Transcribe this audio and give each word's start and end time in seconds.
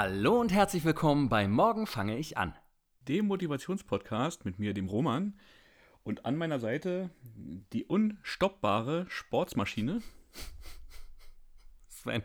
Hallo 0.00 0.40
und 0.40 0.52
herzlich 0.52 0.84
willkommen 0.84 1.28
bei 1.28 1.48
Morgen 1.48 1.88
fange 1.88 2.18
ich 2.18 2.38
an. 2.38 2.54
Dem 3.00 3.26
Motivationspodcast 3.26 4.44
mit 4.44 4.60
mir, 4.60 4.72
dem 4.72 4.86
Roman. 4.88 5.36
Und 6.04 6.24
an 6.24 6.36
meiner 6.36 6.60
Seite 6.60 7.10
die 7.72 7.84
unstoppbare 7.84 9.06
Sportsmaschine. 9.08 10.00
Sven. 11.88 12.22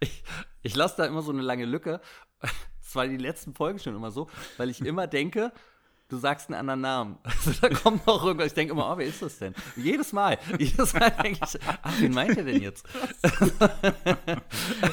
Ich, 0.00 0.22
ich 0.60 0.76
lasse 0.76 0.98
da 0.98 1.06
immer 1.06 1.22
so 1.22 1.32
eine 1.32 1.40
lange 1.40 1.64
Lücke. 1.64 2.02
Das 2.82 2.94
war 2.94 3.08
die 3.08 3.16
letzten 3.16 3.54
Folgen 3.54 3.78
schon 3.78 3.96
immer 3.96 4.10
so, 4.10 4.28
weil 4.58 4.68
ich 4.68 4.82
immer 4.82 5.06
denke, 5.06 5.54
du 6.08 6.16
sagst 6.16 6.48
einen 6.48 6.58
anderen 6.58 6.80
Namen. 6.80 7.18
Also 7.46 7.52
da 7.60 7.68
kommt 7.68 8.06
noch 8.06 8.24
irgendwas. 8.24 8.48
Ich 8.48 8.54
denke 8.54 8.72
immer, 8.72 8.92
oh, 8.92 8.98
wer 8.98 9.06
ist 9.06 9.22
das 9.22 9.38
denn? 9.38 9.54
Jedes 9.76 10.12
Mal. 10.12 10.38
Jedes 10.58 10.94
Mal 10.94 11.10
denke 11.10 11.40
ich, 11.44 11.60
ach, 11.82 12.00
wen 12.00 12.12
meint 12.12 12.36
er 12.36 12.44
denn 12.44 12.60
jetzt? 12.60 12.86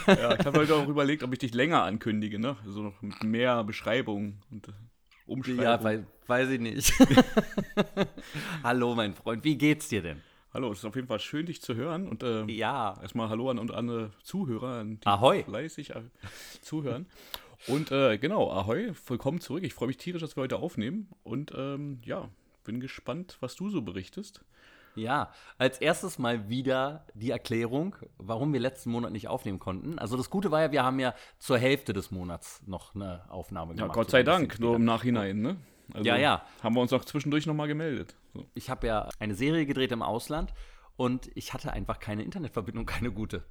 ja, 0.08 0.40
ich 0.40 0.46
habe 0.46 0.60
heute 0.60 0.76
auch 0.76 0.88
überlegt, 0.88 1.24
ob 1.24 1.34
ich 1.34 1.40
dich 1.40 1.54
länger 1.54 1.84
ankündige, 1.84 2.40
ne? 2.40 2.58
So 2.66 2.82
noch 2.82 3.02
mit 3.02 3.24
mehr 3.24 3.64
Beschreibung 3.64 4.42
und 4.52 4.68
äh, 4.68 4.72
Umschreibung. 5.26 5.64
Ja, 5.64 5.84
weiß, 5.84 6.02
weiß 6.28 6.50
ich 6.50 6.60
nicht. 6.60 6.94
hallo, 8.64 8.94
mein 8.94 9.14
Freund, 9.14 9.44
wie 9.44 9.58
geht's 9.58 9.88
dir 9.88 10.02
denn? 10.02 10.22
Hallo, 10.54 10.72
es 10.72 10.80
ist 10.80 10.86
auf 10.86 10.96
jeden 10.96 11.08
Fall 11.08 11.20
schön, 11.20 11.48
dich 11.48 11.64
zu 11.64 11.74
hören. 11.74 12.08
Und 12.08 12.22
äh, 12.22 12.44
ja. 12.46 13.00
erstmal 13.02 13.30
Hallo 13.30 13.50
an 13.50 13.58
und 13.58 13.72
andere 13.72 14.12
Zuhörer, 14.22 14.84
die 14.84 15.00
Ahoi. 15.04 15.44
fleißig 15.44 15.96
äh, 15.96 16.04
zuhören. 16.62 17.08
Und 17.68 17.92
äh, 17.92 18.18
genau, 18.18 18.52
Ahoi, 18.52 18.92
willkommen 19.08 19.40
zurück. 19.40 19.64
Ich 19.64 19.74
freue 19.74 19.88
mich 19.88 19.98
tierisch, 19.98 20.22
dass 20.22 20.36
wir 20.36 20.42
heute 20.42 20.58
aufnehmen. 20.58 21.10
Und 21.24 21.54
ähm, 21.56 22.02
ja, 22.04 22.30
bin 22.66 22.82
gespannt, 22.82 23.38
was 23.40 23.56
du 23.56 23.70
so 23.70 23.82
berichtest. 23.82 24.44
Ja, 24.96 25.32
als 25.58 25.80
erstes 25.80 26.20
mal 26.20 26.50
wieder 26.50 27.06
die 27.14 27.32
Erklärung, 27.32 27.96
warum 28.18 28.54
wir 28.54 28.60
letzten 28.60 28.92
Monat 28.92 29.12
nicht 29.12 29.28
aufnehmen 29.28 29.60
konnten. 29.60 29.98
Also 29.98 30.18
das 30.18 30.30
Gute 30.30 30.52
war 30.52 30.62
ja, 30.62 30.72
wir 30.72 30.84
haben 30.84 31.00
ja 31.00 31.16
zur 31.40 31.58
Hälfte 31.58 31.94
des 31.94 32.12
Monats 32.12 32.62
noch 32.68 32.94
eine 32.96 33.24
Aufnahme 33.30 33.74
gemacht. 33.74 33.90
Ja, 33.90 33.94
Gott 33.94 34.12
sei 34.12 34.24
Dank, 34.24 34.60
nur 34.60 34.76
im 34.76 34.84
Nachhinein, 34.84 35.40
ne? 35.40 35.58
Also 35.94 36.08
ja, 36.08 36.18
ja. 36.18 36.46
Haben 36.62 36.76
wir 36.76 36.82
uns 36.82 36.94
auch 36.94 37.06
zwischendurch 37.06 37.46
nochmal 37.46 37.68
gemeldet. 37.68 38.16
So. 38.34 38.46
Ich 38.54 38.70
habe 38.70 38.88
ja 38.88 39.10
eine 39.20 39.36
Serie 39.36 39.66
gedreht 39.66 39.92
im 39.92 40.02
Ausland 40.02 40.54
und 40.96 41.30
ich 41.34 41.54
hatte 41.54 41.74
einfach 41.74 42.00
keine 42.00 42.24
Internetverbindung, 42.24 42.86
keine 42.86 43.12
gute. 43.12 43.44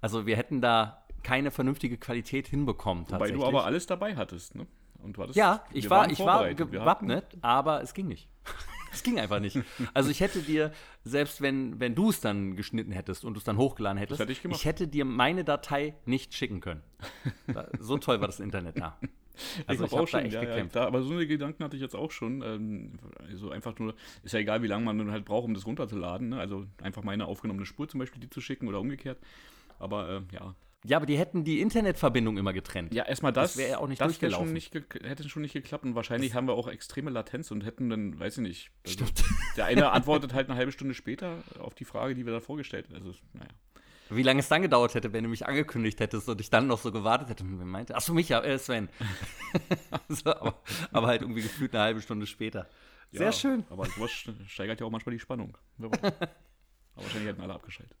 Also 0.00 0.26
wir 0.26 0.36
hätten 0.36 0.60
da 0.60 1.04
keine 1.22 1.50
vernünftige 1.50 1.96
Qualität 1.98 2.48
hinbekommen. 2.48 3.04
Wobei 3.08 3.30
du 3.30 3.44
aber 3.44 3.64
alles 3.64 3.86
dabei 3.86 4.16
hattest, 4.16 4.54
ne? 4.54 4.66
Und 5.02 5.16
war 5.16 5.28
das, 5.28 5.36
ja, 5.36 5.64
ich 5.72 5.88
war, 5.88 6.10
ich 6.10 6.18
war 6.18 6.52
gewappnet, 6.54 7.24
aber 7.40 7.82
es 7.82 7.94
ging 7.94 8.08
nicht. 8.08 8.28
Es 8.90 9.02
ging 9.02 9.20
einfach 9.20 9.38
nicht. 9.38 9.58
Also 9.92 10.08
ich 10.08 10.20
hätte 10.20 10.40
dir, 10.40 10.72
selbst 11.04 11.42
wenn, 11.42 11.78
wenn 11.78 11.94
du 11.94 12.08
es 12.08 12.20
dann 12.20 12.56
geschnitten 12.56 12.90
hättest 12.90 13.22
und 13.22 13.34
du 13.34 13.38
es 13.38 13.44
dann 13.44 13.58
hochgeladen 13.58 13.98
hättest, 13.98 14.18
hätte 14.18 14.32
ich, 14.32 14.42
ich, 14.44 14.64
hätte 14.64 14.88
dir 14.88 15.04
meine 15.04 15.44
Datei 15.44 15.94
nicht 16.06 16.32
schicken 16.34 16.60
können. 16.60 16.82
So 17.78 17.98
toll 17.98 18.20
war 18.20 18.28
das 18.28 18.40
Internet 18.40 18.80
da. 18.80 18.98
Also 19.68 19.84
ich 19.84 19.90
habe 19.92 20.00
hab 20.00 20.02
auch 20.02 20.08
schon, 20.08 20.20
echt 20.24 20.34
ja, 20.34 20.40
gekämpft. 20.40 20.74
Ja, 20.74 20.82
da, 20.82 20.86
aber 20.88 21.00
so 21.02 21.12
eine 21.12 21.24
Gedanken 21.24 21.62
hatte 21.62 21.76
ich 21.76 21.80
jetzt 21.80 21.94
auch 21.94 22.10
schon. 22.10 22.42
Ähm, 22.42 22.98
also 23.24 23.52
einfach 23.52 23.78
nur, 23.78 23.94
ist 24.24 24.32
ja 24.32 24.40
egal, 24.40 24.62
wie 24.62 24.66
lange 24.66 24.84
man 24.84 24.98
dann 24.98 25.12
halt 25.12 25.24
braucht, 25.24 25.44
um 25.44 25.54
das 25.54 25.64
runterzuladen. 25.64 26.30
Ne? 26.30 26.40
Also 26.40 26.66
einfach 26.82 27.04
meine 27.04 27.26
aufgenommene 27.26 27.64
Spur 27.64 27.88
zum 27.88 28.00
Beispiel, 28.00 28.20
die 28.20 28.30
zu 28.30 28.40
schicken 28.40 28.66
oder 28.66 28.80
umgekehrt. 28.80 29.18
Aber 29.78 30.08
äh, 30.08 30.34
ja, 30.34 30.56
ja, 30.88 30.96
aber 30.96 31.04
die 31.04 31.18
hätten 31.18 31.44
die 31.44 31.60
Internetverbindung 31.60 32.38
immer 32.38 32.54
getrennt. 32.54 32.94
Ja, 32.94 33.04
erstmal 33.04 33.30
das. 33.30 33.52
Das 33.52 33.56
wäre 33.58 33.70
ja 33.72 33.78
auch 33.78 33.88
nicht 33.88 34.00
das 34.00 34.08
durchgelaufen. 34.08 34.46
Schon 34.46 34.54
nicht 34.54 34.74
hätte 34.74 35.28
schon 35.28 35.42
nicht 35.42 35.52
geklappt 35.52 35.84
und 35.84 35.94
wahrscheinlich 35.94 36.30
das 36.30 36.36
haben 36.36 36.48
wir 36.48 36.54
auch 36.54 36.66
extreme 36.66 37.10
Latenz 37.10 37.50
und 37.50 37.62
hätten 37.62 37.90
dann, 37.90 38.18
weiß 38.18 38.38
ich 38.38 38.42
nicht. 38.42 38.70
Also 38.84 39.04
Stimmt. 39.04 39.24
Der 39.58 39.66
eine 39.66 39.90
antwortet 39.90 40.32
halt 40.32 40.48
eine 40.48 40.56
halbe 40.56 40.72
Stunde 40.72 40.94
später 40.94 41.42
auf 41.58 41.74
die 41.74 41.84
Frage, 41.84 42.14
die 42.14 42.24
wir 42.24 42.32
da 42.32 42.40
vorgestellt 42.40 42.86
haben. 42.88 42.94
Also, 42.94 43.12
naja. 43.34 43.50
Wie 44.08 44.22
lange 44.22 44.40
es 44.40 44.48
dann 44.48 44.62
gedauert 44.62 44.94
hätte, 44.94 45.12
wenn 45.12 45.24
du 45.24 45.28
mich 45.28 45.46
angekündigt 45.46 46.00
hättest 46.00 46.26
und 46.30 46.40
ich 46.40 46.48
dann 46.48 46.66
noch 46.66 46.78
so 46.78 46.90
gewartet 46.90 47.28
hätte. 47.28 47.44
Wer 47.46 47.66
meinte? 47.66 47.94
Achso, 47.94 48.14
mich 48.14 48.30
ja, 48.30 48.42
äh, 48.42 48.58
Sven. 48.58 48.88
so, 50.08 50.30
aber, 50.30 50.62
aber, 50.90 51.06
halt 51.08 51.20
irgendwie 51.20 51.42
gefühlt 51.42 51.74
eine 51.74 51.84
halbe 51.84 52.00
Stunde 52.00 52.26
später. 52.26 52.66
Sehr 53.12 53.26
ja, 53.26 53.32
schön. 53.32 53.64
Aber 53.68 53.84
sowas 53.84 54.10
steigert 54.46 54.80
ja 54.80 54.86
auch 54.86 54.90
manchmal 54.90 55.12
die 55.12 55.20
Spannung. 55.20 55.58
aber 55.78 55.98
wahrscheinlich 56.94 57.28
hätten 57.28 57.42
alle 57.42 57.52
abgeschaltet. 57.52 57.98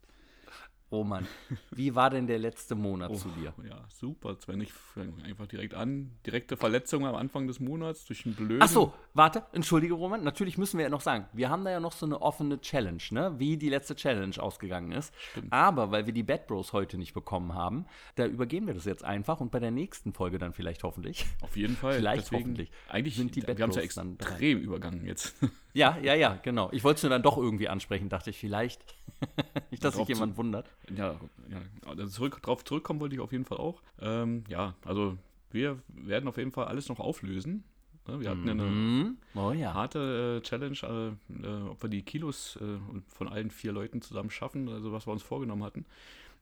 Oh 0.90 1.04
Mann, 1.04 1.26
wie 1.70 1.94
war 1.94 2.08
denn 2.08 2.26
der 2.26 2.38
letzte 2.38 2.74
Monat 2.74 3.10
oh, 3.12 3.14
zu 3.14 3.28
dir? 3.28 3.52
Ja, 3.68 3.84
super. 3.88 4.36
Sven, 4.40 4.62
ich 4.62 4.72
fange 4.72 5.22
einfach 5.22 5.46
direkt 5.46 5.74
an. 5.74 6.12
Direkte 6.24 6.56
Verletzung 6.56 7.06
am 7.06 7.14
Anfang 7.14 7.46
des 7.46 7.60
Monats 7.60 8.06
durch 8.06 8.24
einen 8.24 8.34
blöden. 8.34 8.62
Ach 8.62 8.68
so, 8.68 8.94
warte, 9.12 9.42
entschuldige 9.52 9.92
Roman. 9.92 10.24
Natürlich 10.24 10.56
müssen 10.56 10.78
wir 10.78 10.84
ja 10.84 10.88
noch 10.88 11.02
sagen, 11.02 11.26
wir 11.34 11.50
haben 11.50 11.62
da 11.66 11.72
ja 11.72 11.80
noch 11.80 11.92
so 11.92 12.06
eine 12.06 12.22
offene 12.22 12.58
Challenge, 12.62 13.02
ne? 13.10 13.34
Wie 13.38 13.58
die 13.58 13.68
letzte 13.68 13.96
Challenge 13.96 14.34
ausgegangen 14.38 14.92
ist. 14.92 15.12
Stimmt. 15.32 15.52
Aber 15.52 15.90
weil 15.90 16.06
wir 16.06 16.14
die 16.14 16.22
Bad 16.22 16.46
Bros 16.46 16.72
heute 16.72 16.96
nicht 16.96 17.12
bekommen 17.12 17.52
haben, 17.52 17.84
da 18.14 18.24
übergeben 18.24 18.66
wir 18.66 18.74
das 18.74 18.86
jetzt 18.86 19.04
einfach 19.04 19.40
und 19.40 19.50
bei 19.50 19.60
der 19.60 19.70
nächsten 19.70 20.14
Folge 20.14 20.38
dann 20.38 20.54
vielleicht 20.54 20.84
hoffentlich. 20.84 21.26
Auf 21.42 21.54
jeden 21.58 21.76
Fall. 21.76 21.96
vielleicht 21.96 22.26
Deswegen, 22.26 22.44
hoffentlich. 22.44 22.70
Eigentlich 22.88 23.16
sind 23.16 23.36
die 23.36 23.40
Bad 23.40 23.48
Bros. 23.48 23.58
Wir 23.58 23.62
haben 23.64 23.70
es 23.70 23.76
ja 23.76 23.82
extrem 23.82 24.58
übergangen 24.58 25.04
jetzt. 25.04 25.34
Ja, 25.78 25.96
ja, 26.02 26.14
ja, 26.14 26.38
genau. 26.42 26.70
Ich 26.72 26.82
wollte 26.82 26.98
es 26.98 27.02
nur 27.04 27.10
dann 27.10 27.22
doch 27.22 27.38
irgendwie 27.38 27.68
ansprechen, 27.68 28.08
dachte 28.08 28.30
ich, 28.30 28.38
vielleicht. 28.38 28.84
nicht, 29.70 29.84
dass 29.84 29.94
sich 29.94 30.08
jemand 30.08 30.36
wundert. 30.36 30.68
Ja, 30.94 31.20
ja. 31.48 31.62
Also 31.86 32.06
zurück, 32.08 32.42
drauf 32.42 32.64
zurückkommen 32.64 32.98
wollte 32.98 33.14
ich 33.14 33.20
auf 33.20 33.30
jeden 33.30 33.44
Fall 33.44 33.58
auch. 33.58 33.80
Ähm, 34.00 34.42
ja, 34.48 34.74
also 34.84 35.16
wir 35.52 35.80
werden 35.88 36.28
auf 36.28 36.36
jeden 36.36 36.50
Fall 36.50 36.66
alles 36.66 36.88
noch 36.88 36.98
auflösen. 36.98 37.62
Wir 38.06 38.30
hatten 38.30 38.48
eine 38.48 38.62
mhm. 38.62 39.18
oh, 39.34 39.52
ja. 39.52 39.74
harte 39.74 40.38
äh, 40.38 40.40
Challenge, 40.42 40.78
äh, 40.82 41.46
äh, 41.46 41.68
ob 41.68 41.82
wir 41.82 41.90
die 41.90 42.02
Kilos 42.02 42.58
von 43.06 43.28
allen 43.28 43.50
vier 43.50 43.70
Leuten 43.70 44.00
zusammen 44.00 44.30
schaffen, 44.30 44.68
also 44.70 44.92
was 44.92 45.06
wir 45.06 45.12
uns 45.12 45.22
vorgenommen 45.22 45.62
hatten. 45.62 45.84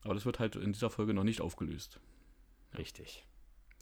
Aber 0.02 0.14
das 0.14 0.24
wird 0.24 0.38
halt 0.38 0.54
in 0.54 0.72
dieser 0.72 0.90
Folge 0.90 1.12
noch 1.12 1.24
nicht 1.24 1.40
aufgelöst. 1.40 1.98
Richtig. 2.78 3.26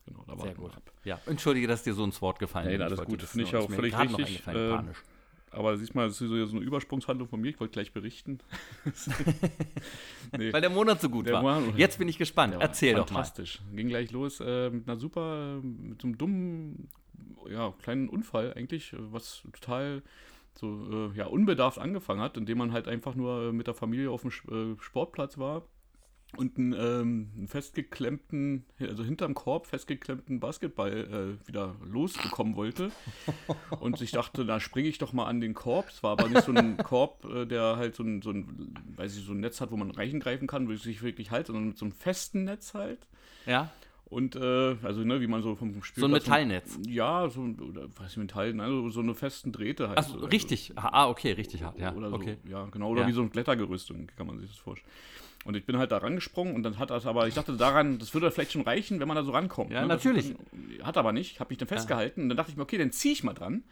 Genau, 0.06 0.24
da 0.26 0.36
Sehr 0.38 0.54
gut. 0.54 0.74
Ab. 0.74 0.92
Ja, 1.04 1.20
entschuldige, 1.26 1.66
dass 1.66 1.82
dir 1.82 1.94
so 1.94 2.04
ins 2.04 2.20
Wort 2.22 2.38
gefallen 2.38 2.70
ist. 2.70 2.78
Nee, 2.78 2.84
alles 2.84 3.04
gut. 3.04 3.22
Finde 3.22 3.44
ich 3.44 3.54
auch 3.54 3.70
völlig 3.70 3.98
richtig. 3.98 4.46
Äh, 4.46 4.78
aber 5.54 5.76
siehst 5.76 5.94
mal, 5.94 6.06
das 6.06 6.20
ist 6.20 6.28
so 6.28 6.34
eine 6.34 6.60
Übersprungshandlung 6.60 7.28
von 7.28 7.40
mir. 7.40 7.50
Ich 7.50 7.60
wollte 7.60 7.72
gleich 7.72 7.92
berichten. 7.92 8.38
nee. 10.38 10.52
Weil 10.52 10.60
der 10.60 10.70
Monat 10.70 11.00
so 11.00 11.08
gut 11.08 11.26
der 11.26 11.34
war. 11.34 11.60
Monat, 11.60 11.78
Jetzt 11.78 11.98
bin 11.98 12.08
ich 12.08 12.18
gespannt. 12.18 12.56
Erzähl 12.58 12.94
doch 12.94 13.10
mal. 13.10 13.16
Fantastisch. 13.16 13.60
Ging 13.74 13.88
gleich 13.88 14.10
los 14.12 14.40
äh, 14.40 14.70
mit 14.70 14.88
einer 14.88 14.98
super, 14.98 15.60
mit 15.62 16.00
so 16.00 16.08
einem 16.08 16.18
dummen, 16.18 16.88
ja, 17.50 17.72
kleinen 17.82 18.08
Unfall 18.08 18.52
eigentlich, 18.54 18.94
was 18.98 19.42
total 19.52 20.02
so 20.54 21.10
äh, 21.12 21.16
ja, 21.16 21.26
unbedarft 21.26 21.78
angefangen 21.78 22.20
hat, 22.20 22.36
indem 22.36 22.58
man 22.58 22.72
halt 22.72 22.86
einfach 22.86 23.14
nur 23.14 23.52
mit 23.52 23.66
der 23.66 23.74
Familie 23.74 24.10
auf 24.10 24.22
dem 24.22 24.30
äh, 24.30 24.80
Sportplatz 24.80 25.38
war 25.38 25.62
und 26.36 26.58
einen, 26.58 26.72
ähm, 26.72 27.30
einen, 27.36 27.48
festgeklemmten, 27.48 28.64
also 28.80 29.04
hinterm 29.04 29.34
Korb 29.34 29.66
festgeklemmten 29.66 30.40
Basketball 30.40 31.38
äh, 31.42 31.48
wieder 31.48 31.74
losbekommen 31.84 32.56
wollte. 32.56 32.90
Und 33.80 34.00
ich 34.00 34.12
dachte, 34.12 34.44
da 34.44 34.60
springe 34.60 34.88
ich 34.88 34.98
doch 34.98 35.12
mal 35.12 35.26
an 35.26 35.40
den 35.40 35.54
Korb. 35.54 35.88
Es 35.88 36.02
war 36.02 36.12
aber 36.12 36.28
nicht 36.28 36.42
so 36.42 36.52
ein 36.52 36.76
Korb, 36.82 37.24
äh, 37.24 37.46
der 37.46 37.76
halt 37.76 37.94
so 37.94 38.02
ein, 38.02 38.22
so 38.22 38.30
ein, 38.30 38.74
weiß 38.96 39.16
ich, 39.16 39.24
so 39.24 39.32
ein 39.32 39.40
Netz 39.40 39.60
hat, 39.60 39.70
wo 39.70 39.76
man 39.76 39.90
reichengreifen 39.90 40.46
kann, 40.46 40.68
wo 40.68 40.72
ich 40.72 40.82
sich 40.82 41.02
wirklich 41.02 41.30
halt, 41.30 41.46
sondern 41.46 41.68
mit 41.68 41.78
so 41.78 41.84
einem 41.84 41.92
festen 41.92 42.44
Netz 42.44 42.74
halt. 42.74 43.06
Ja. 43.46 43.70
Und 44.06 44.36
äh, 44.36 44.76
also 44.82 45.00
ne, 45.00 45.20
wie 45.20 45.26
man 45.26 45.42
so 45.42 45.56
vom 45.56 45.82
Spiel. 45.82 46.00
So 46.00 46.06
ein 46.06 46.12
Metallnetz. 46.12 46.78
Ja, 46.86 47.28
so 47.28 47.40
oder 47.40 47.88
was 47.96 48.12
ist 48.12 48.16
Metall, 48.16 48.60
also 48.60 48.88
so 48.90 49.00
eine 49.00 49.14
festen 49.14 49.50
Drähte 49.50 49.88
halt. 49.88 49.98
Ach, 49.98 50.30
richtig. 50.30 50.72
Ah, 50.76 51.08
okay, 51.08 51.32
richtig 51.32 51.62
hart, 51.62 51.78
ja. 51.78 51.92
Oder 51.94 52.12
okay. 52.12 52.36
so, 52.44 52.50
ja, 52.50 52.64
genau. 52.66 52.90
Oder 52.90 53.02
ja. 53.02 53.08
wie 53.08 53.12
so 53.12 53.22
ein 53.22 53.30
Klettergerüst, 53.30 53.92
kann 54.16 54.26
man 54.26 54.38
sich 54.38 54.50
das 54.50 54.58
vorstellen. 54.58 54.92
Und 55.44 55.56
ich 55.56 55.66
bin 55.66 55.76
halt 55.76 55.92
da 55.92 55.98
rangesprungen 55.98 56.54
und 56.54 56.62
dann 56.62 56.78
hat 56.78 56.90
das 56.90 57.06
aber, 57.06 57.28
ich 57.28 57.34
dachte 57.34 57.56
daran, 57.56 57.98
das 57.98 58.14
würde 58.14 58.30
vielleicht 58.30 58.52
schon 58.52 58.62
reichen, 58.62 58.98
wenn 58.98 59.08
man 59.08 59.16
da 59.16 59.22
so 59.22 59.32
rankommt. 59.32 59.70
Ja, 59.70 59.82
ne? 59.82 59.88
natürlich. 59.88 60.34
Dann, 60.50 60.86
hat 60.86 60.96
aber 60.96 61.12
nicht, 61.12 61.38
habe 61.38 61.50
mich 61.50 61.58
dann 61.58 61.68
festgehalten 61.68 62.20
ja. 62.20 62.24
und 62.24 62.28
dann 62.30 62.36
dachte 62.36 62.50
ich 62.50 62.56
mir, 62.56 62.62
okay, 62.62 62.78
dann 62.78 62.92
ziehe 62.92 63.12
ich 63.12 63.22
mal 63.22 63.34
dran. 63.34 63.64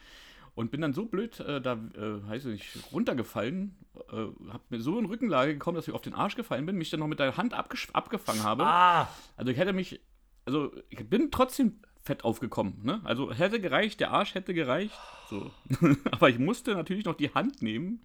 Und 0.54 0.70
bin 0.70 0.82
dann 0.82 0.92
so 0.92 1.06
blöd, 1.06 1.40
äh, 1.40 1.62
da, 1.62 1.78
äh, 1.96 2.28
heißt 2.28 2.44
es 2.44 2.52
nicht, 2.52 2.92
runtergefallen, 2.92 3.74
äh, 4.10 4.16
habe 4.52 4.62
mir 4.68 4.80
so 4.82 4.98
in 4.98 5.06
Rückenlage 5.06 5.54
gekommen, 5.54 5.76
dass 5.76 5.88
ich 5.88 5.94
auf 5.94 6.02
den 6.02 6.12
Arsch 6.12 6.36
gefallen 6.36 6.66
bin, 6.66 6.76
mich 6.76 6.90
dann 6.90 7.00
noch 7.00 7.06
mit 7.06 7.20
der 7.20 7.38
Hand 7.38 7.54
abgefangen 7.54 8.42
habe. 8.42 8.64
Ah. 8.66 9.08
Also 9.38 9.50
ich 9.50 9.56
hätte 9.56 9.72
mich, 9.72 10.00
also 10.44 10.70
ich 10.90 11.08
bin 11.08 11.30
trotzdem 11.30 11.78
fett 12.02 12.24
aufgekommen. 12.24 12.80
Ne? 12.82 13.00
Also 13.04 13.32
hätte 13.32 13.60
gereicht, 13.60 14.00
der 14.00 14.10
Arsch 14.10 14.34
hätte 14.34 14.52
gereicht. 14.52 14.98
So. 15.30 15.50
aber 16.10 16.28
ich 16.28 16.38
musste 16.38 16.74
natürlich 16.74 17.06
noch 17.06 17.14
die 17.14 17.32
Hand 17.32 17.62
nehmen 17.62 18.02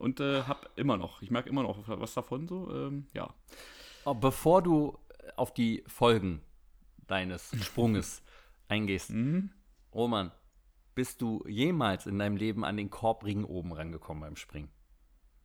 und 0.00 0.18
äh, 0.20 0.42
habe 0.44 0.68
immer 0.76 0.96
noch, 0.96 1.20
ich 1.22 1.30
merke 1.30 1.50
immer 1.50 1.62
noch 1.62 1.86
was 1.86 2.14
davon 2.14 2.48
so, 2.48 2.74
ähm, 2.74 3.06
ja. 3.12 3.32
Oh, 4.04 4.14
bevor 4.14 4.62
du 4.62 4.98
auf 5.36 5.52
die 5.52 5.84
Folgen 5.86 6.40
deines 7.06 7.50
Sprunges 7.64 8.22
eingehst, 8.68 9.10
mhm. 9.10 9.50
Roman, 9.94 10.32
bist 10.94 11.20
du 11.20 11.44
jemals 11.46 12.06
in 12.06 12.18
deinem 12.18 12.36
Leben 12.36 12.64
an 12.64 12.76
den 12.76 12.88
Korbring 12.90 13.44
oben 13.44 13.72
rangekommen 13.72 14.22
beim 14.22 14.36
Springen? 14.36 14.70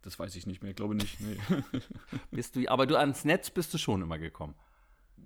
Das 0.01 0.19
weiß 0.19 0.35
ich 0.35 0.47
nicht 0.47 0.61
mehr, 0.61 0.69
ich 0.69 0.77
glaube 0.77 0.95
nicht. 0.95 1.19
Nee. 1.19 1.37
bist 2.31 2.55
du, 2.55 2.67
aber 2.69 2.85
du 2.85 2.97
ans 2.97 3.25
Netz 3.25 3.49
bist 3.49 3.73
du 3.73 3.77
schon 3.77 4.01
immer 4.01 4.19
gekommen. 4.19 4.55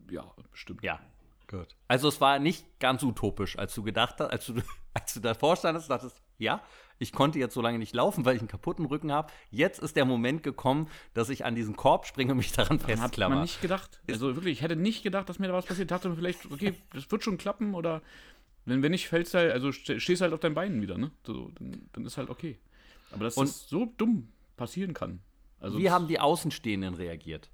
Ja, 0.10 0.34
bestimmt. 0.52 0.84
Ja. 0.84 1.00
Gut. 1.48 1.76
Also 1.88 2.08
es 2.08 2.22
war 2.22 2.38
nicht 2.40 2.80
ganz 2.80 3.02
utopisch, 3.04 3.58
als 3.58 3.74
du 3.74 3.84
gedacht 3.84 4.16
hast, 4.20 4.30
als 4.30 4.46
du, 4.46 4.54
als 4.94 5.14
du 5.14 5.20
davor 5.20 5.56
standest, 5.56 5.90
dachtest, 5.90 6.22
ja, 6.38 6.64
ich 7.00 7.12
konnte 7.14 7.40
jetzt 7.40 7.54
so 7.54 7.62
lange 7.62 7.80
nicht 7.80 7.96
laufen, 7.96 8.26
weil 8.26 8.36
ich 8.36 8.42
einen 8.42 8.48
kaputten 8.50 8.86
Rücken 8.86 9.12
habe. 9.12 9.32
Jetzt 9.50 9.80
ist 9.80 9.96
der 9.96 10.06
Moment 10.06 10.44
gekommen, 10.44 10.88
dass 11.14 11.30
ich 11.30 11.46
an 11.46 11.56
diesen 11.56 11.76
Korb 11.76 12.06
springe 12.06 12.32
und 12.34 12.38
mich 12.38 12.52
daran 12.52 12.80
Hat 12.80 12.88
man 12.88 12.98
festklammer. 12.98 13.42
nicht 13.42 13.62
gedacht. 13.62 14.02
Also 14.10 14.36
wirklich, 14.36 14.58
ich 14.58 14.62
hätte 14.62 14.76
nicht 14.76 15.02
gedacht, 15.02 15.28
dass 15.30 15.40
mir 15.40 15.48
da 15.48 15.54
was 15.54 15.66
passiert. 15.66 15.86
Ich 15.86 15.96
dachte 15.96 16.14
vielleicht, 16.16 16.46
okay, 16.52 16.74
das 16.94 17.10
wird 17.10 17.24
schon 17.24 17.38
klappen 17.38 17.74
oder 17.74 18.02
wenn, 18.66 18.84
wenn 18.84 18.92
nicht, 18.92 19.08
fällst 19.08 19.34
halt, 19.34 19.52
also 19.52 19.72
ste- 19.72 20.00
stehst 20.00 20.22
halt 20.22 20.34
auf 20.34 20.42
deinen 20.42 20.54
Beinen 20.56 20.82
wieder, 20.82 20.98
ne? 20.98 21.10
So, 21.26 21.50
dann, 21.56 21.90
dann 21.94 22.06
ist 22.06 22.18
halt 22.18 22.30
okay. 22.30 22.60
Aber 23.12 23.24
dass 23.24 23.38
Und- 23.38 23.48
das 23.48 23.68
so 23.70 23.86
dumm 23.98 24.28
passieren 24.58 24.94
kann. 24.94 25.22
Also 25.60 25.80
Wie 25.80 25.90
haben 25.90 26.08
die 26.08 26.20
Außenstehenden 26.20 26.94
reagiert? 26.94 27.50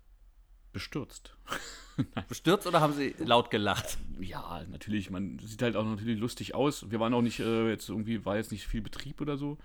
bestürzt. 0.74 1.38
Bestürzt 2.27 2.68
oder 2.68 2.81
haben 2.81 2.94
sie 2.94 3.15
laut 3.19 3.50
gelacht? 3.51 3.97
Ja, 4.19 4.62
natürlich, 4.69 5.09
man 5.09 5.39
sieht 5.39 5.62
halt 5.62 5.75
auch 5.75 5.86
natürlich 5.86 6.19
lustig 6.19 6.56
aus. 6.56 6.89
Wir 6.89 7.00
waren 7.00 7.13
auch 7.13 7.21
nicht, 7.21 7.39
äh, 7.39 7.69
jetzt 7.69 7.89
irgendwie, 7.89 8.25
war 8.25 8.38
jetzt 8.38 8.51
nicht 8.51 8.68
viel 8.68 8.81
Betrieb 8.81 9.21
oder 9.21 9.38
so. 9.38 9.57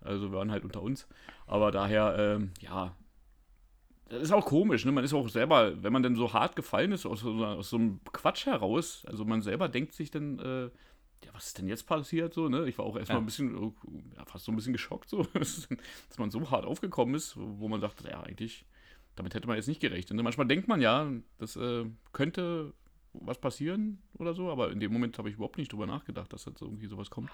Also 0.00 0.30
wir 0.30 0.38
waren 0.38 0.50
halt 0.50 0.64
unter 0.64 0.82
uns. 0.82 1.06
Aber 1.46 1.70
daher, 1.70 2.16
ähm, 2.18 2.50
ja, 2.60 2.94
das 4.08 4.22
ist 4.22 4.32
auch 4.32 4.44
komisch, 4.44 4.84
ne? 4.84 4.92
Man 4.92 5.02
ist 5.04 5.12
auch 5.14 5.28
selber, 5.28 5.82
wenn 5.82 5.92
man 5.92 6.02
denn 6.02 6.14
so 6.14 6.32
hart 6.32 6.54
gefallen 6.54 6.92
ist, 6.92 7.06
aus 7.06 7.20
so, 7.20 7.44
aus 7.44 7.70
so 7.70 7.76
einem 7.76 8.00
Quatsch 8.12 8.46
heraus, 8.46 9.04
also 9.06 9.24
man 9.24 9.42
selber 9.42 9.68
denkt 9.68 9.94
sich 9.94 10.12
dann, 10.12 10.38
äh, 10.38 10.64
ja, 11.24 11.32
was 11.32 11.48
ist 11.48 11.58
denn 11.58 11.66
jetzt 11.66 11.86
passiert? 11.88 12.32
So, 12.32 12.48
ne? 12.48 12.68
Ich 12.68 12.78
war 12.78 12.84
auch 12.84 12.96
erstmal 12.96 13.18
Ja. 13.18 13.22
ein 13.22 13.26
bisschen, 13.26 13.56
äh, 13.56 14.16
ja, 14.16 14.24
fast 14.26 14.44
so 14.44 14.52
ein 14.52 14.56
bisschen 14.56 14.72
geschockt, 14.74 15.08
so, 15.08 15.24
dass 15.34 15.68
man 16.18 16.30
so 16.30 16.48
hart 16.52 16.64
aufgekommen 16.66 17.16
ist, 17.16 17.34
wo 17.36 17.66
man 17.66 17.80
dachte, 17.80 18.08
ja, 18.08 18.22
eigentlich, 18.22 18.64
damit 19.16 19.34
hätte 19.34 19.46
man 19.48 19.56
jetzt 19.56 19.66
nicht 19.66 19.80
gerechnet. 19.80 20.16
Und 20.16 20.22
manchmal 20.22 20.46
denkt 20.46 20.68
man 20.68 20.80
ja, 20.80 21.10
das 21.38 21.56
äh, 21.56 21.84
könnte 22.12 22.72
was 23.12 23.38
passieren 23.38 24.02
oder 24.18 24.34
so, 24.34 24.50
aber 24.50 24.70
in 24.70 24.80
dem 24.80 24.92
Moment 24.92 25.16
habe 25.18 25.28
ich 25.28 25.36
überhaupt 25.36 25.58
nicht 25.58 25.72
drüber 25.72 25.86
nachgedacht, 25.86 26.32
dass 26.32 26.44
jetzt 26.44 26.60
irgendwie 26.60 26.86
sowas 26.86 27.10
kommt. 27.10 27.30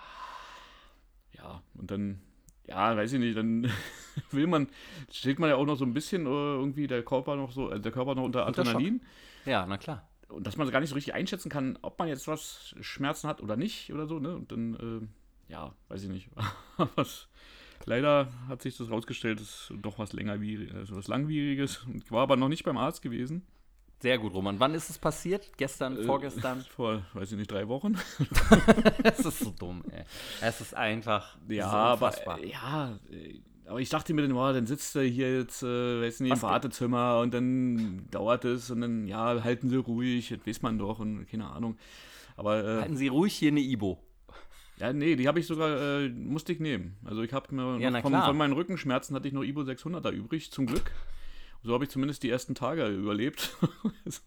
Ja, 1.33 1.63
und 1.75 1.91
dann, 1.91 2.21
ja, 2.67 2.97
weiß 2.97 3.13
ich 3.15 3.19
nicht, 3.19 3.37
dann 3.37 3.71
will 4.31 4.47
man, 4.47 4.69
steht 5.11 5.39
man 5.39 5.51
ja 5.51 5.57
auch 5.57 5.67
noch 5.67 5.77
so 5.77 5.85
ein 5.85 5.95
bisschen 5.95 6.27
äh, 6.27 6.29
irgendwie 6.29 6.87
der 6.87 7.03
Körper 7.03 7.37
noch 7.37 7.53
so, 7.53 7.69
also 7.69 7.83
der 7.83 7.93
Körper 7.93 8.15
noch 8.15 8.25
unter. 8.25 8.47
Adrenalin. 8.47 9.03
Ja, 9.45 9.67
na 9.67 9.77
klar. 9.77 10.09
Und 10.29 10.47
dass 10.47 10.57
man 10.57 10.71
gar 10.71 10.81
nicht 10.81 10.91
so 10.91 10.95
richtig 10.95 11.15
einschätzen 11.15 11.51
kann, 11.51 11.79
ob 11.83 11.99
man 11.99 12.09
jetzt 12.09 12.27
was 12.27 12.75
Schmerzen 12.81 13.29
hat 13.29 13.43
oder 13.43 13.57
nicht 13.57 13.93
oder 13.93 14.07
so, 14.07 14.19
ne? 14.19 14.35
Und 14.37 14.53
dann, 14.53 15.11
äh, 15.49 15.53
ja, 15.53 15.75
weiß 15.89 16.05
ich 16.05 16.09
nicht. 16.09 16.31
was, 16.95 17.29
leider 17.87 18.29
hat 18.49 18.63
sich 18.63 18.77
das 18.77 18.91
rausgestellt, 18.91 19.41
das 19.41 19.71
ist 19.71 19.73
doch 19.83 19.99
was 19.99 20.13
länger 20.13 20.33
also 20.75 20.97
was 20.97 21.09
Langwieriges. 21.09 21.79
Und 21.85 22.05
ich 22.05 22.11
war 22.13 22.23
aber 22.23 22.37
noch 22.37 22.49
nicht 22.49 22.65
beim 22.65 22.77
Arzt 22.79 23.03
gewesen. 23.03 23.43
Sehr 24.01 24.19
gut, 24.19 24.35
Roman. 24.35 24.59
Wann 24.59 24.75
ist 24.75 24.91
es 24.91 24.99
passiert? 24.99 25.53
Gestern, 25.57 25.97
Äh, 25.97 26.03
vorgestern? 26.03 26.61
Vor, 26.75 27.03
weiß 27.15 27.31
ich 27.33 27.39
nicht, 27.39 27.51
drei 27.51 27.69
Wochen. 27.69 27.97
Es 29.05 29.21
ist 29.21 29.39
so 29.39 29.51
dumm, 29.57 29.83
ey. 29.93 30.03
Es 30.41 30.61
ist 30.61 30.75
einfach 30.75 31.37
Ja, 31.49 31.71
so 31.71 31.77
aber 31.77 32.07
unfassbar. 32.07 32.39
äh, 32.41 32.51
ja, 32.51 32.99
äh, 33.11 33.41
aber 33.67 33.79
ich 33.81 33.89
dachte 33.89 34.13
mir 34.13 34.23
dann, 34.23 34.33
oh, 34.33 34.53
dann 34.53 34.67
sitzt 34.67 34.97
er 34.97 35.05
hier 35.05 35.39
jetzt, 35.39 35.63
äh, 35.63 36.03
weiß 36.03 36.19
nicht, 36.19 36.31
im 36.31 36.33
Was 36.33 36.41
denn? 36.41 36.51
Wartezimmer 36.51 37.21
und 37.21 37.33
dann 37.33 38.09
dauert 38.11 38.45
es 38.45 38.71
und 38.73 38.81
dann, 38.81 39.07
ja, 39.07 39.43
halten 39.45 39.71
Sie 39.71 39.77
ruhig, 39.77 40.31
das 40.37 40.45
weiß 40.47 40.63
man 40.63 40.79
doch 40.79 40.99
und 40.99 41.27
keine 41.31 41.47
Ahnung. 41.49 41.77
Aber 42.37 42.65
äh, 42.65 42.81
Halten 42.81 42.97
Sie 42.97 43.07
ruhig 43.07 43.35
hier 43.35 43.53
eine 43.53 43.61
Ibo. 43.61 44.03
Ja, 44.79 44.93
nee, 44.93 45.17
die 45.17 45.29
habe 45.29 45.39
ich 45.41 45.47
sogar, 45.47 46.01
äh, 46.01 46.09
musste 46.09 46.53
ich 46.53 46.61
nehmen. 46.61 46.97
Also 47.05 47.23
ich 47.23 47.33
habe 47.33 47.55
mir 47.55 47.79
Ja, 47.79 48.01
von, 48.01 48.13
von 48.23 48.37
meinen 48.37 48.53
Rückenschmerzen 48.53 49.15
hatte 49.15 49.29
ich 49.29 49.35
noch 49.35 49.43
Ibo 49.45 49.63
600er 49.63 50.11
übrig, 50.11 50.51
zum 50.51 50.67
Glück. 50.67 50.91
So 51.63 51.75
habe 51.75 51.85
ich 51.85 51.91
zumindest 51.91 52.23
die 52.25 52.31
ersten 52.31 52.55
Tage 52.57 52.87
überlebt. 52.89 53.57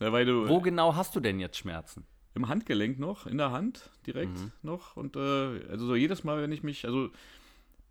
ja, 0.00 0.12
weil 0.12 0.26
du 0.26 0.48
Wo 0.48 0.60
genau 0.60 0.94
hast 0.94 1.14
du 1.16 1.20
denn 1.20 1.40
jetzt 1.40 1.56
Schmerzen? 1.58 2.04
im 2.34 2.46
Handgelenk 2.48 2.98
noch, 3.00 3.26
in 3.26 3.38
der 3.38 3.50
Hand 3.50 3.90
direkt 4.06 4.38
Mhm. 4.38 4.52
noch. 4.62 4.96
Und 4.96 5.16
äh, 5.16 5.20
also 5.68 5.86
so 5.86 5.96
jedes 5.96 6.22
Mal, 6.22 6.40
wenn 6.42 6.52
ich 6.52 6.62
mich, 6.62 6.84
also 6.86 7.10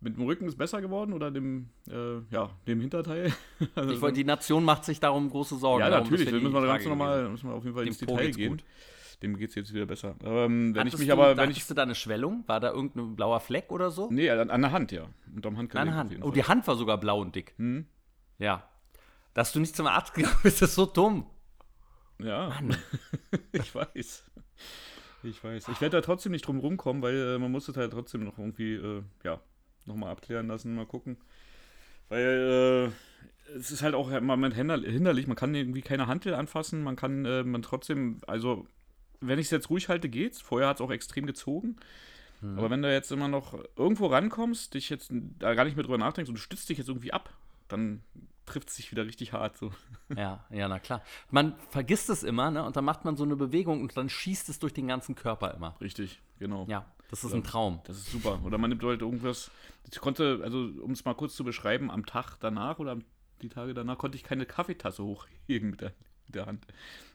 mit 0.00 0.16
dem 0.16 0.24
Rücken 0.24 0.46
ist 0.48 0.56
besser 0.56 0.80
geworden 0.80 1.12
oder 1.12 1.30
dem, 1.30 1.68
äh, 1.90 2.20
ja, 2.30 2.48
dem 2.66 2.80
Hinterteil. 2.80 3.32
also, 3.74 3.92
Ich 3.92 4.00
wollte, 4.00 4.14
die 4.16 4.24
Nation 4.24 4.64
macht 4.64 4.86
sich 4.86 4.98
darum 4.98 5.28
große 5.28 5.56
Sorgen. 5.58 5.80
ja, 5.80 5.90
natürlich, 5.90 6.30
da 6.30 6.36
müssen 6.36 6.54
wir 6.54 6.62
ganz 6.66 6.86
normal, 6.86 7.28
müssen 7.28 7.48
wir 7.50 7.54
auf 7.54 7.64
jeden 7.64 7.74
Fall 7.74 7.84
Dem 7.84 7.88
ins 7.88 7.98
Detail 7.98 8.30
gehen. 8.30 8.50
gut. 8.52 8.64
Dem 9.22 9.36
geht 9.36 9.50
es 9.50 9.54
jetzt 9.54 9.74
wieder 9.74 9.86
besser. 9.86 10.14
Ähm, 10.24 10.74
wenn 10.74 10.86
ich 10.86 10.92
Hattest 10.94 10.98
mich 11.00 11.08
du, 11.08 11.12
aber, 11.12 11.36
wenn 11.36 11.50
ich. 11.50 11.66
du 11.66 11.74
da 11.74 11.82
eine 11.82 11.94
Schwellung? 11.94 12.44
War 12.46 12.58
da 12.60 12.70
irgendein 12.70 13.16
blauer 13.16 13.40
Fleck 13.40 13.70
oder 13.70 13.90
so? 13.90 14.08
Nee, 14.10 14.30
an, 14.30 14.48
an 14.50 14.62
der 14.62 14.72
Hand, 14.72 14.92
ja. 14.92 15.06
Unterm 15.34 15.58
Handgelenk. 15.58 15.88
An 15.88 16.08
der 16.08 16.18
Hand. 16.18 16.24
Oh, 16.24 16.30
die 16.30 16.44
Hand 16.44 16.66
war 16.66 16.76
sogar 16.76 16.98
blau 16.98 17.20
und 17.20 17.34
dick. 17.34 17.52
Hm? 17.58 17.86
Ja. 18.38 18.66
Dass 19.34 19.52
du 19.52 19.60
nicht 19.60 19.76
zum 19.76 19.86
Arzt 19.86 20.14
gegangen 20.14 20.36
bist, 20.42 20.62
ist 20.62 20.74
so 20.74 20.86
dumm. 20.86 21.26
Ja, 22.18 22.52
ich 23.52 23.74
weiß. 23.74 24.24
Ich 25.22 25.44
weiß. 25.44 25.68
Ich 25.68 25.80
werde 25.80 25.98
da 25.98 26.00
trotzdem 26.00 26.32
nicht 26.32 26.46
drum 26.46 26.58
rumkommen, 26.58 27.02
weil 27.02 27.14
äh, 27.14 27.38
man 27.38 27.50
muss 27.52 27.68
es 27.68 27.76
halt 27.76 27.92
trotzdem 27.92 28.24
noch 28.24 28.38
irgendwie, 28.38 28.74
äh, 28.74 29.02
ja, 29.22 29.40
nochmal 29.84 30.12
abklären 30.12 30.46
lassen, 30.48 30.74
mal 30.74 30.86
gucken. 30.86 31.18
Weil 32.08 32.92
äh, 33.48 33.56
es 33.56 33.70
ist 33.70 33.82
halt 33.82 33.94
auch 33.94 34.10
im 34.10 34.24
Moment 34.24 34.54
hinder- 34.54 34.80
hinderlich, 34.80 35.26
man 35.26 35.36
kann 35.36 35.54
irgendwie 35.54 35.82
keine 35.82 36.06
Hantel 36.06 36.34
anfassen, 36.34 36.82
man 36.82 36.96
kann 36.96 37.24
äh, 37.24 37.42
man 37.44 37.62
trotzdem, 37.62 38.18
also 38.26 38.66
wenn 39.20 39.38
ich 39.38 39.46
es 39.46 39.50
jetzt 39.50 39.70
ruhig 39.70 39.88
halte, 39.88 40.08
geht's. 40.08 40.40
Vorher 40.40 40.68
hat 40.68 40.76
es 40.76 40.80
auch 40.80 40.90
extrem 40.90 41.26
gezogen. 41.26 41.76
Aber 42.42 42.70
wenn 42.70 42.80
du 42.80 42.90
jetzt 42.90 43.12
immer 43.12 43.28
noch 43.28 43.58
irgendwo 43.76 44.06
rankommst, 44.06 44.72
dich 44.72 44.88
jetzt 44.88 45.12
da 45.38 45.54
gar 45.54 45.64
nicht 45.64 45.76
mehr 45.76 45.84
drüber 45.84 45.98
nachdenkst 45.98 46.30
und 46.30 46.36
du 46.36 46.40
stützt 46.40 46.68
dich 46.70 46.78
jetzt 46.78 46.88
irgendwie 46.88 47.12
ab, 47.12 47.34
dann 47.68 48.02
trifft 48.46 48.70
es 48.70 48.76
dich 48.76 48.90
wieder 48.90 49.04
richtig 49.04 49.32
hart. 49.32 49.58
So. 49.58 49.72
Ja, 50.16 50.44
ja, 50.50 50.66
na 50.66 50.78
klar. 50.78 51.02
Man 51.30 51.54
vergisst 51.68 52.08
es 52.08 52.22
immer, 52.22 52.50
ne? 52.50 52.64
Und 52.64 52.76
dann 52.76 52.84
macht 52.84 53.04
man 53.04 53.16
so 53.16 53.24
eine 53.24 53.36
Bewegung 53.36 53.82
und 53.82 53.96
dann 53.96 54.08
schießt 54.08 54.48
es 54.48 54.58
durch 54.58 54.72
den 54.72 54.88
ganzen 54.88 55.14
Körper 55.14 55.54
immer. 55.54 55.76
Richtig, 55.80 56.20
genau. 56.38 56.66
Ja, 56.68 56.86
das 57.10 57.24
ist 57.24 57.34
ein 57.34 57.44
Traum. 57.44 57.80
Das 57.84 57.98
ist 57.98 58.10
super. 58.10 58.40
Oder 58.42 58.56
man 58.56 58.70
nimmt 58.70 58.82
halt 58.82 59.02
irgendwas. 59.02 59.50
Ich 59.92 60.00
konnte, 60.00 60.40
also 60.42 60.70
um 60.82 60.92
es 60.92 61.04
mal 61.04 61.14
kurz 61.14 61.36
zu 61.36 61.44
beschreiben, 61.44 61.90
am 61.90 62.06
Tag 62.06 62.38
danach 62.40 62.78
oder 62.78 62.98
die 63.42 63.48
Tage 63.50 63.74
danach 63.74 63.98
konnte 63.98 64.16
ich 64.16 64.24
keine 64.24 64.46
Kaffeetasse 64.46 65.04
hochheben 65.04 65.70
mit 65.70 65.82
der, 65.82 65.92
mit 66.26 66.34
der 66.34 66.46
Hand. 66.46 66.66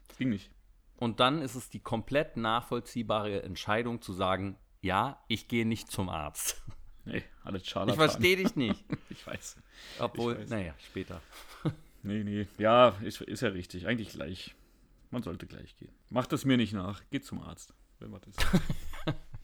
Das 0.07 0.18
ging 0.18 0.30
nicht. 0.30 0.52
Und 0.97 1.19
dann 1.19 1.42
ist 1.42 1.56
es 1.56 1.69
die 1.69 1.80
komplett 1.80 2.38
nachvollziehbare 2.38 3.44
Entscheidung 3.44 4.01
zu 4.01 4.13
sagen, 4.13 4.57
ja, 4.81 5.21
ich 5.27 5.47
gehe 5.47 5.65
nicht 5.65 5.92
zum 5.92 6.09
Arzt. 6.09 6.62
Nee, 7.07 7.21
alles 7.44 7.62
Ich 7.62 7.69
Scharlatan. 7.69 7.97
verstehe 8.09 8.36
dich 8.36 8.56
nicht. 8.56 8.83
Ich 9.12 9.27
weiß. 9.27 9.57
Obwohl, 10.00 10.39
Ich 10.42 10.50
naja, 10.50 10.74
später. 10.80 11.21
Nee, 12.01 12.24
nee. 12.24 12.47
Ja, 12.57 12.95
ist, 13.03 13.21
ist 13.21 13.42
ja 13.42 13.50
richtig. 13.50 13.86
Eigentlich 13.86 14.09
gleich. 14.09 14.56
Man 15.12 15.21
sollte 15.21 15.45
gleich 15.45 15.75
gehen. 15.77 15.94
Macht 16.09 16.33
es 16.33 16.45
mir 16.45 16.57
nicht 16.57 16.74
nach. 16.74 17.03
Geht 17.12 17.24
zum 17.24 17.42
Arzt. 17.44 17.75
Wenn 17.99 18.11
was 18.11 18.23
ist. 18.25 18.44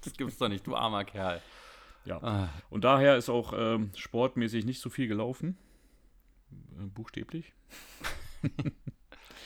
Das 0.03 0.13
gibt's 0.13 0.39
doch 0.39 0.48
nicht, 0.50 0.65
du 0.65 0.75
armer 0.75 1.05
Kerl. 1.05 1.39
Ja. 2.05 2.17
Ah, 2.24 2.50
Und 2.72 2.84
daher 2.84 3.15
ist 3.17 3.29
auch 3.29 3.53
ähm, 3.55 3.91
sportmäßig 3.96 4.65
nicht 4.65 4.81
so 4.81 4.89
viel 4.89 5.08
gelaufen. 5.08 5.55
Äh, 6.79 6.86
buchstäblich. 6.88 7.53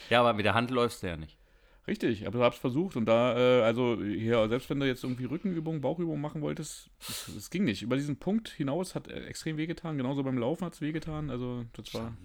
Ja, 0.10 0.22
aber 0.22 0.34
mit 0.34 0.46
der 0.46 0.54
Hand 0.54 0.72
läufst 0.72 1.04
du 1.04 1.08
ja 1.08 1.18
nicht. 1.18 1.38
Richtig, 1.88 2.26
aber 2.26 2.40
du 2.40 2.44
hab's 2.44 2.58
versucht 2.58 2.96
und 2.96 3.06
da, 3.06 3.38
äh, 3.38 3.62
also 3.64 4.02
hier, 4.04 4.48
selbst 4.50 4.70
wenn 4.72 4.80
du 4.80 4.88
jetzt 4.88 5.04
irgendwie 5.04 5.26
Rückenübungen, 5.26 5.82
Bauchübungen 5.82 6.20
machen 6.20 6.42
wolltest, 6.42 6.90
es, 7.08 7.28
es 7.28 7.50
ging 7.52 7.64
nicht. 7.64 7.84
Über 7.84 7.96
diesen 7.96 8.18
Punkt 8.18 8.50
hinaus 8.50 8.96
hat 8.96 9.08
äh, 9.08 9.26
extrem 9.26 9.58
wehgetan, 9.58 9.98
genauso 9.98 10.24
beim 10.24 10.38
Laufen 10.38 10.66
hat's 10.66 10.82
wehgetan, 10.82 11.30
also 11.30 11.64
das 11.74 11.94
war, 11.94 12.18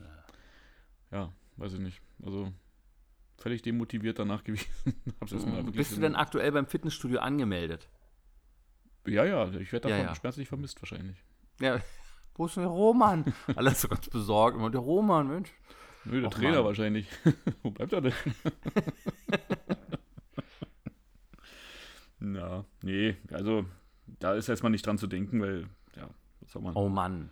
ja, 1.10 1.30
weiß 1.58 1.74
ich 1.74 1.80
nicht, 1.80 2.00
also 2.24 2.52
völlig 3.36 3.60
demotiviert 3.60 4.18
danach 4.18 4.44
gewesen. 4.44 4.66
Mhm. 5.20 5.72
Bist 5.72 5.94
du 5.94 6.00
denn 6.00 6.16
aktuell 6.16 6.52
beim 6.52 6.66
Fitnessstudio 6.66 7.20
angemeldet? 7.20 7.88
Ja, 9.06 9.24
ja, 9.24 9.48
ich 9.52 9.72
werde 9.72 9.90
Ja, 9.90 9.96
davon 9.96 10.08
ja. 10.10 10.14
schmerzlich 10.14 10.48
vermisst 10.48 10.80
wahrscheinlich. 10.80 11.22
Ja. 11.60 11.80
Wo 12.34 12.46
ist 12.46 12.56
denn 12.56 12.62
der 12.62 12.72
Roman? 12.72 13.34
Alle 13.56 13.74
so 13.74 13.88
ganz 13.88 14.08
besorgt. 14.08 14.56
Immer 14.56 14.70
der 14.70 14.80
Roman, 14.80 15.28
Mensch. 15.28 15.50
Nö, 16.04 16.21
der 16.21 16.28
Och, 16.28 16.35
Trainer 16.35 16.57
Mann. 16.57 16.64
wahrscheinlich. 16.64 17.07
Wo 17.62 17.71
bleibt 17.71 17.92
er 17.92 18.00
denn? 18.00 18.12
Na, 22.19 22.64
nee, 22.83 23.16
also 23.33 23.64
da 24.07 24.35
ist 24.35 24.49
erstmal 24.49 24.71
nicht 24.71 24.87
dran 24.87 24.99
zu 24.99 25.07
denken, 25.07 25.40
weil, 25.40 25.69
ja, 25.97 26.09
was 26.40 26.52
soll 26.52 26.62
man. 26.62 26.75
Oh 26.76 26.88
Mann. 26.88 27.30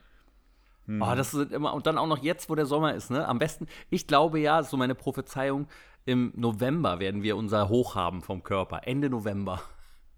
Hm. 0.87 1.03
Oh, 1.03 1.15
das 1.15 1.33
sind 1.33 1.53
immer, 1.53 1.75
und 1.75 1.87
dann 1.87 1.99
auch 1.99 2.07
noch 2.07 2.23
jetzt, 2.23 2.49
wo 2.49 2.55
der 2.55 2.65
Sommer 2.65 2.95
ist, 2.95 3.11
ne? 3.11 3.27
Am 3.29 3.39
besten, 3.39 3.67
ich 3.91 4.07
glaube 4.07 4.41
ja, 4.41 4.63
so 4.63 4.79
meine 4.79 4.95
Prophezeiung, 4.95 5.69
im 6.07 6.33
November 6.35 7.01
werden 7.01 7.23
wir 7.23 7.37
unser 7.37 7.69
Hoch 7.69 7.95
haben 7.95 8.23
vom 8.23 8.43
Körper. 8.43 8.81
Ende 8.87 9.11
November. 9.11 9.61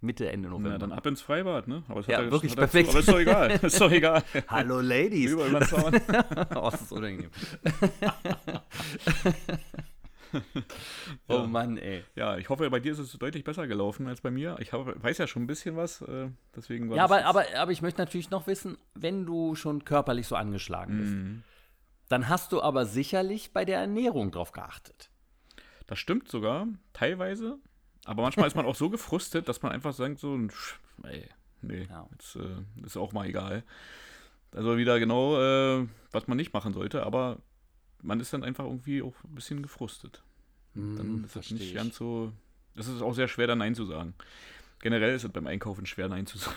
Mitte, 0.03 0.31
Ende 0.33 0.49
November. 0.49 0.71
Na, 0.71 0.79
dann 0.79 0.93
ab 0.93 1.05
ins 1.07 1.21
Freibad, 1.21 1.69
ne? 1.69 1.83
Aber 1.89 2.01
es 2.01 2.07
Ja, 2.07 2.17
hat 2.19 2.25
er- 2.25 2.31
wirklich 2.31 2.53
hat 2.53 2.59
er- 2.59 2.63
perfekt. 2.63 2.89
Aber 2.91 3.01
ist 3.01 3.09
doch 3.09 3.19
egal. 3.21 3.51
Ist 3.63 3.81
doch 3.81 3.91
egal. 3.91 4.23
Hallo 4.49 4.81
Ladies. 4.81 5.31
Über, 5.33 5.47
über 5.47 5.61
Zaun. 5.67 5.95
oh, 6.57 6.71
das 6.71 6.81
ist 6.83 6.93
unangenehm. 6.93 7.31
oh 11.29 11.41
Mann, 11.47 11.77
ey. 11.77 12.05
Ja, 12.15 12.39
ich 12.39 12.49
hoffe, 12.49 12.69
bei 12.71 12.81
dir 12.81 12.93
ist 12.93 12.99
es 12.99 13.13
deutlich 13.13 13.45
besser 13.45 13.67
gelaufen 13.67 14.07
als 14.07 14.21
bei 14.21 14.31
mir. 14.31 14.57
Ich 14.61 14.73
hab, 14.73 15.03
weiß 15.03 15.19
ja 15.19 15.27
schon 15.27 15.43
ein 15.43 15.47
bisschen 15.47 15.77
was, 15.77 16.03
äh, 16.03 16.29
deswegen 16.55 16.89
war 16.89 16.97
Ja, 16.97 17.05
aber, 17.05 17.25
aber, 17.27 17.45
aber 17.57 17.73
ich 17.73 17.83
möchte 17.83 18.01
natürlich 18.01 18.31
noch 18.31 18.47
wissen, 18.47 18.79
wenn 18.95 19.27
du 19.27 19.55
schon 19.55 19.85
körperlich 19.85 20.27
so 20.29 20.37
angeschlagen 20.37 20.99
bist, 20.99 21.13
Mhm. 21.15 21.43
dann 22.09 22.29
hast 22.29 22.53
du 22.53 22.63
aber 22.63 22.87
sicherlich 22.87 23.53
bei 23.53 23.65
der 23.65 23.81
Ernährung 23.81 24.31
drauf 24.31 24.53
geachtet. 24.53 25.11
Das 25.89 25.99
stimmt 25.99 26.29
sogar, 26.29 26.69
teilweise. 26.93 27.59
Aber 28.05 28.23
manchmal 28.23 28.47
ist 28.47 28.57
man 28.57 28.67
auch 28.67 28.75
so 28.75 28.91
gefrustet, 28.91 29.49
dass 29.49 29.63
man 29.63 29.73
einfach 29.73 29.93
sagt, 29.93 30.19
so, 30.19 30.39
ey, 31.05 31.29
nee, 31.63 31.87
ja. 31.89 32.09
jetzt 32.13 32.37
äh, 32.37 32.85
ist 32.85 32.97
auch 32.97 33.13
mal 33.13 33.29
egal. 33.29 33.63
Also 34.53 34.77
wieder 34.77 34.99
genau, 34.99 35.41
äh, 35.41 35.87
was 36.11 36.27
man 36.27 36.37
nicht 36.37 36.53
machen 36.53 36.73
sollte, 36.73 37.05
aber 37.05 37.39
man 38.03 38.19
ist 38.21 38.33
dann 38.33 38.43
einfach 38.43 38.65
irgendwie 38.65 39.03
auch 39.03 39.15
ein 39.25 39.35
bisschen 39.35 39.63
gefrustet. 39.63 40.23
Mm, 40.75 40.97
dann 40.97 41.25
ist 41.25 41.37
es 41.37 41.51
nicht 41.51 41.75
ganz 41.75 41.97
so. 41.97 42.33
Es 42.75 42.89
ist 42.89 43.03
auch 43.03 43.15
sehr 43.15 43.29
schwer, 43.29 43.47
da 43.47 43.55
Nein 43.55 43.75
zu 43.75 43.85
sagen. 43.85 44.15
Generell 44.81 45.15
ist 45.15 45.25
es 45.25 45.31
beim 45.31 45.47
Einkaufen 45.47 45.87
schwer, 45.87 46.09
Nein 46.09 46.27
zu 46.27 46.39
sagen. 46.39 46.57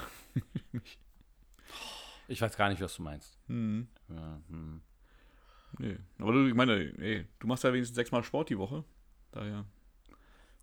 ich 2.27 2.41
weiß 2.41 2.55
gar 2.57 2.69
nicht, 2.69 2.81
was 2.81 2.95
du 2.95 3.03
meinst. 3.03 3.37
Hm. 3.47 3.87
Ja, 4.09 4.39
hm. 4.49 4.81
Nee. 5.79 5.97
Aber 6.19 6.33
du, 6.33 6.47
ich 6.47 6.53
meine, 6.53 6.93
ey, 6.99 7.25
du 7.39 7.47
machst 7.47 7.63
ja 7.63 7.73
wenigstens 7.73 7.95
sechsmal 7.95 8.23
Sport 8.23 8.49
die 8.49 8.57
Woche. 8.57 8.83
Daher. 9.31 9.65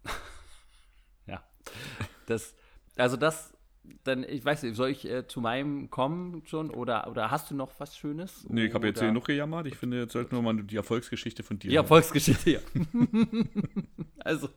Das, 2.27 2.55
also 2.97 3.17
das 3.17 3.53
dann, 4.05 4.25
ich 4.25 4.45
weiß 4.45 4.63
nicht, 4.63 4.77
soll 4.77 4.91
ich 4.91 5.09
äh, 5.09 5.27
zu 5.27 5.41
meinem 5.41 5.91
kommen 5.91 6.43
schon 6.47 6.71
oder, 6.71 7.09
oder 7.09 7.31
hast 7.31 7.51
du 7.51 7.55
noch 7.55 7.73
was 7.79 7.97
Schönes? 7.97 8.47
Nee, 8.49 8.67
ich 8.67 8.75
habe 8.75 8.89
jetzt 8.89 9.01
hier 9.01 9.13
noch 9.13 9.25
gejammert. 9.25 9.67
Ich 9.67 9.77
finde, 9.77 10.01
jetzt 10.01 10.13
sollten 10.13 10.37
wir 10.37 10.43
mal 10.43 10.63
die 10.63 10.77
Erfolgsgeschichte 10.77 11.43
von 11.43 11.59
dir. 11.59 11.71
Die 11.71 11.77
Erfolgsgeschichte, 11.77 12.51
ja. 12.51 12.61
also, 14.19 14.49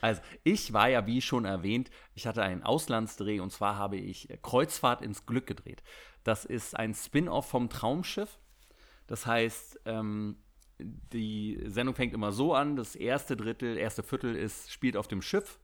also, 0.00 0.20
ich 0.44 0.72
war 0.72 0.88
ja, 0.88 1.06
wie 1.06 1.20
schon 1.20 1.44
erwähnt, 1.44 1.90
ich 2.14 2.26
hatte 2.26 2.42
einen 2.42 2.62
Auslandsdreh 2.62 3.40
und 3.40 3.50
zwar 3.52 3.76
habe 3.76 3.96
ich 3.96 4.28
Kreuzfahrt 4.42 5.02
ins 5.02 5.26
Glück 5.26 5.46
gedreht. 5.46 5.82
Das 6.24 6.44
ist 6.44 6.76
ein 6.76 6.94
Spin-off 6.94 7.48
vom 7.48 7.68
Traumschiff. 7.70 8.38
Das 9.06 9.26
heißt, 9.26 9.80
ähm, 9.84 10.36
die 10.78 11.62
Sendung 11.66 11.94
fängt 11.94 12.14
immer 12.14 12.32
so 12.32 12.54
an: 12.54 12.76
das 12.76 12.96
erste 12.96 13.36
Drittel, 13.36 13.76
erste 13.76 14.02
Viertel 14.02 14.34
ist, 14.34 14.72
spielt 14.72 14.96
auf 14.96 15.08
dem 15.08 15.22
Schiff 15.22 15.60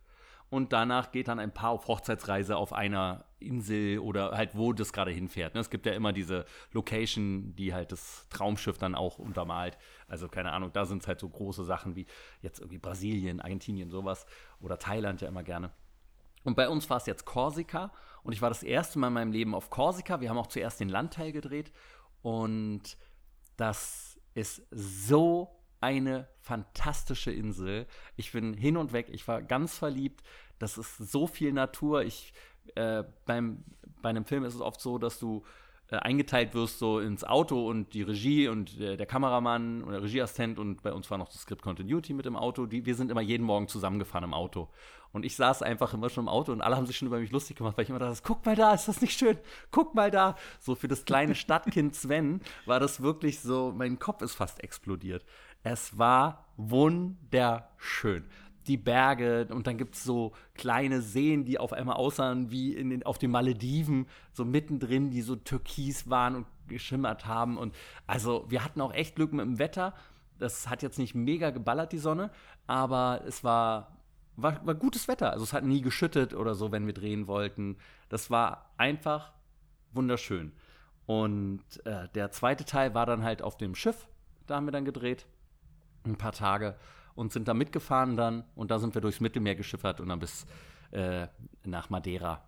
und 0.53 0.75
danach 0.75 1.13
geht 1.13 1.29
dann 1.29 1.39
ein 1.39 1.55
Paar 1.55 1.71
auf 1.71 1.89
Hochzeitsreise 1.89 2.59
auf 2.59 2.75
einer 2.75 3.25
Insel 3.39 4.01
oder 4.01 4.33
halt 4.33 4.55
wo 4.55 4.75
das 4.75 4.93
gerade 4.93 5.11
hinfährt. 5.11 5.55
Ne? 5.55 5.61
Es 5.63 5.71
gibt 5.71 5.87
ja 5.87 5.93
immer 5.93 6.13
diese 6.13 6.45
Location, 6.73 7.57
die 7.57 7.73
halt 7.73 7.91
das 7.91 8.29
Traumschiff 8.29 8.77
dann 8.77 8.95
auch 8.95 9.19
untermalt. 9.19 9.79
Also 10.09 10.29
keine 10.29 10.53
Ahnung, 10.53 10.71
da 10.71 10.85
sind 10.85 11.01
es 11.01 11.09
halt 11.09 11.21
so 11.21 11.29
große 11.31 11.65
Sachen 11.65 11.97
wie 11.97 12.05
jetzt 12.43 12.59
irgendwie 12.59 12.77
Brasilien, 12.77 13.41
Argentinien, 13.41 13.89
sowas 13.89 14.27
oder 14.61 14.79
Thailand 14.79 15.23
ja 15.23 15.29
immer 15.29 15.43
gerne. 15.43 15.71
Und 16.45 16.55
bei 16.55 16.69
uns 16.69 16.91
war 16.91 16.99
es 16.99 17.07
jetzt 17.07 17.25
Korsika 17.25 17.91
und 18.23 18.35
ich 18.35 18.43
war 18.43 18.51
das 18.51 18.63
erste 18.63 18.99
Mal 18.99 19.07
in 19.07 19.15
meinem 19.15 19.33
Leben 19.33 19.55
auf 19.55 19.71
Korsika. 19.71 20.21
Wir 20.21 20.29
haben 20.29 20.37
auch 20.37 20.49
zuerst 20.49 20.81
den 20.81 20.91
Landteil 20.91 21.33
gedreht 21.33 21.73
und 22.21 22.99
das 23.57 24.21
ist 24.35 24.67
so 24.71 25.62
eine 25.83 26.29
fantastische 26.41 27.31
Insel. 27.31 27.87
Ich 28.17 28.33
bin 28.33 28.55
hin 28.55 28.77
und 28.77 28.93
weg. 28.93 29.09
Ich 29.11 29.27
war 29.29 29.43
ganz 29.43 29.77
verliebt. 29.77 30.23
Das 30.59 30.79
ist 30.79 30.97
so 30.97 31.27
viel 31.27 31.53
Natur. 31.53 32.03
Ich, 32.03 32.33
äh, 32.75 33.05
beim, 33.27 33.65
bei 34.01 34.11
einem 34.11 34.25
Film 34.25 34.45
ist 34.45 34.55
es 34.55 34.61
oft 34.61 34.81
so, 34.81 34.99
dass 34.99 35.19
du 35.19 35.45
äh, 35.93 35.97
eingeteilt 35.97 36.55
wirst 36.55 36.79
so 36.79 37.01
ins 37.01 37.23
Auto 37.23 37.69
und 37.69 37.93
die 37.93 38.03
Regie 38.03 38.49
und 38.49 38.81
äh, 38.81 38.97
der 38.97 39.05
Kameramann 39.05 39.85
oder 39.85 40.03
Regieassistent 40.03 40.59
und 40.59 40.83
bei 40.83 40.93
uns 40.93 41.11
war 41.11 41.19
noch 41.19 41.29
das 41.29 41.43
Script 41.43 41.61
Continuity 41.61 42.15
mit 42.15 42.25
im 42.25 42.35
Auto. 42.35 42.65
Die, 42.65 42.87
wir 42.87 42.95
sind 42.95 43.11
immer 43.11 43.21
jeden 43.21 43.45
Morgen 43.45 43.69
zusammengefahren 43.69 44.25
im 44.25 44.33
Auto. 44.33 44.71
Und 45.13 45.27
ich 45.27 45.37
saß 45.37 45.61
einfach 45.61 45.93
immer 45.93 46.09
schon 46.09 46.25
im 46.25 46.29
Auto 46.29 46.53
und 46.53 46.63
alle 46.63 46.77
haben 46.77 46.87
sich 46.87 46.97
schon 46.97 47.09
über 47.09 47.19
mich 47.19 47.31
lustig 47.31 47.59
gemacht, 47.59 47.77
weil 47.77 47.85
ich 47.85 47.91
immer 47.91 47.99
dachte, 47.99 48.19
guck 48.25 48.47
mal 48.47 48.57
da, 48.57 48.73
ist 48.73 48.89
das 48.89 49.03
nicht 49.03 49.19
schön? 49.19 49.37
Guck 49.71 49.95
mal 49.95 50.11
da. 50.11 50.37
So 50.59 50.75
für 50.75 50.89
das 50.89 51.05
kleine 51.05 51.35
Stadtkind 51.35 51.95
Sven 51.95 52.41
war 52.65 52.81
das 52.81 53.03
wirklich 53.03 53.41
so, 53.41 53.75
mein 53.77 53.99
Kopf 53.99 54.23
ist 54.23 54.35
fast 54.35 54.65
explodiert. 54.65 55.27
Es 55.63 55.97
war 55.97 56.47
wunderschön. 56.57 58.25
Die 58.67 58.77
Berge 58.77 59.49
und 59.51 59.67
dann 59.67 59.77
gibt 59.77 59.97
es 59.97 60.05
so 60.05 60.33
kleine 60.55 61.03
Seen, 61.03 61.45
die 61.45 61.59
auf 61.59 61.73
einmal 61.73 61.97
aussahen 61.97 62.51
wie 62.51 62.75
in 62.75 62.91
den, 62.91 63.03
auf 63.03 63.19
den 63.19 63.33
Malediven, 63.33 64.07
so 64.33 64.45
mittendrin, 64.45 65.11
die 65.11 65.23
so 65.23 65.35
türkis 65.35 66.09
waren 66.09 66.37
und 66.37 66.47
geschimmert 66.69 67.27
haben. 67.27 67.59
Und 67.59 67.75
also 68.07 68.45
wir 68.49 68.65
hatten 68.65 68.81
auch 68.81 68.93
echt 68.93 69.17
Glück 69.17 69.33
mit 69.33 69.45
dem 69.45 69.59
Wetter. 69.59 69.95
Das 70.39 70.69
hat 70.69 70.83
jetzt 70.83 70.99
nicht 70.99 71.15
mega 71.15 71.51
geballert, 71.51 71.93
die 71.93 71.99
Sonne, 71.99 72.31
aber 72.67 73.23
es 73.27 73.43
war, 73.43 73.97
war, 74.37 74.65
war 74.65 74.75
gutes 74.75 75.09
Wetter. 75.09 75.33
Also 75.33 75.45
es 75.45 75.53
hat 75.53 75.65
nie 75.65 75.81
geschüttet 75.81 76.33
oder 76.33 76.55
so, 76.55 76.71
wenn 76.71 76.87
wir 76.87 76.95
drehen 76.95 77.27
wollten. 77.27 77.77
Das 78.09 78.31
war 78.31 78.71
einfach 78.77 79.33
wunderschön. 79.93 80.53
Und 81.07 81.65
äh, 81.85 82.09
der 82.15 82.31
zweite 82.31 82.65
Teil 82.65 82.95
war 82.95 83.07
dann 83.07 83.25
halt 83.25 83.43
auf 83.43 83.57
dem 83.57 83.75
Schiff. 83.75 84.07
Da 84.47 84.57
haben 84.57 84.67
wir 84.67 84.73
dann 84.73 84.85
gedreht 84.85 85.27
ein 86.07 86.17
paar 86.17 86.33
Tage 86.33 86.77
und 87.15 87.33
sind 87.33 87.49
da 87.49 87.55
mitgefahren 87.55 88.17
dann 88.17 88.45
und 88.55 88.71
da 88.71 88.79
sind 88.79 88.95
wir 88.95 89.01
durchs 89.01 89.21
Mittelmeer 89.21 89.55
geschiffert 89.55 90.01
und 90.01 90.09
dann 90.09 90.19
bis 90.19 90.47
äh, 90.93 91.27
nach 91.65 91.91
Madeira. 91.91 92.43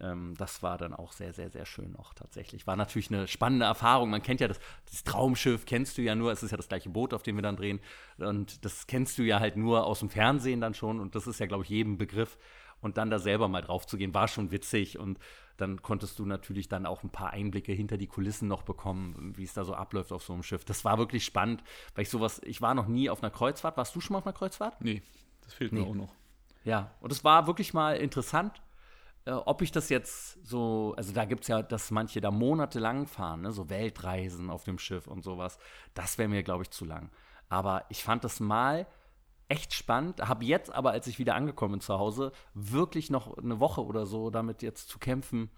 Ähm, 0.00 0.34
das 0.36 0.62
war 0.62 0.76
dann 0.78 0.92
auch 0.92 1.12
sehr, 1.12 1.32
sehr, 1.32 1.50
sehr 1.50 1.66
schön 1.66 1.92
noch 1.92 2.14
tatsächlich. 2.14 2.66
War 2.66 2.76
natürlich 2.76 3.10
eine 3.10 3.28
spannende 3.28 3.66
Erfahrung. 3.66 4.10
Man 4.10 4.22
kennt 4.22 4.40
ja 4.40 4.48
das, 4.48 4.58
das 4.90 5.04
Traumschiff, 5.04 5.66
kennst 5.66 5.98
du 5.98 6.02
ja 6.02 6.14
nur, 6.14 6.32
es 6.32 6.42
ist 6.42 6.50
ja 6.50 6.56
das 6.56 6.68
gleiche 6.68 6.90
Boot, 6.90 7.14
auf 7.14 7.22
dem 7.22 7.36
wir 7.36 7.42
dann 7.42 7.56
drehen. 7.56 7.80
Und 8.18 8.64
das 8.64 8.86
kennst 8.86 9.18
du 9.18 9.22
ja 9.22 9.40
halt 9.40 9.56
nur 9.56 9.86
aus 9.86 10.00
dem 10.00 10.10
Fernsehen 10.10 10.60
dann 10.60 10.74
schon 10.74 11.00
und 11.00 11.14
das 11.14 11.26
ist 11.26 11.38
ja, 11.38 11.46
glaube 11.46 11.64
ich, 11.64 11.70
jedem 11.70 11.96
Begriff. 11.96 12.38
Und 12.84 12.98
dann 12.98 13.08
da 13.08 13.18
selber 13.18 13.48
mal 13.48 13.62
drauf 13.62 13.86
zu 13.86 13.96
gehen, 13.96 14.12
war 14.12 14.28
schon 14.28 14.50
witzig 14.50 14.98
und 14.98 15.18
dann 15.56 15.80
konntest 15.80 16.18
du 16.18 16.26
natürlich 16.26 16.68
dann 16.68 16.84
auch 16.84 17.02
ein 17.02 17.08
paar 17.08 17.30
Einblicke 17.30 17.72
hinter 17.72 17.96
die 17.96 18.08
Kulissen 18.08 18.46
noch 18.46 18.60
bekommen, 18.60 19.32
wie 19.38 19.44
es 19.44 19.54
da 19.54 19.64
so 19.64 19.72
abläuft 19.72 20.12
auf 20.12 20.22
so 20.22 20.34
einem 20.34 20.42
Schiff. 20.42 20.66
Das 20.66 20.84
war 20.84 20.98
wirklich 20.98 21.24
spannend, 21.24 21.64
weil 21.94 22.02
ich 22.02 22.10
sowas, 22.10 22.42
ich 22.44 22.60
war 22.60 22.74
noch 22.74 22.86
nie 22.86 23.08
auf 23.08 23.22
einer 23.22 23.30
Kreuzfahrt. 23.30 23.78
Warst 23.78 23.96
du 23.96 24.00
schon 24.00 24.12
mal 24.12 24.18
auf 24.18 24.26
einer 24.26 24.34
Kreuzfahrt? 24.34 24.82
Nee, 24.82 25.00
das 25.40 25.54
fehlt 25.54 25.72
nee. 25.72 25.80
mir 25.80 25.86
auch 25.86 25.94
noch. 25.94 26.12
Ja, 26.64 26.90
und 27.00 27.10
es 27.10 27.24
war 27.24 27.46
wirklich 27.46 27.72
mal 27.72 27.96
interessant, 27.96 28.60
äh, 29.24 29.30
ob 29.30 29.62
ich 29.62 29.72
das 29.72 29.88
jetzt 29.88 30.44
so, 30.46 30.92
also 30.98 31.14
da 31.14 31.24
gibt 31.24 31.44
es 31.44 31.48
ja, 31.48 31.62
dass 31.62 31.90
manche 31.90 32.20
da 32.20 32.30
monatelang 32.30 33.06
fahren, 33.06 33.40
ne? 33.40 33.52
so 33.52 33.70
Weltreisen 33.70 34.50
auf 34.50 34.64
dem 34.64 34.78
Schiff 34.78 35.06
und 35.06 35.24
sowas. 35.24 35.58
Das 35.94 36.18
wäre 36.18 36.28
mir, 36.28 36.42
glaube 36.42 36.64
ich, 36.64 36.70
zu 36.70 36.84
lang. 36.84 37.08
Aber 37.48 37.86
ich 37.88 38.04
fand 38.04 38.24
das 38.24 38.40
mal 38.40 38.86
echt 39.48 39.74
spannend. 39.74 40.20
Habe 40.20 40.44
jetzt 40.44 40.72
aber, 40.72 40.92
als 40.92 41.06
ich 41.06 41.18
wieder 41.18 41.34
angekommen 41.34 41.72
bin 41.72 41.80
zu 41.80 41.98
Hause, 41.98 42.32
wirklich 42.54 43.10
noch 43.10 43.36
eine 43.36 43.60
Woche 43.60 43.84
oder 43.84 44.06
so 44.06 44.30
damit 44.30 44.62
jetzt 44.62 44.88
zu 44.88 44.98
kämpfen, 44.98 45.50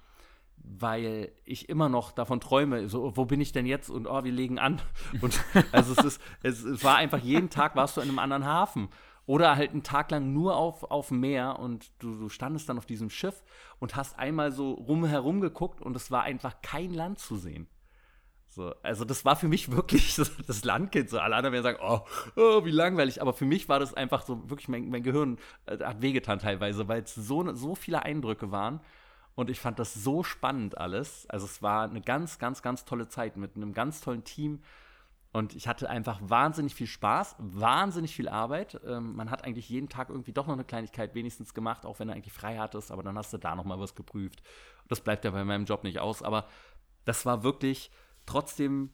weil 0.56 1.32
ich 1.44 1.68
immer 1.68 1.88
noch 1.88 2.12
davon 2.12 2.40
träume, 2.40 2.88
so, 2.88 3.16
wo 3.16 3.24
bin 3.24 3.40
ich 3.40 3.52
denn 3.52 3.66
jetzt 3.66 3.90
und 3.90 4.06
oh, 4.06 4.24
wir 4.24 4.32
legen 4.32 4.58
an. 4.58 4.80
Und 5.20 5.40
also 5.72 5.92
es 5.92 6.04
ist, 6.04 6.20
es, 6.42 6.64
es 6.64 6.84
war 6.84 6.96
einfach 6.96 7.18
jeden 7.18 7.50
Tag 7.50 7.76
warst 7.76 7.96
du 7.96 8.00
in 8.00 8.08
einem 8.08 8.18
anderen 8.18 8.44
Hafen. 8.44 8.88
Oder 9.26 9.56
halt 9.56 9.72
einen 9.72 9.82
Tag 9.82 10.12
lang 10.12 10.32
nur 10.32 10.56
auf, 10.56 10.84
auf 10.84 11.08
dem 11.08 11.18
Meer 11.18 11.58
und 11.58 11.90
du, 11.98 12.14
du 12.14 12.28
standest 12.28 12.68
dann 12.68 12.78
auf 12.78 12.86
diesem 12.86 13.10
Schiff 13.10 13.42
und 13.80 13.96
hast 13.96 14.16
einmal 14.20 14.52
so 14.52 14.70
rumherum 14.72 15.40
geguckt 15.40 15.82
und 15.82 15.96
es 15.96 16.12
war 16.12 16.22
einfach 16.22 16.62
kein 16.62 16.94
Land 16.94 17.18
zu 17.18 17.36
sehen. 17.36 17.66
So, 18.56 18.74
also 18.82 19.04
das 19.04 19.26
war 19.26 19.36
für 19.36 19.48
mich 19.48 19.70
wirklich 19.70 20.14
das, 20.46 20.64
Landkind. 20.64 21.10
So 21.10 21.18
alle 21.18 21.36
anderen 21.36 21.52
werden 21.52 21.62
sagen, 21.62 21.78
oh, 21.82 22.00
oh, 22.36 22.64
wie 22.64 22.70
langweilig. 22.70 23.20
Aber 23.20 23.34
für 23.34 23.44
mich 23.44 23.68
war 23.68 23.78
das 23.78 23.92
einfach 23.92 24.22
so 24.22 24.48
wirklich 24.48 24.68
mein, 24.68 24.88
mein 24.88 25.02
Gehirn 25.02 25.36
äh, 25.66 25.76
hat 25.84 26.00
wehgetan 26.00 26.38
teilweise, 26.38 26.88
weil 26.88 27.02
es 27.02 27.14
so 27.14 27.54
so 27.54 27.74
viele 27.74 28.02
Eindrücke 28.02 28.50
waren. 28.50 28.80
Und 29.34 29.50
ich 29.50 29.60
fand 29.60 29.78
das 29.78 29.92
so 29.92 30.22
spannend 30.22 30.78
alles. 30.78 31.26
Also 31.28 31.44
es 31.44 31.60
war 31.60 31.84
eine 31.84 32.00
ganz, 32.00 32.38
ganz, 32.38 32.62
ganz 32.62 32.86
tolle 32.86 33.08
Zeit 33.08 33.36
mit 33.36 33.56
einem 33.56 33.74
ganz 33.74 34.00
tollen 34.00 34.24
Team. 34.24 34.62
Und 35.32 35.54
ich 35.54 35.68
hatte 35.68 35.90
einfach 35.90 36.18
wahnsinnig 36.22 36.74
viel 36.74 36.86
Spaß, 36.86 37.36
wahnsinnig 37.38 38.16
viel 38.16 38.30
Arbeit. 38.30 38.80
Ähm, 38.86 39.16
man 39.16 39.30
hat 39.30 39.44
eigentlich 39.44 39.68
jeden 39.68 39.90
Tag 39.90 40.08
irgendwie 40.08 40.32
doch 40.32 40.46
noch 40.46 40.54
eine 40.54 40.64
Kleinigkeit 40.64 41.14
wenigstens 41.14 41.52
gemacht, 41.52 41.84
auch 41.84 41.98
wenn 41.98 42.08
du 42.08 42.14
eigentlich 42.14 42.32
frei 42.32 42.56
hattest. 42.56 42.90
Aber 42.90 43.02
dann 43.02 43.18
hast 43.18 43.34
du 43.34 43.36
da 43.36 43.54
noch 43.54 43.66
mal 43.66 43.78
was 43.78 43.94
geprüft. 43.94 44.42
Das 44.88 45.02
bleibt 45.02 45.26
ja 45.26 45.30
bei 45.30 45.44
meinem 45.44 45.66
Job 45.66 45.84
nicht 45.84 45.98
aus. 45.98 46.22
Aber 46.22 46.46
das 47.04 47.26
war 47.26 47.42
wirklich 47.42 47.90
trotzdem 48.26 48.90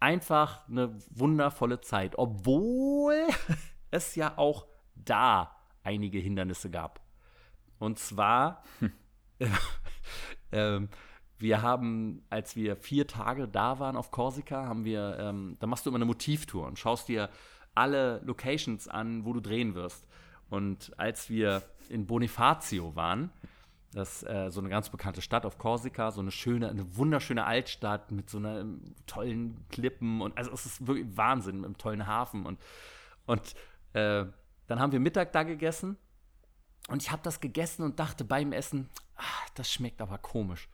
einfach 0.00 0.68
eine 0.68 0.98
wundervolle 1.10 1.80
Zeit, 1.80 2.16
obwohl 2.16 3.14
es 3.90 4.14
ja 4.14 4.36
auch 4.36 4.66
da 4.94 5.56
einige 5.82 6.18
Hindernisse 6.18 6.70
gab. 6.70 7.00
Und 7.78 7.98
zwar, 7.98 8.64
äh, 10.50 10.80
wir 11.38 11.62
haben, 11.62 12.24
als 12.30 12.56
wir 12.56 12.76
vier 12.76 13.06
Tage 13.06 13.46
da 13.48 13.78
waren 13.78 13.96
auf 13.96 14.10
Korsika, 14.10 14.66
haben 14.66 14.84
wir, 14.84 15.18
ähm, 15.20 15.56
da 15.60 15.66
machst 15.66 15.86
du 15.86 15.90
immer 15.90 15.98
eine 15.98 16.04
Motivtour 16.04 16.66
und 16.66 16.78
schaust 16.78 17.08
dir 17.08 17.30
alle 17.74 18.20
Locations 18.24 18.88
an, 18.88 19.24
wo 19.24 19.32
du 19.32 19.40
drehen 19.40 19.74
wirst. 19.74 20.06
Und 20.50 20.98
als 20.98 21.30
wir 21.30 21.62
in 21.88 22.06
Bonifacio 22.06 22.96
waren, 22.96 23.30
das 23.92 24.22
ist 24.22 24.28
äh, 24.28 24.50
so 24.50 24.60
eine 24.60 24.68
ganz 24.68 24.90
bekannte 24.90 25.22
Stadt 25.22 25.46
auf 25.46 25.58
Korsika, 25.58 26.10
so 26.10 26.20
eine 26.20 26.30
schöne, 26.30 26.68
eine 26.68 26.96
wunderschöne 26.96 27.44
Altstadt 27.44 28.12
mit 28.12 28.28
so 28.28 28.38
einer 28.38 28.60
ähm, 28.60 28.94
tollen 29.06 29.64
Klippen 29.70 30.20
und 30.20 30.36
also 30.36 30.52
es 30.52 30.66
ist 30.66 30.86
wirklich 30.86 31.06
Wahnsinn 31.16 31.56
mit 31.56 31.66
einem 31.66 31.78
tollen 31.78 32.06
Hafen 32.06 32.44
und 32.44 32.58
und 33.26 33.54
äh, 33.94 34.24
dann 34.66 34.80
haben 34.80 34.92
wir 34.92 35.00
Mittag 35.00 35.32
da 35.32 35.42
gegessen 35.42 35.96
und 36.88 37.02
ich 37.02 37.10
habe 37.10 37.22
das 37.22 37.40
gegessen 37.40 37.82
und 37.82 37.98
dachte 37.98 38.24
beim 38.24 38.52
Essen, 38.52 38.88
ach, 39.16 39.50
das 39.50 39.70
schmeckt 39.70 40.00
aber 40.00 40.18
komisch. 40.18 40.68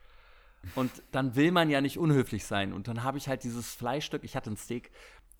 Und 0.73 0.91
dann 1.11 1.35
will 1.35 1.51
man 1.51 1.69
ja 1.69 1.79
nicht 1.79 1.99
unhöflich 1.99 2.45
sein 2.45 2.73
und 2.73 2.87
dann 2.87 3.03
habe 3.03 3.17
ich 3.17 3.27
halt 3.27 3.43
dieses 3.43 3.73
Fleischstück, 3.75 4.23
ich 4.23 4.35
hatte 4.35 4.49
ein 4.49 4.57
Steak 4.57 4.91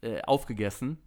äh, 0.02 0.22
aufgegessen 0.22 1.02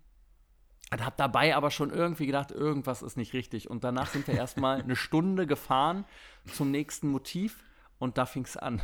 und 0.91 1.05
habe 1.05 1.15
dabei 1.19 1.55
aber 1.55 1.71
schon 1.71 1.91
irgendwie 1.91 2.27
gedacht, 2.27 2.51
irgendwas 2.51 3.03
ist 3.03 3.17
nicht 3.17 3.35
richtig. 3.35 3.69
Und 3.69 3.85
danach 3.85 4.09
sind 4.09 4.27
wir 4.27 4.35
erstmal 4.35 4.81
eine 4.81 4.97
Stunde 4.97 5.47
gefahren 5.47 6.05
zum 6.53 6.71
nächsten 6.71 7.09
Motiv 7.09 7.63
und 7.99 8.17
da 8.17 8.27
fing 8.27 8.45
es 8.45 8.57
an, 8.57 8.81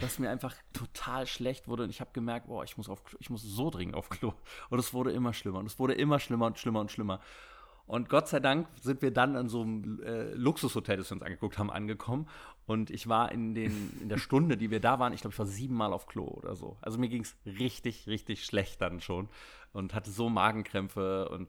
dass 0.00 0.18
mir 0.18 0.30
einfach 0.30 0.54
total 0.72 1.26
schlecht 1.26 1.68
wurde 1.68 1.84
und 1.84 1.90
ich 1.90 2.00
habe 2.00 2.10
gemerkt, 2.12 2.48
boah, 2.48 2.64
ich 2.64 2.76
muss 2.76 2.88
auf 2.88 3.00
ich 3.18 3.30
muss 3.30 3.42
so 3.42 3.70
dringend 3.70 3.94
auf 3.94 4.08
Klo. 4.08 4.32
Und 4.70 4.78
es 4.78 4.92
wurde 4.92 5.12
immer 5.12 5.32
schlimmer 5.32 5.60
und 5.60 5.66
es 5.66 5.78
wurde 5.78 5.94
immer 5.94 6.18
schlimmer 6.18 6.46
und 6.46 6.58
schlimmer 6.58 6.80
und 6.80 6.90
schlimmer. 6.90 7.20
Und 7.86 8.08
Gott 8.08 8.28
sei 8.28 8.40
Dank 8.40 8.66
sind 8.80 9.00
wir 9.00 9.12
dann 9.12 9.36
an 9.36 9.48
so 9.48 9.62
einem 9.62 10.02
äh, 10.02 10.32
Luxushotel, 10.32 10.96
das 10.96 11.10
wir 11.10 11.14
uns 11.14 11.22
angeguckt 11.22 11.56
haben, 11.58 11.70
angekommen. 11.70 12.28
Und 12.66 12.90
ich 12.90 13.08
war 13.08 13.30
in, 13.30 13.54
den, 13.54 13.96
in 14.00 14.08
der 14.08 14.18
Stunde, 14.18 14.56
die 14.56 14.70
wir 14.72 14.80
da 14.80 14.98
waren, 14.98 15.12
ich 15.12 15.20
glaube, 15.20 15.34
ich 15.34 15.38
war 15.38 15.46
siebenmal 15.46 15.92
auf 15.92 16.06
Klo 16.06 16.24
oder 16.24 16.56
so. 16.56 16.76
Also 16.80 16.98
mir 16.98 17.08
ging 17.08 17.22
es 17.22 17.36
richtig, 17.46 18.08
richtig 18.08 18.44
schlecht 18.44 18.80
dann 18.80 19.00
schon 19.00 19.28
und 19.72 19.94
hatte 19.94 20.10
so 20.10 20.28
Magenkrämpfe. 20.28 21.28
Und 21.28 21.48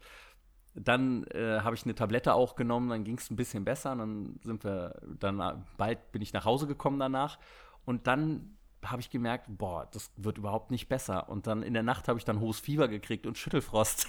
dann 0.75 1.23
äh, 1.31 1.61
habe 1.61 1.75
ich 1.75 1.85
eine 1.85 1.95
Tablette 1.95 2.35
auch 2.35 2.55
genommen, 2.55 2.89
dann 2.89 3.03
ging 3.03 3.17
es 3.17 3.31
ein 3.31 3.35
bisschen 3.35 3.65
besser. 3.65 3.93
Und 3.93 3.97
dann 3.97 4.39
sind 4.43 4.63
wir, 4.63 5.01
dann 5.19 5.65
bald 5.77 6.11
bin 6.11 6.21
ich 6.21 6.33
nach 6.33 6.45
Hause 6.45 6.67
gekommen 6.67 6.99
danach. 6.99 7.39
Und 7.83 8.05
dann 8.05 8.57
habe 8.85 9.01
ich 9.01 9.09
gemerkt, 9.09 9.45
boah, 9.49 9.87
das 9.91 10.11
wird 10.17 10.37
überhaupt 10.37 10.69
nicht 10.69 10.87
besser. 10.87 11.29
Und 11.29 11.47
dann 11.47 11.63
in 11.63 11.73
der 11.73 11.81
Nacht 11.81 12.07
habe 12.07 12.19
ich 12.19 12.25
dann 12.25 12.39
hohes 12.39 12.59
Fieber 12.59 12.87
gekriegt 12.87 13.25
und 13.25 13.39
Schüttelfrost. 13.39 14.07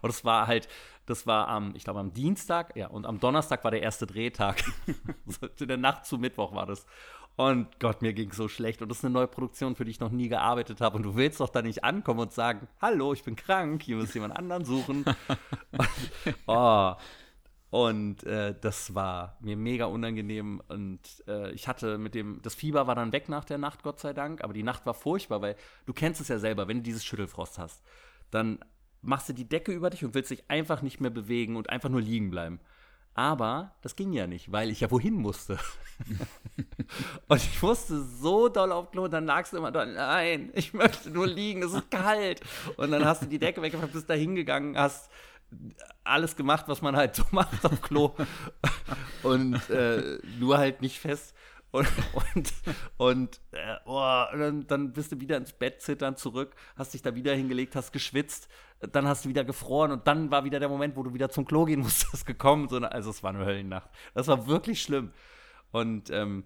Und 0.00 0.10
es 0.10 0.24
war 0.24 0.46
halt, 0.46 0.68
das 1.06 1.26
war 1.26 1.48
am, 1.48 1.74
ich 1.74 1.84
glaube 1.84 2.00
am 2.00 2.12
Dienstag, 2.12 2.76
ja, 2.76 2.88
und 2.88 3.06
am 3.06 3.20
Donnerstag 3.20 3.64
war 3.64 3.70
der 3.70 3.82
erste 3.82 4.06
Drehtag. 4.06 4.62
in 5.58 5.68
der 5.68 5.76
Nacht 5.76 6.06
zu 6.06 6.18
Mittwoch 6.18 6.54
war 6.54 6.66
das. 6.66 6.86
Und 7.36 7.80
Gott, 7.80 8.02
mir 8.02 8.12
ging 8.12 8.32
so 8.32 8.46
schlecht. 8.46 8.82
Und 8.82 8.90
das 8.90 8.98
ist 8.98 9.04
eine 9.04 9.14
neue 9.14 9.26
Produktion, 9.26 9.74
für 9.74 9.84
die 9.84 9.90
ich 9.90 10.00
noch 10.00 10.10
nie 10.10 10.28
gearbeitet 10.28 10.80
habe. 10.80 10.96
Und 10.96 11.02
du 11.02 11.16
willst 11.16 11.40
doch 11.40 11.48
da 11.48 11.62
nicht 11.62 11.82
ankommen 11.82 12.20
und 12.20 12.32
sagen, 12.32 12.68
hallo, 12.80 13.14
ich 13.14 13.24
bin 13.24 13.36
krank, 13.36 13.82
hier 13.82 13.96
muss 13.96 14.12
jemand 14.14 14.36
anderen 14.36 14.64
suchen. 14.64 15.04
und, 15.72 15.88
oh. 16.46 16.94
Und 17.70 18.24
äh, 18.24 18.54
das 18.60 18.94
war 18.94 19.38
mir 19.40 19.56
mega 19.56 19.86
unangenehm. 19.86 20.60
Und 20.68 21.00
äh, 21.26 21.52
ich 21.52 21.68
hatte 21.68 21.96
mit 21.96 22.14
dem, 22.14 22.42
das 22.42 22.54
Fieber 22.54 22.86
war 22.86 22.94
dann 22.94 23.12
weg 23.12 23.30
nach 23.30 23.46
der 23.46 23.56
Nacht, 23.56 23.82
Gott 23.82 23.98
sei 23.98 24.12
Dank. 24.12 24.44
Aber 24.44 24.52
die 24.52 24.62
Nacht 24.62 24.84
war 24.84 24.92
furchtbar, 24.92 25.40
weil 25.40 25.56
du 25.86 25.94
kennst 25.94 26.20
es 26.20 26.28
ja 26.28 26.38
selber, 26.38 26.68
wenn 26.68 26.78
du 26.78 26.82
dieses 26.82 27.02
Schüttelfrost 27.02 27.58
hast, 27.58 27.82
dann 28.30 28.58
machst 29.02 29.28
du 29.28 29.32
die 29.32 29.48
Decke 29.48 29.72
über 29.72 29.90
dich 29.90 30.04
und 30.04 30.14
willst 30.14 30.30
dich 30.30 30.44
einfach 30.48 30.82
nicht 30.82 31.00
mehr 31.00 31.10
bewegen 31.10 31.56
und 31.56 31.70
einfach 31.70 31.88
nur 31.88 32.00
liegen 32.00 32.30
bleiben. 32.30 32.60
Aber 33.14 33.74
das 33.82 33.94
ging 33.94 34.12
ja 34.12 34.26
nicht, 34.26 34.52
weil 34.52 34.70
ich 34.70 34.80
ja 34.80 34.90
wohin 34.90 35.14
musste. 35.14 35.58
und 37.28 37.36
ich 37.36 37.60
musste 37.60 38.02
so 38.02 38.48
doll 38.48 38.72
auf 38.72 38.90
Klo, 38.90 39.06
dann 39.08 39.26
lagst 39.26 39.52
du 39.52 39.58
immer 39.58 39.70
da, 39.70 39.84
nein, 39.84 40.50
ich 40.54 40.72
möchte 40.72 41.10
nur 41.10 41.26
liegen, 41.26 41.62
es 41.62 41.74
ist 41.74 41.90
kalt. 41.90 42.40
Und 42.76 42.90
dann 42.90 43.04
hast 43.04 43.22
du 43.22 43.26
die 43.26 43.38
Decke 43.38 43.60
weggemacht, 43.60 43.92
bist 43.92 44.08
da 44.08 44.14
hingegangen, 44.14 44.78
hast 44.78 45.10
alles 46.04 46.36
gemacht, 46.36 46.64
was 46.68 46.80
man 46.80 46.96
halt 46.96 47.14
so 47.14 47.24
macht 47.32 47.64
auf 47.64 47.82
Klo. 47.82 48.14
und 49.22 49.68
äh, 49.68 50.18
nur 50.38 50.56
halt 50.56 50.80
nicht 50.80 50.98
fest. 50.98 51.34
Und, 51.72 51.88
und, 52.34 52.52
und, 52.98 53.40
äh, 53.52 53.76
oh, 53.86 54.24
und 54.32 54.38
dann, 54.38 54.66
dann, 54.66 54.92
bist 54.92 55.10
du 55.10 55.20
wieder 55.20 55.38
ins 55.38 55.54
Bett 55.54 55.80
zittern 55.80 56.16
zurück, 56.16 56.54
hast 56.76 56.92
dich 56.92 57.00
da 57.00 57.14
wieder 57.14 57.34
hingelegt, 57.34 57.74
hast 57.74 57.92
geschwitzt, 57.92 58.48
dann 58.92 59.08
hast 59.08 59.24
du 59.24 59.30
wieder 59.30 59.42
gefroren 59.42 59.90
und 59.90 60.06
dann 60.06 60.30
war 60.30 60.44
wieder 60.44 60.60
der 60.60 60.68
Moment, 60.68 60.96
wo 60.96 61.02
du 61.02 61.14
wieder 61.14 61.30
zum 61.30 61.46
Klo 61.46 61.64
gehen 61.64 61.80
musstest, 61.82 62.26
gekommen. 62.26 62.68
So, 62.68 62.76
also 62.76 63.10
es 63.10 63.22
war 63.22 63.30
eine 63.30 63.46
Höllennacht. 63.46 63.90
Das 64.14 64.28
war 64.28 64.46
wirklich 64.46 64.82
schlimm. 64.82 65.12
Und 65.70 66.10
ähm, 66.10 66.44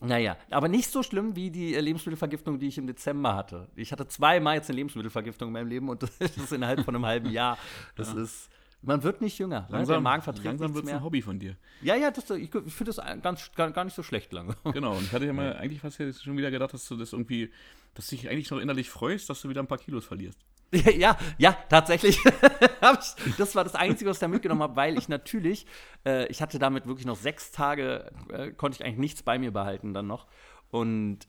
naja, 0.00 0.36
aber 0.50 0.68
nicht 0.68 0.92
so 0.92 1.02
schlimm 1.02 1.34
wie 1.34 1.50
die 1.50 1.74
äh, 1.74 1.80
Lebensmittelvergiftung, 1.80 2.60
die 2.60 2.68
ich 2.68 2.78
im 2.78 2.86
Dezember 2.86 3.34
hatte. 3.34 3.68
Ich 3.74 3.90
hatte 3.90 4.06
zweimal 4.06 4.54
jetzt 4.54 4.70
eine 4.70 4.76
Lebensmittelvergiftung 4.76 5.48
in 5.48 5.52
meinem 5.52 5.68
Leben 5.68 5.88
und 5.88 6.02
das 6.20 6.36
ist 6.36 6.52
innerhalb 6.52 6.84
von 6.84 6.94
einem 6.94 7.06
halben 7.06 7.30
Jahr. 7.30 7.58
Das 7.96 8.14
ja. 8.14 8.22
ist 8.22 8.48
man 8.82 9.02
wird 9.02 9.20
nicht 9.20 9.38
jünger. 9.38 9.62
Ne? 9.62 9.66
Langsam, 9.70 10.02
ne? 10.02 10.22
langsam 10.44 10.74
wird 10.74 10.86
es 10.86 10.92
ein 10.92 11.02
Hobby 11.02 11.22
von 11.22 11.38
dir. 11.38 11.56
Ja, 11.82 11.96
ja, 11.96 12.10
das, 12.10 12.30
ich, 12.30 12.54
ich 12.54 12.74
finde 12.74 12.92
das 12.92 13.00
ganz, 13.22 13.50
gar, 13.54 13.70
gar, 13.70 13.84
nicht 13.84 13.94
so 13.94 14.02
schlecht 14.02 14.32
lange. 14.32 14.54
Genau, 14.72 14.96
und 14.96 15.02
ich 15.02 15.12
hatte 15.12 15.26
ja 15.26 15.32
mal 15.32 15.56
eigentlich 15.56 15.80
fast 15.80 15.96
schon 15.96 16.36
wieder 16.36 16.50
gedacht, 16.50 16.72
dass 16.72 16.86
du 16.86 16.96
das 16.96 17.12
irgendwie, 17.12 17.52
dass 17.94 18.06
du 18.06 18.16
dich 18.16 18.28
eigentlich 18.28 18.50
noch 18.50 18.58
innerlich 18.58 18.90
freust, 18.90 19.28
dass 19.30 19.42
du 19.42 19.48
wieder 19.48 19.62
ein 19.62 19.66
paar 19.66 19.78
Kilos 19.78 20.04
verlierst. 20.04 20.38
Ja, 20.70 21.16
ja, 21.38 21.56
tatsächlich. 21.68 22.18
das 23.38 23.54
war 23.54 23.64
das 23.64 23.74
Einzige, 23.74 24.10
was 24.10 24.18
ich 24.18 24.20
da 24.20 24.28
mitgenommen 24.28 24.62
habe, 24.62 24.76
weil 24.76 24.98
ich 24.98 25.08
natürlich, 25.08 25.66
äh, 26.04 26.26
ich 26.26 26.42
hatte 26.42 26.58
damit 26.58 26.86
wirklich 26.86 27.06
noch 27.06 27.16
sechs 27.16 27.50
Tage, 27.50 28.12
äh, 28.30 28.50
konnte 28.52 28.76
ich 28.76 28.84
eigentlich 28.84 28.98
nichts 28.98 29.22
bei 29.22 29.38
mir 29.38 29.50
behalten 29.50 29.94
dann 29.94 30.06
noch. 30.06 30.26
Und 30.70 31.20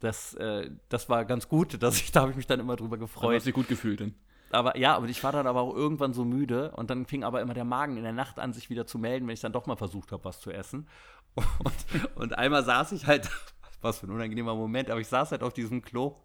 das, 0.00 0.34
äh, 0.34 0.70
das 0.88 1.08
war 1.08 1.24
ganz 1.24 1.48
gut, 1.48 1.80
dass 1.82 2.00
ich, 2.00 2.12
da 2.12 2.22
habe 2.22 2.32
ich 2.32 2.36
mich 2.36 2.46
dann 2.46 2.60
immer 2.60 2.76
drüber 2.76 2.98
gefreut. 2.98 3.30
Du 3.30 3.36
hast 3.36 3.46
dich 3.46 3.54
gut 3.54 3.68
gefühlt 3.68 4.00
denn? 4.00 4.14
Aber 4.50 4.76
ja, 4.76 4.96
aber 4.96 5.06
ich 5.06 5.22
war 5.22 5.32
dann 5.32 5.46
aber 5.46 5.60
auch 5.60 5.74
irgendwann 5.74 6.12
so 6.12 6.24
müde 6.24 6.72
und 6.72 6.90
dann 6.90 7.06
fing 7.06 7.24
aber 7.24 7.40
immer 7.40 7.54
der 7.54 7.64
Magen 7.64 7.96
in 7.96 8.02
der 8.02 8.12
Nacht 8.12 8.38
an, 8.38 8.52
sich 8.52 8.70
wieder 8.70 8.86
zu 8.86 8.98
melden, 8.98 9.26
wenn 9.26 9.34
ich 9.34 9.40
dann 9.40 9.52
doch 9.52 9.66
mal 9.66 9.76
versucht 9.76 10.12
habe, 10.12 10.24
was 10.24 10.40
zu 10.40 10.50
essen. 10.50 10.88
Und, 11.34 12.16
und 12.16 12.38
einmal 12.38 12.64
saß 12.64 12.92
ich 12.92 13.06
halt, 13.06 13.30
was 13.80 13.98
für 13.98 14.06
ein 14.06 14.12
unangenehmer 14.12 14.54
Moment, 14.54 14.90
aber 14.90 15.00
ich 15.00 15.08
saß 15.08 15.30
halt 15.30 15.42
auf 15.42 15.52
diesem 15.52 15.82
Klo 15.82 16.16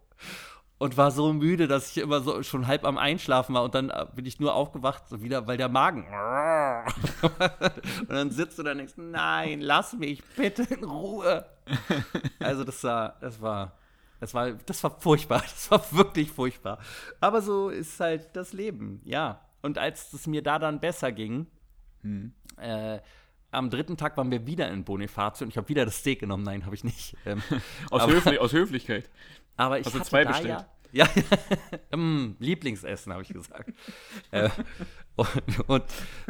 und 0.80 0.98
war 0.98 1.12
so 1.12 1.32
müde, 1.34 1.68
dass 1.68 1.92
ich 1.92 2.04
immer 2.04 2.22
so 2.22 2.44
schon 2.44 2.68
halb 2.68 2.84
am 2.84 2.98
Einschlafen 2.98 3.56
war 3.56 3.64
und 3.64 3.76
dann 3.76 3.90
äh, 3.90 4.06
bin 4.16 4.26
ich 4.26 4.40
nur 4.40 4.54
aufgewacht, 4.54 5.08
so 5.08 5.22
wieder, 5.22 5.48
weil 5.48 5.58
der 5.58 5.70
Magen. 5.70 6.06
und 7.22 8.10
dann 8.10 8.32
sitzt 8.32 8.60
du 8.60 8.64
da 8.64 8.72
und 8.72 8.80
denkst, 8.80 8.96
nein, 8.98 9.62
lass 9.62 9.94
mich 9.94 10.24
bitte 10.36 10.64
in 10.64 10.84
Ruhe. 10.84 11.46
Also 12.40 12.64
das 12.64 12.84
war, 12.84 13.16
das 13.22 13.42
war 13.42 13.74
das 14.24 14.34
war, 14.34 14.54
das 14.54 14.82
war 14.84 15.00
furchtbar. 15.02 15.44
Das 15.54 15.70
war 15.70 15.84
wirklich 15.92 16.32
furchtbar. 16.32 16.80
Aber 17.20 17.42
so 17.42 17.70
ist 17.70 18.00
halt 18.00 18.30
das 18.34 18.54
Leben, 18.54 19.02
ja. 19.04 19.42
Und 19.62 19.78
als 19.78 20.14
es 20.14 20.28
mir 20.28 20.42
da 20.42 20.60
dann 20.60 20.80
besser 20.80 21.12
ging, 21.12 21.48
hm. 22.04 22.32
äh, 22.58 23.00
am 23.52 23.70
dritten 23.70 23.98
Tag 23.98 24.16
waren 24.16 24.32
wir 24.32 24.48
wieder 24.48 24.70
in 24.72 24.86
Bonifacio 24.86 25.44
und 25.44 25.50
ich 25.50 25.58
habe 25.58 25.68
wieder 25.68 25.84
das 25.84 25.98
Steak 25.98 26.22
genommen. 26.22 26.44
Nein, 26.44 26.66
habe 26.66 26.74
ich 26.74 26.86
nicht. 26.86 27.18
Ähm, 27.26 27.44
aus, 27.92 28.02
aber, 28.02 28.14
Höflich 28.14 28.40
aus, 28.40 28.54
Höflichkeit. 28.54 29.10
Aber 29.58 29.80
ich 29.80 29.86
Hast 29.86 29.94
hatte 29.94 30.06
zwei 30.06 30.24
da 30.24 30.32
bestellt? 30.32 30.50
ja 30.60 30.68
ja, 30.94 31.08
mm, 31.96 32.36
Lieblingsessen, 32.40 33.12
habe 33.12 33.24
ich 33.24 33.30
gesagt. 33.30 33.74
äh, 34.32 34.50
und, 35.68 35.84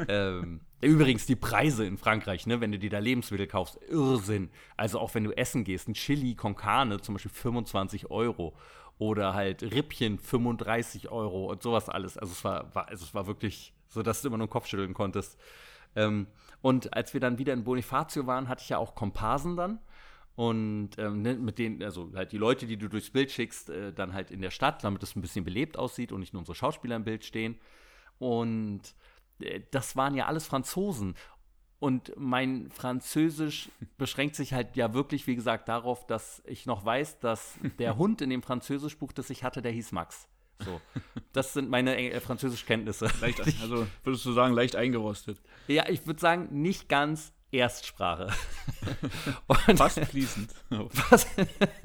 ähm, 0.08 0.62
übrigens 0.82 1.26
die 1.26 1.36
Preise 1.36 1.86
in 1.86 1.98
Frankreich, 1.98 2.46
ne, 2.48 2.60
wenn 2.62 2.72
du 2.72 2.80
dir 2.80 2.90
da 2.90 3.00
Lebensmittel 3.00 3.48
kaufst, 3.48 3.80
Irrsinn. 3.88 4.50
Also 4.76 5.00
auch 5.00 5.14
wenn 5.16 5.24
du 5.24 5.32
essen 5.32 5.64
gehst, 5.64 5.88
ein 5.88 5.94
Chili 5.94 6.36
con 6.36 6.56
Carne 6.56 7.00
zum 7.00 7.16
Beispiel 7.16 7.32
25 7.32 8.12
Euro 8.12 8.54
oder 8.98 9.34
halt 9.34 9.64
Rippchen 9.64 10.20
35 10.20 11.10
Euro 11.12 11.52
und 11.52 11.64
sowas 11.64 11.90
alles. 11.90 12.18
Also 12.18 12.34
es 12.34 12.44
war, 12.44 12.74
war 12.76 12.90
also 12.90 13.06
es 13.06 13.14
war 13.14 13.28
wirklich 13.28 13.74
so, 13.88 14.04
dass 14.04 14.22
du 14.22 14.28
immer 14.28 14.38
nur 14.38 14.48
den 14.48 14.52
Kopf 14.52 14.68
schütteln 14.68 14.94
konntest. 14.94 15.38
Ähm, 15.96 16.28
und 16.62 16.94
als 16.94 17.14
wir 17.14 17.22
dann 17.22 17.38
wieder 17.38 17.54
in 17.54 17.64
Bonifacio 17.64 18.26
waren, 18.26 18.48
hatte 18.48 18.64
ich 18.64 18.70
ja 18.70 18.78
auch 18.78 18.96
Komparsen 18.96 19.56
dann. 19.56 19.80
Und 20.36 20.92
ähm, 20.98 21.22
ne, 21.22 21.36
mit 21.36 21.60
denen, 21.60 21.84
also 21.84 22.12
halt 22.16 22.32
die 22.32 22.38
Leute, 22.38 22.66
die 22.66 22.78
du 22.78 22.88
durchs 22.88 23.12
Bild 23.12 23.30
schickst, 23.30 23.70
äh, 23.70 23.94
dann 23.94 24.14
halt 24.14 24.32
in 24.32 24.42
der 24.42 24.50
Stadt, 24.50 24.84
damit 24.84 25.04
es 25.04 25.16
ein 25.16 25.22
bisschen 25.22 25.46
belebt 25.46 25.78
aussieht 25.78 26.12
und 26.12 26.22
nicht 26.22 26.34
nur 26.34 26.40
unsere 26.40 26.56
Schauspieler 26.56 26.96
im 26.96 27.04
Bild 27.04 27.24
stehen. 27.24 27.60
Und 28.20 28.82
äh, 29.40 29.62
das 29.72 29.96
waren 29.96 30.16
ja 30.16 30.28
alles 30.28 30.46
Franzosen. 30.46 31.16
Und 31.80 32.14
mein 32.16 32.70
Französisch 32.72 33.70
beschränkt 33.98 34.36
sich 34.36 34.54
halt 34.54 34.76
ja 34.76 34.94
wirklich, 34.94 35.28
wie 35.28 35.36
gesagt, 35.36 35.68
darauf, 35.68 36.08
dass 36.08 36.42
ich 36.46 36.66
noch 36.66 36.86
weiß, 36.86 37.20
dass 37.20 37.56
der 37.80 37.98
Hund 37.98 38.22
in 38.22 38.30
dem 38.30 38.42
Französischbuch, 38.42 39.12
das 39.12 39.30
ich 39.30 39.44
hatte, 39.44 39.62
der 39.62 39.72
hieß 39.72 39.92
Max. 39.92 40.28
So. 40.64 40.80
Das 41.34 41.54
sind 41.54 41.70
meine 41.70 41.98
äh, 41.98 42.20
Französischkenntnisse. 42.20 43.10
Leicht, 43.22 43.42
also 43.62 43.88
würdest 44.04 44.26
du 44.26 44.32
sagen, 44.32 44.54
leicht 44.54 44.76
eingerostet? 44.76 45.42
Ja, 45.68 45.90
ich 45.90 46.06
würde 46.06 46.20
sagen, 46.20 46.48
nicht 46.52 46.90
ganz, 46.90 47.34
Erstsprache. 47.54 48.28
Und 49.48 49.78
Fast 49.78 50.00
fließend. 50.00 50.52
Was, 51.10 51.28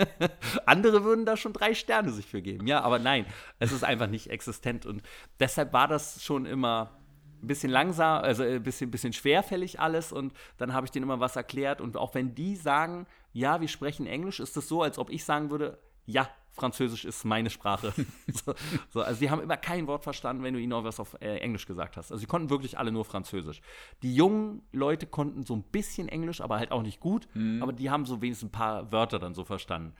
andere 0.66 1.04
würden 1.04 1.26
da 1.26 1.36
schon 1.36 1.52
drei 1.52 1.74
Sterne 1.74 2.10
sich 2.10 2.26
für 2.26 2.42
geben. 2.42 2.66
Ja, 2.66 2.80
aber 2.80 2.98
nein, 2.98 3.26
es 3.58 3.72
ist 3.72 3.84
einfach 3.84 4.06
nicht 4.08 4.30
existent. 4.30 4.86
Und 4.86 5.02
deshalb 5.38 5.72
war 5.72 5.86
das 5.86 6.22
schon 6.22 6.46
immer 6.46 6.98
ein 7.42 7.46
bisschen 7.46 7.70
langsam, 7.70 8.22
also 8.22 8.42
ein 8.42 8.62
bisschen, 8.62 8.90
bisschen 8.90 9.12
schwerfällig 9.12 9.78
alles. 9.78 10.12
Und 10.12 10.32
dann 10.56 10.72
habe 10.72 10.86
ich 10.86 10.90
denen 10.90 11.04
immer 11.04 11.20
was 11.20 11.36
erklärt. 11.36 11.80
Und 11.80 11.96
auch 11.96 12.14
wenn 12.14 12.34
die 12.34 12.56
sagen, 12.56 13.06
ja, 13.32 13.60
wir 13.60 13.68
sprechen 13.68 14.06
Englisch, 14.06 14.40
ist 14.40 14.56
es 14.56 14.68
so, 14.68 14.82
als 14.82 14.98
ob 14.98 15.10
ich 15.10 15.24
sagen 15.24 15.50
würde, 15.50 15.78
ja, 16.08 16.28
Französisch 16.52 17.04
ist 17.04 17.24
meine 17.24 17.50
Sprache. 17.50 17.92
so, 18.32 18.54
so, 18.90 19.02
also 19.02 19.20
die 19.20 19.30
haben 19.30 19.40
immer 19.40 19.56
kein 19.56 19.86
Wort 19.86 20.02
verstanden, 20.02 20.42
wenn 20.42 20.54
du 20.54 20.60
ihnen 20.60 20.70
noch 20.70 20.82
was 20.82 20.98
auf 20.98 21.16
äh, 21.20 21.36
Englisch 21.36 21.66
gesagt 21.66 21.96
hast. 21.96 22.10
Also 22.10 22.20
sie 22.20 22.26
konnten 22.26 22.50
wirklich 22.50 22.78
alle 22.78 22.90
nur 22.90 23.04
Französisch. 23.04 23.60
Die 24.02 24.14
jungen 24.14 24.62
Leute 24.72 25.06
konnten 25.06 25.44
so 25.44 25.54
ein 25.54 25.62
bisschen 25.62 26.08
Englisch, 26.08 26.40
aber 26.40 26.58
halt 26.58 26.72
auch 26.72 26.82
nicht 26.82 26.98
gut. 26.98 27.28
Mhm. 27.34 27.62
Aber 27.62 27.72
die 27.72 27.90
haben 27.90 28.06
so 28.06 28.20
wenigstens 28.20 28.48
ein 28.48 28.52
paar 28.52 28.90
Wörter 28.90 29.18
dann 29.18 29.34
so 29.34 29.44
verstanden. 29.44 29.94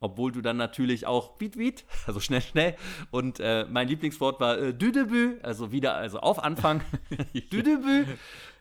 Obwohl 0.00 0.32
du 0.32 0.42
dann 0.42 0.56
natürlich 0.56 1.06
auch 1.06 1.36
Beat 1.36 1.56
Beat, 1.56 1.84
also 2.06 2.18
schnell, 2.20 2.42
schnell. 2.42 2.76
Und 3.10 3.38
äh, 3.40 3.66
mein 3.70 3.88
Lieblingswort 3.88 4.40
war 4.40 4.58
äh, 4.58 4.74
Düdebü, 4.74 5.38
also 5.42 5.70
wieder, 5.70 5.94
also 5.94 6.18
auf 6.18 6.42
Anfang. 6.42 6.82
Düdebü. 7.52 8.06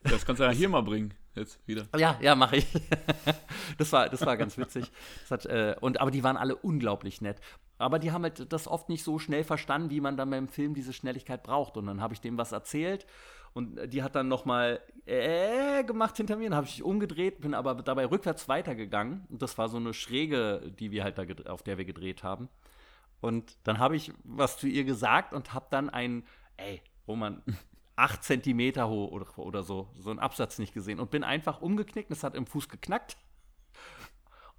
Das 0.03 0.25
kannst 0.25 0.39
du 0.39 0.43
ja 0.43 0.51
hier 0.51 0.69
mal 0.69 0.83
bringen 0.83 1.13
jetzt 1.35 1.65
wieder. 1.67 1.87
Ja, 1.97 2.17
ja, 2.21 2.35
mache 2.35 2.57
ich. 2.57 2.67
das, 3.77 3.91
war, 3.91 4.09
das 4.09 4.25
war 4.25 4.37
ganz 4.37 4.57
witzig. 4.57 4.91
Hat, 5.29 5.45
äh, 5.45 5.75
und, 5.79 5.99
aber 5.99 6.11
die 6.11 6.23
waren 6.23 6.37
alle 6.37 6.55
unglaublich 6.55 7.21
nett. 7.21 7.39
aber 7.77 7.99
die 7.99 8.11
haben 8.11 8.23
halt 8.23 8.51
das 8.51 8.67
oft 8.67 8.89
nicht 8.89 9.03
so 9.03 9.19
schnell 9.19 9.43
verstanden, 9.43 9.89
wie 9.89 10.01
man 10.01 10.17
dann 10.17 10.29
beim 10.29 10.47
Film 10.47 10.73
diese 10.73 10.93
Schnelligkeit 10.93 11.43
braucht. 11.43 11.77
Und 11.77 11.87
dann 11.87 12.01
habe 12.01 12.13
ich 12.13 12.21
dem 12.21 12.37
was 12.37 12.51
erzählt 12.51 13.05
und 13.53 13.93
die 13.93 14.03
hat 14.03 14.15
dann 14.15 14.27
noch 14.27 14.43
mal 14.43 14.81
äh 15.05 15.83
gemacht 15.85 16.17
hinter 16.17 16.35
mir. 16.35 16.49
Dann 16.49 16.57
habe 16.57 16.67
ich 16.67 16.77
mich 16.77 16.83
umgedreht, 16.83 17.39
bin 17.39 17.53
aber 17.53 17.75
dabei 17.75 18.05
rückwärts 18.05 18.49
weitergegangen. 18.49 19.25
Und 19.29 19.41
das 19.41 19.57
war 19.57 19.69
so 19.69 19.77
eine 19.77 19.93
Schräge, 19.93 20.73
die 20.77 20.91
wir 20.91 21.03
halt 21.05 21.17
da 21.17 21.23
auf 21.49 21.63
der 21.63 21.77
wir 21.77 21.85
gedreht 21.85 22.23
haben. 22.23 22.49
Und 23.21 23.57
dann 23.63 23.79
habe 23.79 23.95
ich 23.95 24.11
was 24.23 24.57
zu 24.57 24.67
ihr 24.67 24.83
gesagt 24.83 25.33
und 25.33 25.53
habe 25.53 25.67
dann 25.69 25.89
ein, 25.89 26.25
ey, 26.57 26.81
Roman, 27.07 27.41
acht 27.95 28.23
Zentimeter 28.23 28.89
hoch 28.89 29.11
oder, 29.11 29.39
oder 29.39 29.63
so, 29.63 29.89
so 29.97 30.09
einen 30.09 30.19
Absatz 30.19 30.59
nicht 30.59 30.73
gesehen 30.73 30.99
und 30.99 31.11
bin 31.11 31.23
einfach 31.23 31.61
umgeknickt. 31.61 32.11
Es 32.11 32.23
hat 32.23 32.35
im 32.35 32.45
Fuß 32.45 32.69
geknackt. 32.69 33.17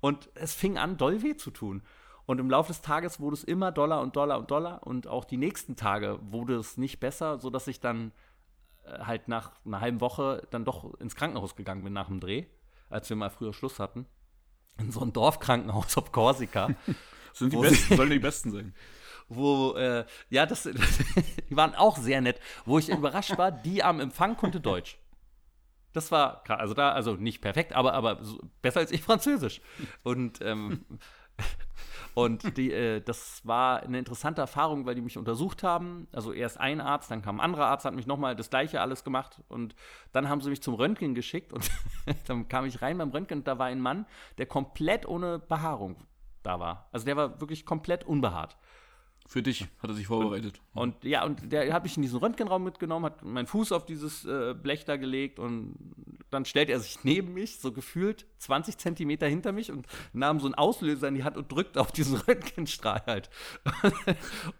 Und 0.00 0.28
es 0.34 0.54
fing 0.54 0.78
an, 0.78 0.96
doll 0.96 1.22
weh 1.22 1.36
zu 1.36 1.50
tun. 1.50 1.82
Und 2.26 2.40
im 2.40 2.50
Laufe 2.50 2.68
des 2.68 2.82
Tages 2.82 3.20
wurde 3.20 3.34
es 3.34 3.44
immer 3.44 3.72
doller 3.72 4.00
und 4.00 4.16
doller 4.16 4.38
und 4.38 4.50
doller. 4.50 4.86
Und 4.86 5.06
auch 5.06 5.24
die 5.24 5.36
nächsten 5.36 5.76
Tage 5.76 6.18
wurde 6.22 6.56
es 6.56 6.76
nicht 6.76 6.98
besser, 6.98 7.38
sodass 7.38 7.68
ich 7.68 7.80
dann 7.80 8.12
äh, 8.84 8.98
halt 9.00 9.28
nach 9.28 9.52
einer 9.64 9.80
halben 9.80 10.00
Woche 10.00 10.46
dann 10.50 10.64
doch 10.64 10.94
ins 11.00 11.14
Krankenhaus 11.14 11.56
gegangen 11.56 11.84
bin 11.84 11.92
nach 11.92 12.08
dem 12.08 12.20
Dreh, 12.20 12.46
als 12.90 13.08
wir 13.08 13.16
mal 13.16 13.30
früher 13.30 13.52
Schluss 13.52 13.78
hatten. 13.78 14.06
In 14.78 14.90
so 14.90 15.00
ein 15.00 15.12
Dorfkrankenhaus 15.12 15.96
auf 15.96 16.12
Korsika. 16.12 16.70
Sind 17.32 17.52
die 17.52 17.58
besten, 17.58 17.96
sollen 17.96 18.10
die 18.10 18.18
besten 18.18 18.50
sein. 18.50 18.74
Wo, 19.28 19.72
äh, 19.74 20.04
ja, 20.30 20.46
das, 20.46 20.62
die 21.50 21.56
waren 21.56 21.74
auch 21.74 21.96
sehr 21.96 22.20
nett. 22.20 22.40
Wo 22.64 22.78
ich 22.78 22.88
überrascht 22.88 23.36
war, 23.38 23.50
die 23.50 23.82
am 23.82 24.00
Empfang 24.00 24.36
konnte 24.36 24.60
Deutsch. 24.60 24.98
Das 25.92 26.12
war, 26.12 26.42
also 26.48 26.74
da, 26.74 26.92
also 26.92 27.14
nicht 27.14 27.40
perfekt, 27.40 27.72
aber, 27.72 27.94
aber 27.94 28.20
besser 28.60 28.80
als 28.80 28.92
ich 28.92 29.02
Französisch. 29.02 29.62
Und 30.02 30.40
ähm, 30.42 30.84
und 32.14 32.56
die, 32.56 32.72
äh, 32.72 33.00
das 33.00 33.40
war 33.46 33.82
eine 33.82 33.98
interessante 33.98 34.40
Erfahrung, 34.40 34.86
weil 34.86 34.94
die 34.94 35.00
mich 35.00 35.18
untersucht 35.18 35.62
haben. 35.62 36.06
Also 36.12 36.32
erst 36.32 36.60
ein 36.60 36.80
Arzt, 36.80 37.10
dann 37.10 37.22
kam 37.22 37.40
ein 37.40 37.44
anderer 37.44 37.66
Arzt, 37.66 37.84
hat 37.84 37.94
mich 37.94 38.06
nochmal 38.06 38.36
das 38.36 38.50
gleiche 38.50 38.80
alles 38.80 39.04
gemacht. 39.04 39.42
Und 39.48 39.74
dann 40.12 40.28
haben 40.28 40.40
sie 40.40 40.50
mich 40.50 40.62
zum 40.62 40.74
Röntgen 40.74 41.14
geschickt. 41.14 41.52
Und 41.52 41.70
dann 42.26 42.48
kam 42.48 42.66
ich 42.66 42.82
rein 42.82 42.98
beim 42.98 43.10
Röntgen 43.10 43.38
und 43.38 43.48
da 43.48 43.58
war 43.58 43.66
ein 43.66 43.80
Mann, 43.80 44.06
der 44.38 44.46
komplett 44.46 45.06
ohne 45.06 45.38
Behaarung 45.38 45.96
da 46.42 46.60
war. 46.60 46.88
Also 46.92 47.06
der 47.06 47.16
war 47.16 47.40
wirklich 47.40 47.66
komplett 47.66 48.04
unbehaart. 48.04 48.56
Für 49.28 49.42
dich 49.42 49.66
hat 49.80 49.90
er 49.90 49.94
sich 49.94 50.06
vorbereitet. 50.06 50.60
Und, 50.72 50.94
und 50.94 51.04
ja, 51.04 51.24
und 51.24 51.52
der 51.52 51.72
hat 51.72 51.82
mich 51.82 51.96
in 51.96 52.02
diesen 52.02 52.18
Röntgenraum 52.18 52.62
mitgenommen, 52.62 53.06
hat 53.06 53.24
meinen 53.24 53.46
Fuß 53.46 53.72
auf 53.72 53.84
dieses 53.84 54.24
äh, 54.24 54.54
Blech 54.54 54.84
da 54.84 54.96
gelegt 54.96 55.38
und 55.38 55.74
dann 56.30 56.44
stellt 56.44 56.68
er 56.70 56.80
sich 56.80 57.04
neben 57.04 57.34
mich, 57.34 57.60
so 57.60 57.72
gefühlt 57.72 58.26
20 58.38 58.78
Zentimeter 58.78 59.26
hinter 59.26 59.52
mich 59.52 59.70
und 59.70 59.86
nahm 60.12 60.40
so 60.40 60.46
einen 60.46 60.54
Auslöser 60.54 61.08
in 61.08 61.14
die 61.14 61.24
Hand 61.24 61.36
und 61.36 61.50
drückt 61.50 61.78
auf 61.78 61.92
diesen 61.92 62.16
Röntgenstrahl 62.28 63.02
halt. 63.06 63.30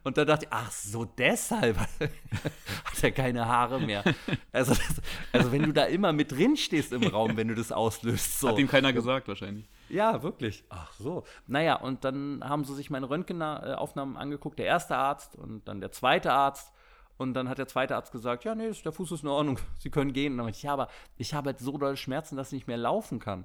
und 0.05 0.16
dann 0.16 0.26
dachte 0.26 0.46
ich, 0.46 0.52
ach 0.52 0.70
so, 0.70 1.05
deshalb 1.05 1.76
hat 2.85 3.02
er 3.02 3.11
keine 3.11 3.46
Haare 3.46 3.81
mehr. 3.81 4.05
Also, 4.52 4.74
das, 4.74 5.02
also 5.33 5.52
wenn 5.52 5.62
du 5.62 5.72
da 5.72 5.85
immer 5.85 6.12
mit 6.12 6.33
drin 6.33 6.57
stehst 6.57 6.92
im 6.92 7.02
Raum, 7.02 7.37
wenn 7.37 7.48
du 7.48 7.55
das 7.55 7.72
auslöst. 7.72 8.40
So. 8.40 8.48
Hat 8.48 8.59
ihm 8.59 8.68
keiner 8.68 8.92
gesagt 8.92 9.29
wahrscheinlich. 9.29 9.68
Ja, 9.88 10.22
wirklich. 10.22 10.64
Ach 10.68 10.92
so. 10.92 11.24
Naja, 11.46 11.76
und 11.76 12.05
dann 12.05 12.42
haben 12.44 12.64
sie 12.64 12.74
sich 12.74 12.90
meine 12.90 13.09
Röntgenaufnahmen 13.09 14.16
angeguckt, 14.16 14.59
der 14.59 14.66
erste 14.66 14.96
Arzt 14.96 15.37
und 15.37 15.66
dann 15.68 15.81
der 15.81 15.92
zweite 15.92 16.33
Arzt. 16.33 16.72
Und 17.18 17.35
dann 17.35 17.48
hat 17.48 17.59
der 17.59 17.68
zweite 17.68 17.96
Arzt 17.96 18.12
gesagt, 18.12 18.44
ja, 18.44 18.55
nee, 18.55 18.70
der 18.70 18.92
Fuß 18.92 19.12
ist 19.12 19.22
in 19.22 19.29
Ordnung, 19.29 19.59
Sie 19.79 19.90
können 19.90 20.12
gehen. 20.12 20.33
Und 20.33 20.38
dann 20.38 20.48
ich, 20.48 20.62
ja, 20.62 20.72
aber 20.72 20.88
ich 21.16 21.35
habe 21.35 21.50
jetzt 21.50 21.62
so 21.62 21.79
dolle 21.79 21.96
Schmerzen, 21.96 22.37
dass 22.37 22.48
ich 22.48 22.61
nicht 22.61 22.66
mehr 22.66 22.76
laufen 22.76 23.18
kann. 23.18 23.44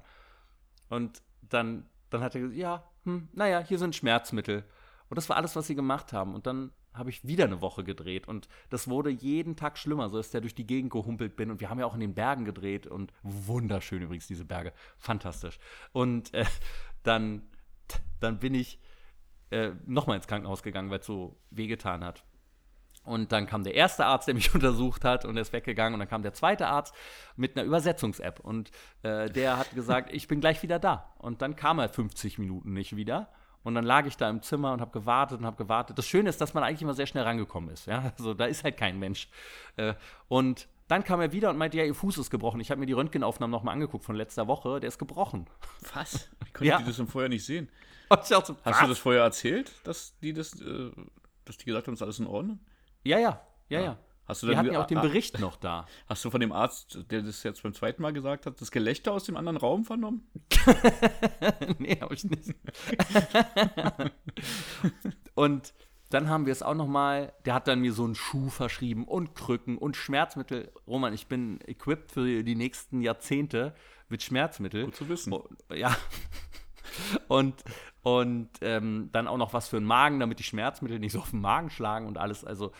Und 0.88 1.22
dann, 1.42 1.86
dann 2.10 2.22
hat 2.22 2.34
er 2.34 2.42
gesagt, 2.42 2.58
ja, 2.58 2.84
hm, 3.04 3.28
naja, 3.32 3.60
hier 3.60 3.78
sind 3.78 3.96
Schmerzmittel. 3.96 4.64
Und 5.08 5.16
das 5.16 5.28
war 5.28 5.36
alles, 5.36 5.56
was 5.56 5.66
sie 5.66 5.74
gemacht 5.74 6.12
haben. 6.12 6.34
Und 6.34 6.46
dann 6.46 6.72
habe 6.94 7.10
ich 7.10 7.26
wieder 7.26 7.44
eine 7.44 7.60
Woche 7.60 7.84
gedreht 7.84 8.28
und 8.28 8.48
das 8.70 8.88
wurde 8.88 9.10
jeden 9.10 9.56
Tag 9.56 9.78
schlimmer, 9.78 10.10
so 10.10 10.16
dass 10.16 10.32
ich 10.32 10.40
durch 10.40 10.54
die 10.54 10.66
Gegend 10.66 10.92
gehumpelt 10.92 11.36
bin 11.36 11.50
und 11.50 11.60
wir 11.60 11.70
haben 11.70 11.78
ja 11.78 11.86
auch 11.86 11.94
in 11.94 12.00
den 12.00 12.14
Bergen 12.14 12.44
gedreht 12.44 12.86
und 12.86 13.12
wunderschön 13.22 14.02
übrigens 14.02 14.26
diese 14.26 14.44
Berge, 14.44 14.72
fantastisch. 14.98 15.58
Und 15.92 16.34
äh, 16.34 16.44
dann, 17.02 17.48
dann 18.20 18.38
bin 18.38 18.54
ich 18.54 18.78
äh, 19.50 19.72
nochmal 19.86 20.16
ins 20.16 20.26
Krankenhaus 20.26 20.62
gegangen, 20.62 20.90
weil 20.90 21.00
es 21.00 21.06
so 21.06 21.40
wehgetan 21.50 22.04
hat. 22.04 22.24
Und 23.04 23.32
dann 23.32 23.46
kam 23.46 23.64
der 23.64 23.74
erste 23.74 24.06
Arzt, 24.06 24.28
der 24.28 24.34
mich 24.34 24.54
untersucht 24.54 25.04
hat 25.04 25.24
und 25.24 25.36
er 25.36 25.42
ist 25.42 25.52
weggegangen. 25.52 25.94
Und 25.94 26.00
dann 26.00 26.08
kam 26.08 26.22
der 26.22 26.34
zweite 26.34 26.66
Arzt 26.66 26.94
mit 27.36 27.56
einer 27.56 27.66
Übersetzungs-App. 27.66 28.40
Und 28.40 28.70
äh, 29.02 29.28
der 29.30 29.58
hat 29.58 29.74
gesagt, 29.74 30.10
ich 30.12 30.28
bin 30.28 30.40
gleich 30.40 30.62
wieder 30.62 30.78
da. 30.78 31.12
Und 31.18 31.42
dann 31.42 31.56
kam 31.56 31.78
er 31.78 31.88
50 31.88 32.38
Minuten 32.38 32.72
nicht 32.72 32.96
wieder. 32.96 33.28
Und 33.64 33.74
dann 33.74 33.84
lag 33.84 34.06
ich 34.06 34.16
da 34.16 34.28
im 34.28 34.42
Zimmer 34.42 34.72
und 34.72 34.80
habe 34.80 34.90
gewartet 34.90 35.38
und 35.38 35.46
habe 35.46 35.56
gewartet. 35.56 35.96
Das 35.96 36.06
Schöne 36.06 36.28
ist, 36.28 36.40
dass 36.40 36.52
man 36.52 36.64
eigentlich 36.64 36.82
immer 36.82 36.94
sehr 36.94 37.06
schnell 37.06 37.22
rangekommen 37.22 37.70
ist. 37.70 37.86
Ja? 37.86 38.12
Also 38.18 38.34
da 38.34 38.46
ist 38.46 38.64
halt 38.64 38.76
kein 38.76 38.98
Mensch. 38.98 39.28
Äh, 39.76 39.94
und 40.28 40.68
dann 40.88 41.04
kam 41.04 41.20
er 41.20 41.32
wieder 41.32 41.50
und 41.50 41.58
meinte, 41.58 41.78
ja, 41.78 41.84
ihr 41.84 41.94
Fuß 41.94 42.18
ist 42.18 42.30
gebrochen. 42.30 42.60
Ich 42.60 42.70
habe 42.70 42.80
mir 42.80 42.86
die 42.86 42.92
Röntgenaufnahmen 42.92 43.50
nochmal 43.52 43.74
angeguckt 43.74 44.04
von 44.04 44.16
letzter 44.16 44.48
Woche. 44.48 44.80
Der 44.80 44.88
ist 44.88 44.98
gebrochen. 44.98 45.46
Was? 45.94 46.28
Ich 46.44 46.52
konnte 46.52 46.68
ja. 46.68 46.78
die 46.78 46.84
das 46.84 46.98
im 46.98 47.08
Vorher 47.08 47.30
nicht 47.30 47.46
sehen. 47.46 47.70
Hast 48.10 48.30
du 48.30 48.86
das 48.86 48.98
vorher 48.98 49.22
erzählt, 49.22 49.72
dass 49.84 50.18
die 50.18 50.34
das, 50.34 50.60
äh, 50.60 50.90
dass 51.46 51.56
die 51.56 51.64
gesagt 51.64 51.86
haben, 51.86 51.94
ist 51.94 52.02
alles 52.02 52.18
in 52.18 52.26
Ordnung? 52.26 52.60
Ja, 53.04 53.18
ja, 53.18 53.40
ja, 53.68 53.80
ja. 53.80 53.98
Hast 54.26 54.42
du 54.42 54.48
Wir 54.48 54.56
hatten 54.56 54.72
ja 54.72 54.80
auch 54.80 54.86
den 54.86 55.00
Bericht 55.00 55.40
noch 55.40 55.56
da. 55.56 55.86
Hast 56.08 56.24
du 56.24 56.30
von 56.30 56.40
dem 56.40 56.52
Arzt, 56.52 56.98
der 57.10 57.22
das 57.22 57.42
jetzt 57.42 57.62
beim 57.62 57.74
zweiten 57.74 58.02
Mal 58.02 58.12
gesagt 58.12 58.46
hat, 58.46 58.60
das 58.60 58.70
Gelächter 58.70 59.12
aus 59.12 59.24
dem 59.24 59.36
anderen 59.36 59.56
Raum 59.56 59.84
vernommen? 59.84 60.26
nee, 61.78 61.98
habe 62.00 62.14
ich 62.14 62.24
nicht. 62.24 62.54
und 65.34 65.74
dann 66.10 66.28
haben 66.28 66.46
wir 66.46 66.52
es 66.52 66.62
auch 66.62 66.74
noch 66.74 66.86
mal, 66.86 67.32
der 67.46 67.54
hat 67.54 67.66
dann 67.66 67.80
mir 67.80 67.92
so 67.92 68.04
einen 68.04 68.14
Schuh 68.14 68.48
verschrieben 68.48 69.08
und 69.08 69.34
Krücken 69.34 69.76
und 69.76 69.96
Schmerzmittel. 69.96 70.70
Roman, 70.86 71.14
ich 71.14 71.26
bin 71.26 71.60
equipped 71.62 72.12
für 72.12 72.44
die 72.44 72.54
nächsten 72.54 73.00
Jahrzehnte 73.00 73.74
mit 74.08 74.22
Schmerzmittel. 74.22 74.84
Gut 74.84 74.96
zu 74.96 75.08
wissen. 75.08 75.32
Oh, 75.32 75.48
ja. 75.74 75.96
Und 77.28 77.62
und 78.02 78.48
ähm, 78.62 79.10
dann 79.12 79.28
auch 79.28 79.36
noch 79.36 79.52
was 79.52 79.68
für 79.68 79.76
den 79.76 79.84
Magen, 79.84 80.18
damit 80.18 80.40
die 80.40 80.44
Schmerzmittel 80.44 80.98
nicht 80.98 81.12
so 81.12 81.20
auf 81.20 81.30
den 81.30 81.40
Magen 81.40 81.70
schlagen 81.70 82.06
und 82.06 82.18
alles. 82.18 82.44
Also 82.44 82.72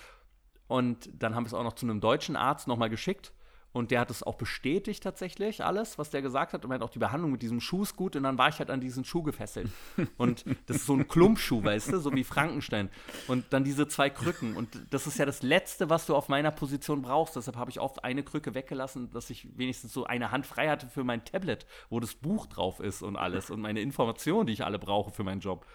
und 0.67 1.09
dann 1.13 1.35
haben 1.35 1.45
wir 1.45 1.49
es 1.49 1.55
auch 1.55 1.65
noch 1.65 1.75
zu 1.75 1.87
einem 1.87 2.01
deutschen 2.01 2.35
Arzt 2.35 2.67
nochmal 2.67 2.91
geschickt. 2.91 3.33
Und 3.73 3.91
der 3.91 4.01
hat 4.01 4.11
es 4.11 4.23
auch 4.23 4.35
bestätigt 4.35 5.03
tatsächlich, 5.03 5.65
alles, 5.65 5.99
was 5.99 6.11
der 6.11 6.21
gesagt 6.21 6.53
hat. 6.53 6.65
Und 6.65 6.71
er 6.71 6.75
hat 6.75 6.83
auch 6.83 6.91
die 6.91 6.99
Behandlung 6.99 7.33
mit 7.33 7.41
diesem 7.41 7.61
Schuh 7.61 7.83
ist 7.83 7.97
gut. 7.97 8.17
Und 8.17 8.25
dann 8.25 8.37
war 8.37 8.49
ich 8.49 8.59
halt 8.59 8.71
an 8.71 8.81
diesen 8.81 9.05
Schuh 9.05 9.23
gefesselt. 9.23 9.71
Und 10.19 10.45
das 10.67 10.79
ist 10.79 10.87
so 10.87 10.95
ein 10.95 11.09
Klumpschuh, 11.09 11.65
weißt 11.65 11.93
du, 11.93 11.99
so 11.99 12.13
wie 12.13 12.25
Frankenstein. 12.25 12.91
Und 13.29 13.47
dann 13.51 13.65
diese 13.65 13.89
zwei 13.89 14.11
Krücken. 14.11 14.57
Und 14.57 14.69
das 14.91 15.07
ist 15.07 15.19
ja 15.19 15.25
das 15.25 15.43
Letzte, 15.43 15.89
was 15.89 16.05
du 16.05 16.15
auf 16.15 16.29
meiner 16.29 16.51
Position 16.51 17.01
brauchst. 17.01 17.37
Deshalb 17.37 17.57
habe 17.57 17.71
ich 17.71 17.81
oft 17.81 18.05
eine 18.05 18.23
Krücke 18.23 18.55
weggelassen, 18.55 19.11
dass 19.11 19.31
ich 19.31 19.49
wenigstens 19.57 19.95
so 19.95 20.05
eine 20.05 20.31
Hand 20.31 20.45
frei 20.45 20.69
hatte 20.69 20.89
für 20.89 21.05
mein 21.05 21.25
Tablet, 21.25 21.67
wo 21.89 21.99
das 21.99 22.15
Buch 22.15 22.47
drauf 22.47 22.79
ist 22.79 23.03
und 23.03 23.17
alles. 23.17 23.51
Und 23.51 23.61
meine 23.61 23.81
Informationen, 23.81 24.47
die 24.47 24.53
ich 24.53 24.65
alle 24.65 24.79
brauche 24.79 25.11
für 25.11 25.25
meinen 25.25 25.41
Job. 25.41 25.67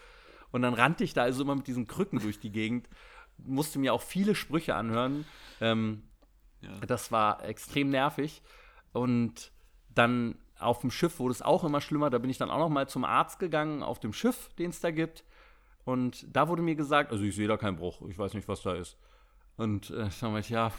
Und 0.52 0.62
dann 0.62 0.76
rannte 0.76 1.04
ich 1.04 1.14
da 1.14 1.24
also 1.24 1.42
immer 1.42 1.56
mit 1.56 1.68
diesen 1.68 1.88
Krücken 1.88 2.20
durch 2.20 2.40
die 2.40 2.52
Gegend 2.52 2.88
musste 3.38 3.80
mir 3.80 3.94
auch 3.94 4.02
viele 4.02 4.36
Sprüche 4.36 4.76
anhören. 4.76 5.26
Ähm, 5.62 6.04
ja. 6.62 6.72
Das 6.88 7.12
war 7.12 7.44
extrem 7.44 7.90
nervig. 7.90 8.42
Und 8.94 9.52
dann 9.94 10.38
auf 10.60 10.80
dem 10.80 10.92
Schiff 10.92 11.20
wurde 11.20 11.34
es 11.34 11.42
auch 11.42 11.64
immer 11.64 11.82
schlimmer. 11.82 12.10
Da 12.10 12.18
bin 12.18 12.30
ich 12.30 12.38
dann 12.38 12.50
auch 12.50 12.60
noch 12.60 12.70
mal 12.70 12.88
zum 12.88 13.06
Arzt 13.06 13.40
gegangen, 13.40 13.84
auf 13.84 14.00
dem 14.00 14.14
Schiff, 14.14 14.50
den 14.56 14.70
es 14.72 14.80
da 14.80 14.92
gibt. 14.92 15.24
Und 15.86 16.26
da 16.36 16.48
wurde 16.48 16.62
mir 16.62 16.76
gesagt, 16.76 17.12
also 17.12 17.24
ich 17.24 17.36
sehe 17.36 17.48
da 17.48 17.58
keinen 17.58 17.78
Bruch, 17.78 18.02
ich 18.10 18.18
weiß 18.18 18.34
nicht, 18.34 18.48
was 18.48 18.62
da 18.62 18.74
ist. 18.74 18.98
Und 19.56 19.90
äh, 19.92 20.10
dann 20.20 20.34
meinte 20.34 20.48
ich, 20.48 20.50
ja, 20.50 20.72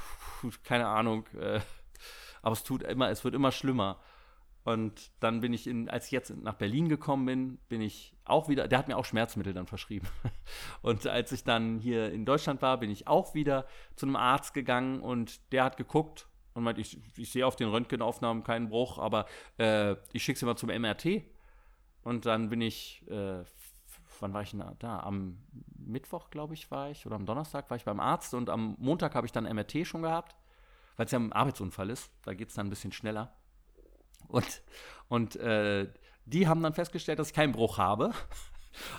keine 0.64 0.86
Ahnung. 0.86 1.24
Äh, 1.38 1.60
aber 2.42 2.52
es 2.52 2.62
tut 2.62 2.82
immer, 2.82 3.08
es 3.10 3.24
wird 3.24 3.34
immer 3.34 3.50
schlimmer. 3.50 3.98
Und 4.64 5.10
dann 5.20 5.40
bin 5.40 5.52
ich, 5.52 5.66
in, 5.66 5.88
als 5.88 6.06
ich 6.06 6.12
jetzt 6.12 6.36
nach 6.36 6.54
Berlin 6.54 6.88
gekommen 6.88 7.24
bin, 7.24 7.56
bin 7.68 7.80
ich 7.80 8.14
auch 8.30 8.48
wieder, 8.48 8.68
der 8.68 8.78
hat 8.78 8.88
mir 8.88 8.96
auch 8.96 9.04
Schmerzmittel 9.04 9.52
dann 9.52 9.66
verschrieben. 9.66 10.06
Und 10.82 11.06
als 11.06 11.32
ich 11.32 11.44
dann 11.44 11.78
hier 11.78 12.12
in 12.12 12.24
Deutschland 12.24 12.62
war, 12.62 12.78
bin 12.78 12.90
ich 12.90 13.06
auch 13.06 13.34
wieder 13.34 13.66
zu 13.96 14.06
einem 14.06 14.16
Arzt 14.16 14.54
gegangen 14.54 15.00
und 15.00 15.52
der 15.52 15.64
hat 15.64 15.76
geguckt 15.76 16.26
und 16.54 16.64
meint, 16.64 16.78
ich, 16.78 16.98
ich 17.16 17.30
sehe 17.30 17.46
auf 17.46 17.56
den 17.56 17.68
Röntgenaufnahmen 17.68 18.42
keinen 18.44 18.68
Bruch, 18.68 18.98
aber 18.98 19.26
äh, 19.58 19.96
ich 20.12 20.22
schicke 20.22 20.38
sie 20.38 20.46
mal 20.46 20.56
zum 20.56 20.68
MRT. 20.70 21.22
Und 22.02 22.26
dann 22.26 22.48
bin 22.48 22.60
ich, 22.60 23.04
äh, 23.08 23.44
wann 24.20 24.32
war 24.32 24.42
ich 24.42 24.50
denn 24.50 24.64
da? 24.78 25.00
Am 25.00 25.38
Mittwoch, 25.76 26.30
glaube 26.30 26.54
ich, 26.54 26.70
war 26.70 26.90
ich, 26.90 27.06
oder 27.06 27.16
am 27.16 27.26
Donnerstag 27.26 27.70
war 27.70 27.76
ich 27.76 27.84
beim 27.84 28.00
Arzt 28.00 28.34
und 28.34 28.50
am 28.50 28.76
Montag 28.78 29.14
habe 29.14 29.26
ich 29.26 29.32
dann 29.32 29.44
MRT 29.44 29.86
schon 29.86 30.02
gehabt, 30.02 30.36
weil 30.96 31.06
es 31.06 31.12
ja 31.12 31.18
ein 31.18 31.32
Arbeitsunfall 31.32 31.90
ist. 31.90 32.10
Da 32.22 32.34
geht 32.34 32.48
es 32.48 32.54
dann 32.54 32.66
ein 32.66 32.70
bisschen 32.70 32.92
schneller. 32.92 33.32
Und, 34.26 34.62
und 35.08 35.36
äh, 35.36 35.88
die 36.28 36.46
haben 36.46 36.62
dann 36.62 36.74
festgestellt, 36.74 37.18
dass 37.18 37.28
ich 37.28 37.34
keinen 37.34 37.52
Bruch 37.52 37.78
habe. 37.78 38.12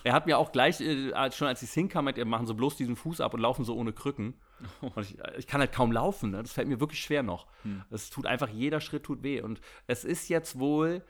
Er 0.04 0.12
hat 0.12 0.26
mir 0.26 0.38
auch 0.38 0.52
gleich, 0.52 0.82
äh, 0.82 1.32
schon 1.32 1.48
als 1.48 1.62
ich 1.62 1.72
hinkam, 1.72 2.04
meint, 2.04 2.18
machen 2.26 2.46
sie 2.46 2.54
bloß 2.54 2.76
diesen 2.76 2.98
Fuß 2.98 3.22
ab 3.22 3.34
und 3.34 3.39
laufen 3.39 3.63
so 3.63 3.78
ohne 3.78 3.94
Krücken. 3.94 4.34
Und 4.82 4.98
ich, 4.98 5.18
ich 5.38 5.48
kann 5.48 5.62
halt 5.62 5.72
kaum 5.72 5.94
laufen, 5.94 6.32
ne? 6.32 6.42
das 6.42 6.52
fällt 6.52 6.68
mir 6.68 6.82
wirklich 6.82 7.00
schwer 7.00 7.24
noch. 7.24 7.48
Hm. 7.63 7.84
Es 7.89 8.10
tut 8.10 8.26
einfach, 8.26 8.50
jeder 8.50 8.82
Schritt 8.82 9.04
tut 9.04 9.24
weh. 9.24 9.39
Und 9.39 9.62
es 9.88 10.04
ist 10.04 10.28
jetzt 10.28 10.60
wohl, 10.60 11.02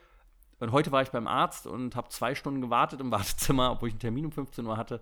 und 0.60 0.70
heute 0.70 0.92
war 0.92 1.02
ich 1.02 1.08
beim 1.08 1.26
Arzt 1.26 1.66
und 1.66 1.96
habe 1.96 2.10
zwei 2.10 2.36
Stunden 2.36 2.60
gewartet 2.60 3.00
im 3.00 3.10
Wartezimmer, 3.10 3.72
obwohl 3.72 3.88
ich 3.88 3.94
einen 3.94 4.00
Termin 4.00 4.26
um 4.26 4.32
15 4.32 4.64
Uhr 4.64 4.76
hatte. 4.76 5.00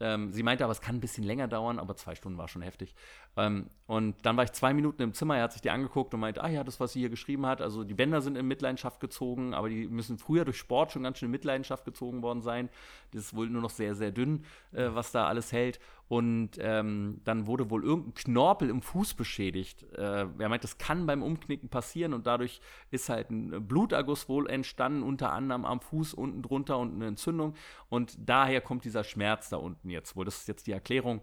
Ähm, 0.00 0.32
sie 0.32 0.42
meinte 0.42 0.64
aber, 0.64 0.72
es 0.72 0.80
kann 0.80 0.96
ein 0.96 1.00
bisschen 1.00 1.24
länger 1.24 1.48
dauern, 1.48 1.78
aber 1.78 1.96
zwei 1.96 2.14
Stunden 2.14 2.38
war 2.38 2.48
schon 2.48 2.62
heftig. 2.62 2.94
Ähm, 3.38 3.70
und 3.86 4.16
dann 4.26 4.36
war 4.36 4.44
ich 4.44 4.52
zwei 4.52 4.74
Minuten 4.74 5.00
im 5.00 5.14
Zimmer, 5.14 5.36
er 5.36 5.44
hat 5.44 5.52
sich 5.52 5.62
die 5.62 5.70
angeguckt 5.70 6.12
und 6.12 6.20
meinte, 6.20 6.42
ah 6.42 6.48
ja, 6.48 6.64
das, 6.64 6.78
was 6.78 6.92
sie 6.92 7.00
hier 7.00 7.08
geschrieben 7.08 7.46
hat, 7.46 7.62
also 7.62 7.84
die 7.84 7.94
Bänder 7.94 8.20
sind 8.20 8.36
in 8.36 8.46
Mitleidenschaft 8.46 9.00
gezogen, 9.00 9.54
aber 9.54 9.70
die 9.70 9.86
müssen 9.86 10.18
früher 10.18 10.44
durch 10.44 10.58
Sport 10.58 10.92
schon 10.92 11.04
ganz 11.04 11.18
schön 11.18 11.28
in 11.28 11.30
Mitleidenschaft 11.30 11.84
gezogen 11.86 12.20
worden 12.20 12.42
sein. 12.42 12.68
Das 13.12 13.22
ist 13.22 13.36
wohl 13.36 13.48
nur 13.48 13.62
noch 13.62 13.70
sehr, 13.70 13.94
sehr 13.94 14.10
dünn, 14.10 14.44
äh, 14.72 14.88
was 14.90 15.12
da 15.12 15.26
alles 15.26 15.52
hält. 15.52 15.78
Und 16.08 16.52
ähm, 16.58 17.20
dann 17.24 17.46
wurde 17.46 17.70
wohl 17.70 17.84
irgendein 17.84 18.14
Knorpel 18.14 18.70
im 18.70 18.82
Fuß 18.82 19.14
beschädigt. 19.14 19.84
Äh, 19.94 20.26
er 20.38 20.48
meint, 20.48 20.64
das 20.64 20.78
kann 20.78 21.06
beim 21.06 21.22
Umknicken 21.22 21.68
passieren 21.68 22.12
und 22.14 22.26
dadurch 22.26 22.60
ist 22.90 23.08
halt 23.08 23.30
ein 23.30 23.68
Bluterguss 23.68 24.28
wohl 24.28 24.50
entstanden, 24.50 25.02
unter 25.02 25.32
anderem 25.32 25.64
am 25.64 25.80
Fuß 25.80 26.12
unten 26.14 26.42
drunter 26.42 26.78
und 26.78 26.94
eine 26.94 27.06
Entzündung. 27.06 27.54
Und 27.88 28.16
daher 28.18 28.60
kommt 28.60 28.84
dieser 28.84 29.04
Schmerz 29.04 29.48
da 29.48 29.58
unten 29.58 29.90
jetzt 29.90 30.16
wohl. 30.16 30.24
Das 30.24 30.38
ist 30.38 30.48
jetzt 30.48 30.66
die 30.66 30.72
Erklärung. 30.72 31.22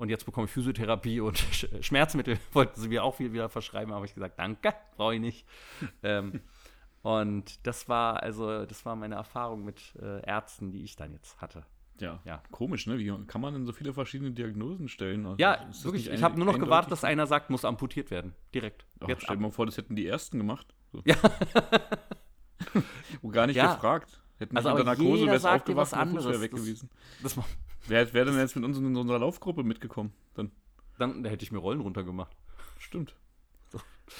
Und 0.00 0.08
jetzt 0.08 0.24
bekomme 0.24 0.46
ich 0.46 0.50
Physiotherapie 0.50 1.20
und 1.20 1.36
Schmerzmittel. 1.82 2.38
Wollten 2.54 2.80
sie 2.80 2.88
mir 2.88 3.04
auch 3.04 3.18
wieder 3.18 3.50
verschreiben, 3.50 3.92
aber 3.92 4.06
ich 4.06 4.14
gesagt, 4.14 4.38
danke, 4.38 4.72
brauche 4.96 5.16
ich 5.16 5.20
nicht. 5.20 5.46
ähm, 6.02 6.40
und 7.02 7.66
das 7.66 7.86
war 7.86 8.22
also, 8.22 8.64
das 8.64 8.86
war 8.86 8.96
meine 8.96 9.16
Erfahrung 9.16 9.62
mit 9.62 9.94
äh, 10.00 10.26
Ärzten, 10.26 10.70
die 10.70 10.84
ich 10.84 10.96
dann 10.96 11.12
jetzt 11.12 11.38
hatte. 11.42 11.66
Ja, 11.98 12.18
ja, 12.24 12.42
komisch, 12.50 12.86
ne? 12.86 12.98
Wie 12.98 13.12
kann 13.26 13.42
man 13.42 13.52
denn 13.52 13.66
so 13.66 13.72
viele 13.72 13.92
verschiedene 13.92 14.30
Diagnosen 14.30 14.88
stellen? 14.88 15.26
Also 15.26 15.36
ja, 15.38 15.68
wirklich. 15.82 16.08
Ich 16.08 16.22
habe 16.22 16.38
nur 16.38 16.46
noch 16.46 16.58
gewartet, 16.58 16.92
dass 16.92 17.04
einer 17.04 17.26
sagt, 17.26 17.50
muss 17.50 17.66
amputiert 17.66 18.10
werden. 18.10 18.34
Direkt. 18.54 18.86
Ach, 19.00 19.08
Jetzt 19.08 19.24
stell 19.24 19.36
dir 19.36 19.42
mal 19.42 19.50
vor, 19.50 19.66
das 19.66 19.76
hätten 19.76 19.96
die 19.96 20.06
Ersten 20.06 20.38
gemacht. 20.38 20.74
So. 20.92 21.02
Ja. 21.04 21.16
Und 23.20 23.32
gar 23.32 23.46
nicht 23.46 23.56
ja. 23.56 23.74
gefragt. 23.74 24.22
Hätten 24.40 24.56
also 24.56 24.70
unter 24.70 24.84
Narkose 24.84 25.26
wäre 25.26 25.36
es 25.36 25.44
aufgewacht 25.44 25.92
und 25.92 26.14
wäre 26.14 26.40
weg 26.40 26.50
das, 26.50 26.60
gewesen. 26.60 26.90
Das 27.22 27.36
wer 27.86 28.12
wäre 28.12 28.26
denn 28.26 28.38
jetzt 28.38 28.56
mit 28.56 28.64
uns 28.64 28.78
in 28.78 28.96
unserer 28.96 29.18
Laufgruppe 29.18 29.62
mitgekommen? 29.62 30.12
Dann, 30.34 30.50
dann 30.98 31.24
hätte 31.26 31.44
ich 31.44 31.52
mir 31.52 31.58
Rollen 31.58 31.80
runtergemacht. 31.80 32.34
Stimmt. 32.78 33.14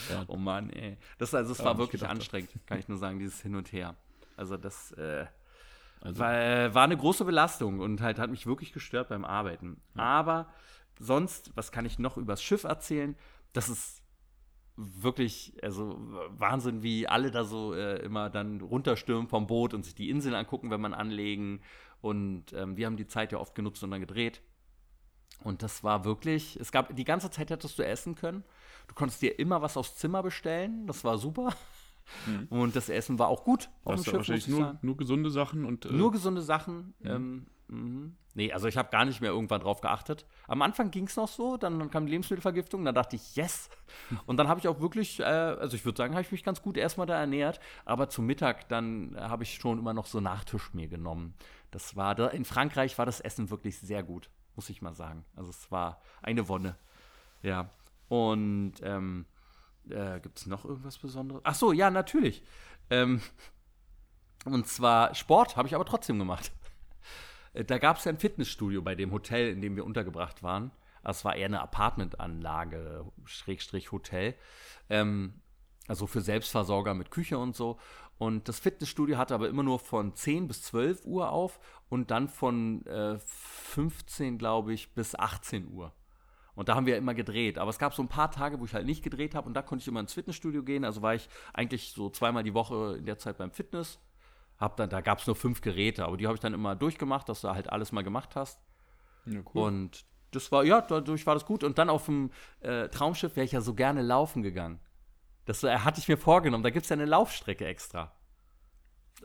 Ja. 0.08 0.24
Oh 0.28 0.36
Mann, 0.36 0.70
ey. 0.70 0.98
Das, 1.18 1.34
also, 1.34 1.52
das 1.52 1.64
war 1.64 1.76
wirklich 1.78 2.06
anstrengend, 2.06 2.50
kann 2.66 2.78
ich 2.78 2.86
nur 2.86 2.98
sagen, 2.98 3.18
dieses 3.18 3.40
Hin 3.40 3.56
und 3.56 3.72
Her. 3.72 3.96
Also 4.36 4.56
das, 4.56 4.92
äh, 4.92 5.26
also. 6.00 6.20
Weil, 6.20 6.74
war 6.74 6.84
eine 6.84 6.96
große 6.96 7.24
Belastung 7.24 7.80
und 7.80 8.00
halt 8.00 8.18
hat 8.18 8.30
mich 8.30 8.46
wirklich 8.46 8.72
gestört 8.72 9.08
beim 9.08 9.24
Arbeiten. 9.24 9.80
Ja. 9.96 10.02
Aber 10.02 10.52
sonst, 10.98 11.50
was 11.56 11.72
kann 11.72 11.86
ich 11.86 11.98
noch 11.98 12.16
übers 12.16 12.42
Schiff 12.42 12.64
erzählen? 12.64 13.16
Das 13.52 13.68
ist 13.68 13.99
wirklich, 14.80 15.52
also 15.62 15.98
Wahnsinn, 16.30 16.82
wie 16.82 17.06
alle 17.06 17.30
da 17.30 17.44
so 17.44 17.74
äh, 17.74 17.96
immer 18.02 18.30
dann 18.30 18.60
runterstürmen 18.60 19.28
vom 19.28 19.46
Boot 19.46 19.74
und 19.74 19.84
sich 19.84 19.94
die 19.94 20.10
Inseln 20.10 20.34
angucken, 20.34 20.70
wenn 20.70 20.80
man 20.80 20.94
anlegen. 20.94 21.60
Und 22.00 22.52
ähm, 22.54 22.76
wir 22.76 22.86
haben 22.86 22.96
die 22.96 23.06
Zeit 23.06 23.32
ja 23.32 23.38
oft 23.38 23.54
genutzt 23.54 23.82
und 23.84 23.90
dann 23.90 24.00
gedreht. 24.00 24.40
Und 25.42 25.62
das 25.62 25.84
war 25.84 26.04
wirklich, 26.04 26.58
es 26.60 26.72
gab, 26.72 26.94
die 26.94 27.04
ganze 27.04 27.30
Zeit 27.30 27.50
hättest 27.50 27.78
du 27.78 27.84
essen 27.84 28.14
können. 28.14 28.44
Du 28.88 28.94
konntest 28.94 29.22
dir 29.22 29.38
immer 29.38 29.62
was 29.62 29.76
aufs 29.76 29.96
Zimmer 29.96 30.22
bestellen, 30.22 30.86
das 30.86 31.04
war 31.04 31.18
super. 31.18 31.54
Mhm. 32.26 32.46
Und 32.50 32.76
das 32.76 32.88
Essen 32.88 33.18
war 33.18 33.28
auch 33.28 33.44
gut 33.44 33.70
auf 33.84 33.94
dem 33.96 34.04
Schiff. 34.04 34.14
Wahrscheinlich 34.14 34.48
nur, 34.48 34.78
nur, 34.82 34.96
gesunde 34.96 35.30
Sachen 35.30 35.64
und. 35.64 35.84
Äh 35.84 35.92
nur 35.92 36.10
gesunde 36.10 36.42
Sachen. 36.42 36.94
Mhm. 37.00 37.10
Ähm, 37.10 37.46
mh. 37.70 38.10
Nee, 38.34 38.52
also 38.52 38.68
ich 38.68 38.76
habe 38.76 38.90
gar 38.90 39.04
nicht 39.04 39.20
mehr 39.20 39.30
irgendwann 39.30 39.60
drauf 39.60 39.80
geachtet. 39.80 40.24
Am 40.46 40.62
Anfang 40.62 40.92
ging 40.92 41.06
es 41.06 41.16
noch 41.16 41.26
so, 41.26 41.56
dann 41.56 41.90
kam 41.90 42.06
die 42.06 42.12
Lebensmittelvergiftung, 42.12 42.84
dann 42.84 42.94
dachte 42.94 43.16
ich, 43.16 43.34
yes. 43.34 43.68
Und 44.26 44.36
dann 44.36 44.46
habe 44.46 44.60
ich 44.60 44.68
auch 44.68 44.80
wirklich, 44.80 45.18
äh, 45.18 45.24
also 45.24 45.74
ich 45.74 45.84
würde 45.84 45.98
sagen, 45.98 46.14
habe 46.14 46.22
ich 46.22 46.30
mich 46.30 46.44
ganz 46.44 46.62
gut 46.62 46.76
erstmal 46.76 47.06
da 47.08 47.18
ernährt. 47.18 47.58
Aber 47.84 48.08
zum 48.08 48.26
Mittag, 48.26 48.68
dann 48.68 49.16
habe 49.18 49.42
ich 49.42 49.56
schon 49.56 49.78
immer 49.78 49.94
noch 49.94 50.06
so 50.06 50.20
Nachtisch 50.20 50.72
mir 50.74 50.86
genommen. 50.86 51.34
Das 51.72 51.96
war, 51.96 52.14
da, 52.14 52.28
in 52.28 52.44
Frankreich 52.44 52.98
war 52.98 53.06
das 53.06 53.20
Essen 53.20 53.50
wirklich 53.50 53.78
sehr 53.78 54.04
gut, 54.04 54.30
muss 54.54 54.70
ich 54.70 54.80
mal 54.80 54.94
sagen. 54.94 55.24
Also 55.34 55.50
es 55.50 55.70
war 55.72 56.00
eine 56.22 56.48
Wonne. 56.48 56.76
Ja. 57.42 57.70
Und 58.08 58.74
ähm, 58.82 59.26
äh, 59.88 60.20
Gibt 60.20 60.38
es 60.38 60.46
noch 60.46 60.64
irgendwas 60.64 60.98
Besonderes? 60.98 61.42
Ach 61.44 61.54
so, 61.54 61.72
ja, 61.72 61.90
natürlich. 61.90 62.42
Ähm, 62.90 63.20
und 64.44 64.66
zwar 64.66 65.14
Sport 65.14 65.56
habe 65.56 65.68
ich 65.68 65.74
aber 65.74 65.84
trotzdem 65.84 66.18
gemacht. 66.18 66.52
Äh, 67.52 67.64
da 67.64 67.78
gab 67.78 67.96
es 67.98 68.04
ja 68.04 68.12
ein 68.12 68.18
Fitnessstudio 68.18 68.82
bei 68.82 68.94
dem 68.94 69.12
Hotel, 69.12 69.48
in 69.50 69.60
dem 69.60 69.76
wir 69.76 69.84
untergebracht 69.84 70.42
waren. 70.42 70.70
Das 71.02 71.24
war 71.24 71.34
eher 71.34 71.46
eine 71.46 71.60
Apartmentanlage, 71.60 73.06
Schrägstrich 73.24 73.92
Hotel. 73.92 74.34
Ähm, 74.88 75.34
also 75.88 76.06
für 76.06 76.20
Selbstversorger 76.20 76.94
mit 76.94 77.10
Küche 77.10 77.38
und 77.38 77.56
so. 77.56 77.78
Und 78.18 78.48
das 78.48 78.60
Fitnessstudio 78.60 79.16
hatte 79.16 79.34
aber 79.34 79.48
immer 79.48 79.62
nur 79.62 79.78
von 79.78 80.14
10 80.14 80.46
bis 80.46 80.62
12 80.62 81.06
Uhr 81.06 81.30
auf 81.32 81.58
und 81.88 82.10
dann 82.10 82.28
von 82.28 82.84
äh, 82.86 83.18
15, 83.18 84.36
glaube 84.36 84.74
ich, 84.74 84.94
bis 84.94 85.14
18 85.14 85.72
Uhr. 85.72 85.92
Und 86.54 86.68
da 86.68 86.74
haben 86.74 86.84
wir 86.84 86.98
immer 86.98 87.14
gedreht. 87.14 87.56
Aber 87.56 87.70
es 87.70 87.78
gab 87.78 87.94
so 87.94 88.02
ein 88.02 88.08
paar 88.08 88.30
Tage, 88.30 88.60
wo 88.60 88.66
ich 88.66 88.74
halt 88.74 88.84
nicht 88.84 89.02
gedreht 89.02 89.34
habe 89.34 89.48
und 89.48 89.54
da 89.54 89.62
konnte 89.62 89.82
ich 89.82 89.88
immer 89.88 90.00
ins 90.00 90.12
Fitnessstudio 90.12 90.62
gehen. 90.62 90.84
Also 90.84 91.00
war 91.00 91.14
ich 91.14 91.28
eigentlich 91.54 91.92
so 91.92 92.10
zweimal 92.10 92.42
die 92.42 92.52
Woche 92.52 92.96
in 92.98 93.06
der 93.06 93.18
Zeit 93.18 93.38
beim 93.38 93.50
Fitness. 93.50 93.98
Hab 94.60 94.76
dann, 94.76 94.90
da 94.90 95.00
gab 95.00 95.18
es 95.18 95.26
nur 95.26 95.34
fünf 95.34 95.62
Geräte, 95.62 96.04
aber 96.04 96.16
die 96.16 96.26
habe 96.26 96.34
ich 96.36 96.40
dann 96.40 96.54
immer 96.54 96.76
durchgemacht, 96.76 97.28
dass 97.28 97.40
du 97.40 97.48
halt 97.48 97.70
alles 97.70 97.92
mal 97.92 98.02
gemacht 98.02 98.36
hast. 98.36 98.60
Ja, 99.24 99.40
cool. 99.54 99.62
Und 99.62 100.04
das 100.32 100.52
war, 100.52 100.64
ja, 100.64 100.80
dadurch 100.80 101.26
war 101.26 101.34
das 101.34 101.46
gut. 101.46 101.64
Und 101.64 101.78
dann 101.78 101.88
auf 101.88 102.06
dem 102.06 102.30
äh, 102.60 102.88
Traumschiff 102.88 103.36
wäre 103.36 103.44
ich 103.44 103.52
ja 103.52 103.60
so 103.60 103.74
gerne 103.74 104.02
laufen 104.02 104.42
gegangen. 104.42 104.78
Das 105.46 105.64
äh, 105.64 105.78
hatte 105.78 106.00
ich 106.00 106.08
mir 106.08 106.18
vorgenommen. 106.18 106.62
Da 106.62 106.70
gibt 106.70 106.84
es 106.84 106.90
ja 106.90 106.94
eine 106.94 107.06
Laufstrecke 107.06 107.66
extra. 107.66 108.12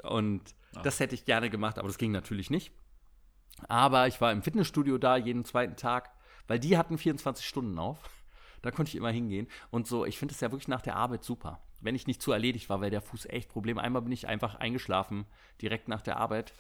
Und 0.04 0.56
Ach. 0.76 0.82
das 0.82 1.00
hätte 1.00 1.16
ich 1.16 1.26
gerne 1.26 1.50
gemacht, 1.50 1.78
aber 1.78 1.90
das 1.90 1.98
ging 1.98 2.12
natürlich 2.12 2.50
nicht. 2.50 2.72
Aber 3.68 4.08
ich 4.08 4.20
war 4.22 4.32
im 4.32 4.42
Fitnessstudio 4.42 4.98
da 4.98 5.18
jeden 5.18 5.46
zweiten 5.46 5.76
Tag 5.76 6.16
weil 6.48 6.60
die 6.60 6.78
hatten 6.78 6.98
24 6.98 7.46
Stunden 7.46 7.78
auf. 7.80 7.98
Da 8.62 8.72
konnte 8.72 8.90
ich 8.90 8.96
immer 8.96 9.12
hingehen. 9.12 9.48
Und 9.70 9.88
so, 9.88 10.06
ich 10.06 10.18
finde 10.18 10.34
es 10.34 10.42
ja 10.42 10.52
wirklich 10.52 10.68
nach 10.68 10.82
der 10.82 10.96
Arbeit 10.96 11.24
super. 11.24 11.62
Wenn 11.86 11.96
ich 11.96 12.08
nicht 12.08 12.22
zu 12.22 12.32
erledigt 12.32 12.68
war, 12.70 12.82
weil 12.82 12.90
der 12.90 13.02
Fuß 13.02 13.28
echt 13.28 13.50
Problem. 13.50 13.78
Einmal 13.78 14.02
bin 14.02 14.12
ich 14.12 14.28
einfach 14.28 14.56
eingeschlafen, 14.56 15.26
direkt 15.62 15.88
nach 15.88 16.02
der 16.02 16.18
Arbeit. 16.18 16.54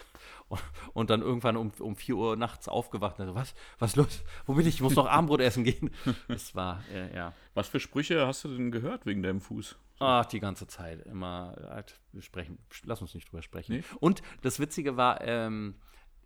Und, 0.48 0.62
und 0.94 1.10
dann 1.10 1.22
irgendwann 1.22 1.58
um, 1.58 1.72
um 1.80 1.96
4 1.96 2.16
Uhr 2.16 2.36
nachts 2.36 2.68
aufgewacht. 2.68 3.20
Also, 3.20 3.34
was, 3.34 3.56
was 3.80 3.96
los? 3.96 4.24
Wo 4.46 4.54
bin 4.54 4.68
ich? 4.68 4.76
Ich 4.76 4.82
muss 4.82 4.96
noch 4.96 5.08
Abendbrot 5.08 5.42
essen 5.42 5.64
gehen. 5.64 5.90
Das 6.28 6.54
war, 6.56 6.84
äh, 6.94 7.16
ja. 7.16 7.34
Was 7.56 7.68
für 7.68 7.80
Sprüche 7.80 8.28
hast 8.28 8.44
du 8.44 8.50
denn 8.50 8.72
gehört 8.72 9.06
wegen 9.06 9.24
deinem 9.24 9.42
Fuß? 9.42 9.78
Ach, 10.00 10.26
die 10.26 10.40
ganze 10.40 10.68
Zeit. 10.68 11.06
Immer, 11.06 11.56
halt, 11.70 12.00
wir 12.12 12.22
sprechen, 12.22 12.60
lass 12.84 13.02
uns 13.02 13.14
nicht 13.14 13.32
drüber 13.32 13.42
sprechen. 13.42 13.78
Nee? 13.78 13.84
Und 14.00 14.22
das 14.42 14.60
Witzige 14.60 14.98
war, 14.98 15.22
ähm, 15.22 15.76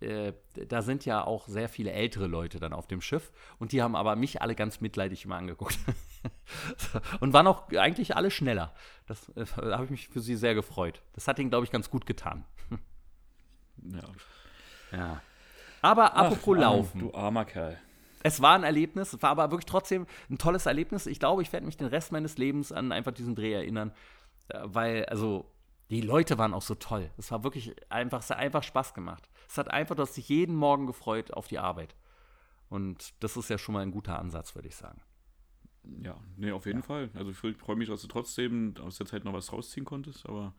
äh, 0.02 0.34
da 0.68 0.82
sind 0.82 1.06
ja 1.06 1.24
auch 1.24 1.48
sehr 1.48 1.70
viele 1.70 1.92
ältere 1.92 2.28
Leute 2.28 2.60
dann 2.60 2.74
auf 2.74 2.88
dem 2.88 3.02
Schiff 3.02 3.32
und 3.58 3.72
die 3.72 3.82
haben 3.82 3.96
aber 3.96 4.16
mich 4.16 4.42
alle 4.42 4.56
ganz 4.56 4.82
mitleidig 4.82 5.26
immer 5.26 5.36
angeguckt. 5.36 5.78
und 7.20 7.34
waren 7.34 7.48
auch 7.48 7.70
eigentlich 7.72 8.16
alle 8.16 8.32
schneller. 8.32 8.74
Das 9.08 9.30
äh, 9.30 9.46
da 9.58 9.74
habe 9.74 9.86
ich 9.86 9.92
mich 9.92 10.08
für 10.08 10.22
sie 10.22 10.36
sehr 10.36 10.56
gefreut. 10.56 11.02
Das 11.14 11.28
hat 11.28 11.40
ihnen, 11.40 11.50
glaube 11.50 11.66
ich, 11.66 11.72
ganz 11.72 11.90
gut 11.90 12.06
getan. 12.06 12.46
ja. 13.78 14.04
Ja. 14.92 15.22
Aber 15.82 16.16
apropos 16.16 16.58
Ach, 16.58 16.62
Laufen. 16.62 17.00
Du 17.00 17.14
armer 17.14 17.46
Kerl. 17.46 17.78
Es 18.22 18.42
war 18.42 18.56
ein 18.56 18.64
Erlebnis, 18.64 19.14
es 19.14 19.22
war 19.22 19.30
aber 19.30 19.50
wirklich 19.52 19.66
trotzdem 19.66 20.06
ein 20.30 20.38
tolles 20.38 20.66
Erlebnis. 20.66 21.06
Ich 21.06 21.20
glaube, 21.20 21.42
ich 21.42 21.54
werde 21.54 21.66
mich 21.66 21.78
den 21.78 21.88
Rest 21.88 22.12
meines 22.12 22.38
Lebens 22.38 22.72
an 22.72 22.92
einfach 22.92 23.14
diesen 23.14 23.36
Dreh 23.36 23.54
erinnern, 23.54 23.94
äh, 24.50 24.60
weil, 24.64 25.06
also, 25.06 25.50
die 25.90 26.02
Leute 26.02 26.38
waren 26.38 26.54
auch 26.54 26.62
so 26.62 26.76
toll. 26.76 27.10
Es 27.18 27.32
war 27.32 27.44
wirklich 27.44 27.76
einfach, 27.92 28.20
es 28.20 28.30
hat 28.30 28.38
einfach 28.38 28.64
Spaß 28.64 28.94
gemacht. 28.94 29.30
Es 29.48 29.58
hat 29.58 29.72
einfach, 29.72 29.96
du 29.96 30.04
hast 30.04 30.16
dich 30.16 30.30
jeden 30.30 30.56
Morgen 30.56 30.86
gefreut 30.86 31.34
auf 31.34 31.48
die 31.48 31.60
Arbeit. 31.60 31.96
Und 32.70 33.14
das 33.24 33.36
ist 33.36 33.50
ja 33.50 33.58
schon 33.58 33.74
mal 33.74 33.82
ein 33.82 33.92
guter 33.92 34.20
Ansatz, 34.20 34.54
würde 34.54 34.68
ich 34.68 34.76
sagen. 34.76 35.02
Ja, 36.04 36.16
nee, 36.38 36.52
auf 36.52 36.66
jeden 36.66 36.80
ja. 36.80 36.86
Fall. 36.86 37.10
Also 37.16 37.32
ich 37.32 37.58
freue 37.58 37.76
mich, 37.76 37.90
dass 37.90 38.02
du 38.02 38.08
trotzdem 38.08 38.76
aus 38.82 38.98
der 38.98 39.08
Zeit 39.08 39.24
noch 39.24 39.34
was 39.34 39.52
rausziehen 39.52 39.86
konntest, 39.86 40.28
aber 40.28 40.54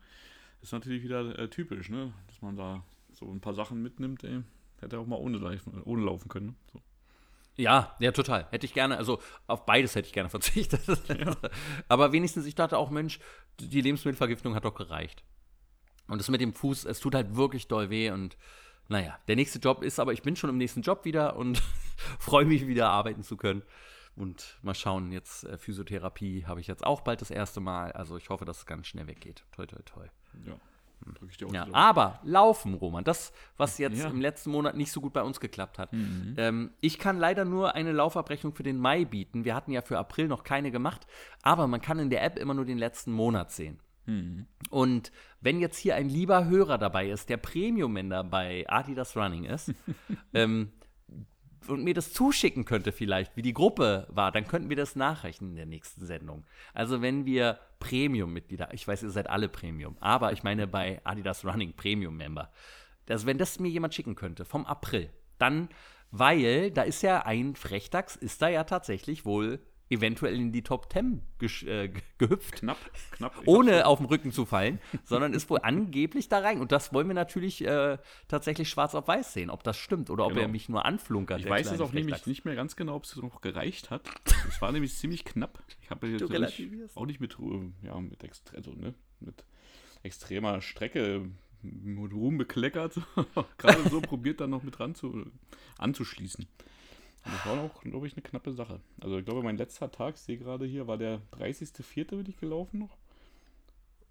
ist 0.61 0.73
natürlich 0.73 1.03
wieder 1.03 1.37
äh, 1.39 1.49
typisch, 1.49 1.89
ne? 1.89 2.13
Dass 2.27 2.41
man 2.41 2.57
da 2.57 2.83
so 3.13 3.31
ein 3.31 3.39
paar 3.39 3.53
Sachen 3.53 3.81
mitnimmt, 3.81 4.23
ey. 4.23 4.43
Hätte 4.79 4.99
auch 4.99 5.05
mal 5.05 5.17
ohne, 5.17 5.37
laufen, 5.37 5.81
ohne 5.83 6.03
laufen 6.03 6.27
können. 6.27 6.47
Ne? 6.47 6.55
So. 6.73 6.81
Ja, 7.61 7.95
ja, 7.99 8.11
total. 8.11 8.47
Hätte 8.49 8.65
ich 8.65 8.73
gerne, 8.73 8.97
also 8.97 9.19
auf 9.45 9.65
beides 9.67 9.95
hätte 9.95 10.07
ich 10.07 10.13
gerne 10.13 10.29
verzichtet. 10.37 10.81
Ja. 11.07 11.35
Aber 11.87 12.11
wenigstens, 12.11 12.45
ich 12.47 12.55
dachte 12.55 12.77
auch, 12.77 12.89
Mensch, 12.89 13.19
die 13.59 13.81
Lebensmittelvergiftung 13.81 14.55
hat 14.55 14.65
doch 14.65 14.73
gereicht. 14.73 15.23
Und 16.07 16.17
das 16.17 16.29
mit 16.29 16.41
dem 16.41 16.53
Fuß, 16.53 16.85
es 16.85 16.99
tut 16.99 17.13
halt 17.13 17.35
wirklich 17.35 17.67
doll 17.67 17.89
weh 17.89 18.09
und 18.09 18.35
naja, 18.89 19.17
der 19.27 19.35
nächste 19.35 19.59
Job 19.59 19.83
ist, 19.83 19.99
aber 19.99 20.11
ich 20.11 20.23
bin 20.23 20.35
schon 20.35 20.49
im 20.49 20.57
nächsten 20.57 20.81
Job 20.81 21.05
wieder 21.05 21.37
und 21.37 21.61
freue 22.19 22.45
mich 22.45 22.67
wieder 22.67 22.89
arbeiten 22.89 23.23
zu 23.23 23.37
können. 23.37 23.61
Und 24.15 24.57
mal 24.61 24.75
schauen, 24.75 25.11
jetzt 25.11 25.45
äh, 25.45 25.57
Physiotherapie 25.57 26.45
habe 26.45 26.59
ich 26.59 26.67
jetzt 26.67 26.83
auch 26.83 27.01
bald 27.01 27.21
das 27.21 27.31
erste 27.31 27.61
Mal. 27.61 27.93
Also 27.93 28.17
ich 28.17 28.29
hoffe, 28.29 28.43
dass 28.43 28.57
es 28.57 28.65
ganz 28.65 28.87
schnell 28.87 29.07
weggeht. 29.07 29.45
Toi, 29.51 29.67
toi, 29.67 29.81
toi. 29.85 30.07
Ja. 30.45 30.59
Drück 31.05 31.29
ich 31.31 31.37
dir 31.37 31.47
auch 31.47 31.53
ja, 31.53 31.67
aber 31.71 32.19
laufen, 32.23 32.73
Roman, 32.73 33.03
das, 33.03 33.33
was 33.57 33.77
jetzt 33.77 33.99
ja. 33.99 34.09
im 34.09 34.21
letzten 34.21 34.51
Monat 34.51 34.75
nicht 34.75 34.91
so 34.91 35.01
gut 35.01 35.13
bei 35.13 35.23
uns 35.23 35.39
geklappt 35.39 35.79
hat. 35.79 35.93
Mhm. 35.93 36.35
Ähm, 36.37 36.71
ich 36.79 36.99
kann 36.99 37.17
leider 37.17 37.45
nur 37.45 37.75
eine 37.75 37.91
Laufabrechnung 37.91 38.53
für 38.53 38.63
den 38.63 38.77
Mai 38.77 39.05
bieten. 39.05 39.45
Wir 39.45 39.55
hatten 39.55 39.71
ja 39.71 39.81
für 39.81 39.97
April 39.97 40.27
noch 40.27 40.43
keine 40.43 40.71
gemacht, 40.71 41.07
aber 41.41 41.67
man 41.67 41.81
kann 41.81 41.99
in 41.99 42.09
der 42.09 42.23
App 42.23 42.37
immer 42.37 42.53
nur 42.53 42.65
den 42.65 42.77
letzten 42.77 43.11
Monat 43.11 43.51
sehen. 43.51 43.79
Mhm. 44.05 44.45
Und 44.69 45.11
wenn 45.41 45.59
jetzt 45.59 45.77
hier 45.77 45.95
ein 45.95 46.09
lieber 46.09 46.45
Hörer 46.45 46.77
dabei 46.77 47.09
ist, 47.09 47.29
der 47.29 47.37
Premium-Member 47.37 48.23
bei 48.23 48.65
Adidas 48.67 49.15
Running 49.15 49.45
ist, 49.45 49.73
ähm, 50.33 50.71
und 51.67 51.83
mir 51.83 51.93
das 51.93 52.13
zuschicken 52.13 52.65
könnte 52.65 52.91
vielleicht, 52.91 53.35
wie 53.37 53.41
die 53.41 53.53
Gruppe 53.53 54.07
war, 54.09 54.31
dann 54.31 54.47
könnten 54.47 54.69
wir 54.69 54.75
das 54.75 54.95
nachrechnen 54.95 55.51
in 55.51 55.55
der 55.55 55.65
nächsten 55.65 56.05
Sendung. 56.05 56.43
Also 56.73 57.01
wenn 57.01 57.25
wir 57.25 57.59
Premium-Mitglieder, 57.81 58.73
ich 58.73 58.87
weiß, 58.87 59.03
ihr 59.03 59.09
seid 59.09 59.29
alle 59.29 59.49
Premium, 59.49 59.97
aber 59.99 60.31
ich 60.31 60.43
meine 60.43 60.67
bei 60.67 61.01
Adidas 61.03 61.43
Running 61.43 61.73
Premium-Member, 61.73 62.49
also 63.09 63.25
wenn 63.25 63.37
das 63.37 63.59
mir 63.59 63.67
jemand 63.67 63.93
schicken 63.93 64.15
könnte, 64.15 64.45
vom 64.45 64.65
April, 64.65 65.09
dann, 65.37 65.67
weil 66.11 66.71
da 66.71 66.83
ist 66.83 67.01
ja 67.01 67.25
ein 67.25 67.55
Frechdachs, 67.55 68.15
ist 68.15 68.41
da 68.41 68.47
ja 68.47 68.63
tatsächlich 68.63 69.25
wohl 69.25 69.59
eventuell 69.91 70.35
in 70.35 70.51
die 70.51 70.63
Top 70.63 70.91
10 70.91 71.21
äh, 71.67 71.89
gehüpft. 72.17 72.53
Knapp, 72.55 72.77
knapp. 73.11 73.33
Ohne 73.45 73.85
auf 73.85 73.99
den 73.99 74.05
Rücken 74.07 74.31
zu 74.31 74.45
fallen, 74.45 74.79
sondern 75.03 75.33
ist 75.33 75.49
wohl 75.49 75.59
angeblich 75.61 76.29
da 76.29 76.39
rein. 76.39 76.61
Und 76.61 76.71
das 76.71 76.93
wollen 76.93 77.07
wir 77.07 77.13
natürlich 77.13 77.63
äh, 77.65 77.97
tatsächlich 78.27 78.69
schwarz 78.69 78.95
auf 78.95 79.07
weiß 79.07 79.33
sehen, 79.33 79.49
ob 79.49 79.63
das 79.63 79.77
stimmt 79.77 80.09
oder 80.09 80.25
ob 80.25 80.31
Genau. 80.31 80.41
er 80.43 80.47
mich 80.47 80.69
nur 80.69 80.85
anflunkert. 80.85 81.41
Ich 81.41 81.49
weiß 81.49 81.71
es 81.71 81.81
auch 81.81 81.91
nämlich 81.91 82.25
nicht 82.25 82.45
mehr 82.45 82.55
ganz 82.55 82.75
genau, 82.75 82.95
ob 82.95 83.03
es 83.03 83.15
noch 83.17 83.41
gereicht 83.41 83.89
hat. 83.91 84.09
Es 84.47 84.59
war 84.61 84.71
nämlich 84.71 84.95
ziemlich 84.95 85.23
knapp. 85.23 85.61
Ich 85.83 85.89
habe 85.91 86.07
jetzt 86.07 86.27
nicht, 86.29 86.97
auch 86.97 87.05
nicht 87.05 87.19
mit, 87.19 87.37
Ruhe- 87.39 87.71
ja, 87.83 87.99
mit, 87.99 88.23
extre 88.23 88.57
also, 88.57 88.71
ne, 88.73 88.93
mit 89.19 89.45
extremer 90.03 90.61
Strecke 90.61 91.29
mit 91.61 92.11
Ruhm 92.11 92.37
bekleckert. 92.39 92.95
Gerade 93.57 93.87
so 93.89 94.01
probiert 94.01 94.41
dann 94.41 94.49
noch 94.49 94.63
mit 94.63 94.79
ran 94.79 94.95
zu, 94.95 95.25
anzuschließen. 95.77 96.47
Das 97.23 97.45
war 97.45 97.61
auch, 97.61 97.81
glaube 97.81 98.07
ich, 98.07 98.13
eine 98.13 98.21
knappe 98.23 98.51
Sache. 98.51 98.79
Also 98.99 99.17
ich 99.17 99.25
glaube, 99.25 99.43
mein 99.43 99.57
letzter 99.57 99.91
Tag, 99.91 100.15
ich 100.15 100.21
sehe 100.21 100.37
gerade 100.37 100.65
hier, 100.65 100.87
war 100.87 100.97
der 100.97 101.21
30.04. 101.33 102.05
bin 102.05 102.25
ich 102.27 102.37
gelaufen 102.37 102.79
noch. 102.79 102.97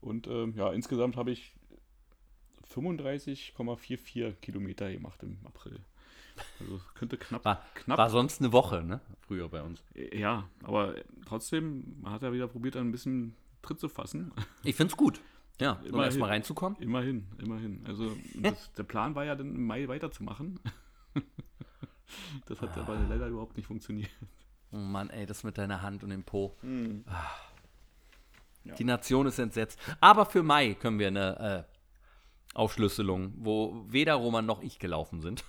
Und 0.01 0.27
ähm, 0.29 0.55
ja, 0.57 0.73
insgesamt 0.73 1.17
habe 1.17 1.31
ich 1.31 1.55
35,44 2.73 4.33
Kilometer 4.41 4.91
gemacht 4.93 5.23
im 5.23 5.39
April. 5.45 5.81
Also 6.61 6.77
es 6.77 6.95
könnte 6.95 7.19
knapp, 7.19 7.45
War, 7.45 7.63
knapp 7.75 7.99
war 7.99 8.11
sonst 8.11 8.41
eine 8.41 8.53
Woche, 8.53 8.83
ne? 8.83 9.01
Früher 9.21 9.49
bei 9.49 9.63
uns. 9.63 9.83
ja, 10.13 10.49
aber 10.63 10.95
trotzdem, 11.27 12.01
man 12.01 12.13
hat 12.13 12.23
ja 12.23 12.33
wieder 12.33 12.49
probiert, 12.49 12.77
ein 12.77 12.93
bisschen 12.93 13.35
Tritt 13.63 13.79
zu 13.81 13.89
fassen. 13.89 14.33
Ich 14.63 14.75
find's 14.77 14.97
gut. 14.97 15.21
Ja, 15.61 15.73
um 15.73 15.87
Immerhin. 15.87 16.05
erstmal 16.05 16.31
reinzukommen. 16.31 16.79
Immerhin, 16.81 17.27
immerhin. 17.39 17.85
Also 17.87 18.17
das, 18.37 18.73
der 18.73 18.85
Plan 18.85 19.15
war 19.15 19.27
ja 19.27 19.35
dann 19.35 19.55
im 19.55 19.67
Mai 19.67 19.87
weiterzumachen. 19.89 20.59
Das 22.47 22.61
hat 22.61 22.77
aber 22.77 22.97
leider 23.09 23.29
überhaupt 23.29 23.57
nicht 23.57 23.67
funktioniert. 23.67 24.11
Oh 24.73 24.77
Mann, 24.77 25.11
ey, 25.11 25.27
das 25.27 25.43
mit 25.43 25.59
deiner 25.59 25.83
Hand 25.83 26.05
und 26.05 26.11
dem 26.11 26.23
Po. 26.23 26.57
Ah. 27.07 27.27
Ja. 28.65 28.75
Die 28.75 28.85
Nation 28.85 29.27
ist 29.27 29.39
entsetzt. 29.39 29.79
Aber 30.01 30.27
für 30.27 30.43
Mai 30.43 30.75
können 30.75 30.99
wir 30.99 31.07
eine 31.09 31.41
äh, 31.41 31.65
Aufschlüsselung, 32.55 33.33
wo 33.37 33.85
weder 33.89 34.15
Roman 34.15 34.47
noch 34.47 34.63
ich 34.63 34.79
gelaufen 34.79 35.21
sind. 35.23 35.45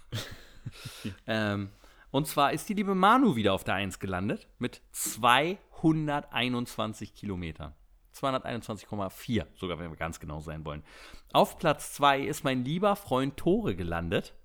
ähm, 1.28 1.70
und 2.12 2.28
zwar 2.28 2.54
ist 2.54 2.70
die 2.70 2.74
liebe 2.74 2.96
Manu 2.96 3.36
wieder 3.36 3.54
auf 3.54 3.64
der 3.64 3.76
1 3.76 4.00
gelandet 4.00 4.48
mit 4.60 4.82
221 4.92 7.14
Kilometern. 7.14 7.76
221,4, 8.16 9.46
sogar 9.56 9.80
wenn 9.80 9.90
wir 9.90 9.98
ganz 9.98 10.20
genau 10.20 10.42
sein 10.42 10.66
wollen. 10.66 10.84
Auf 11.32 11.58
Platz 11.58 11.94
2 11.94 12.20
ist 12.22 12.44
mein 12.44 12.66
lieber 12.66 12.98
Freund 12.98 13.38
Tore 13.38 13.76
gelandet, 13.76 14.36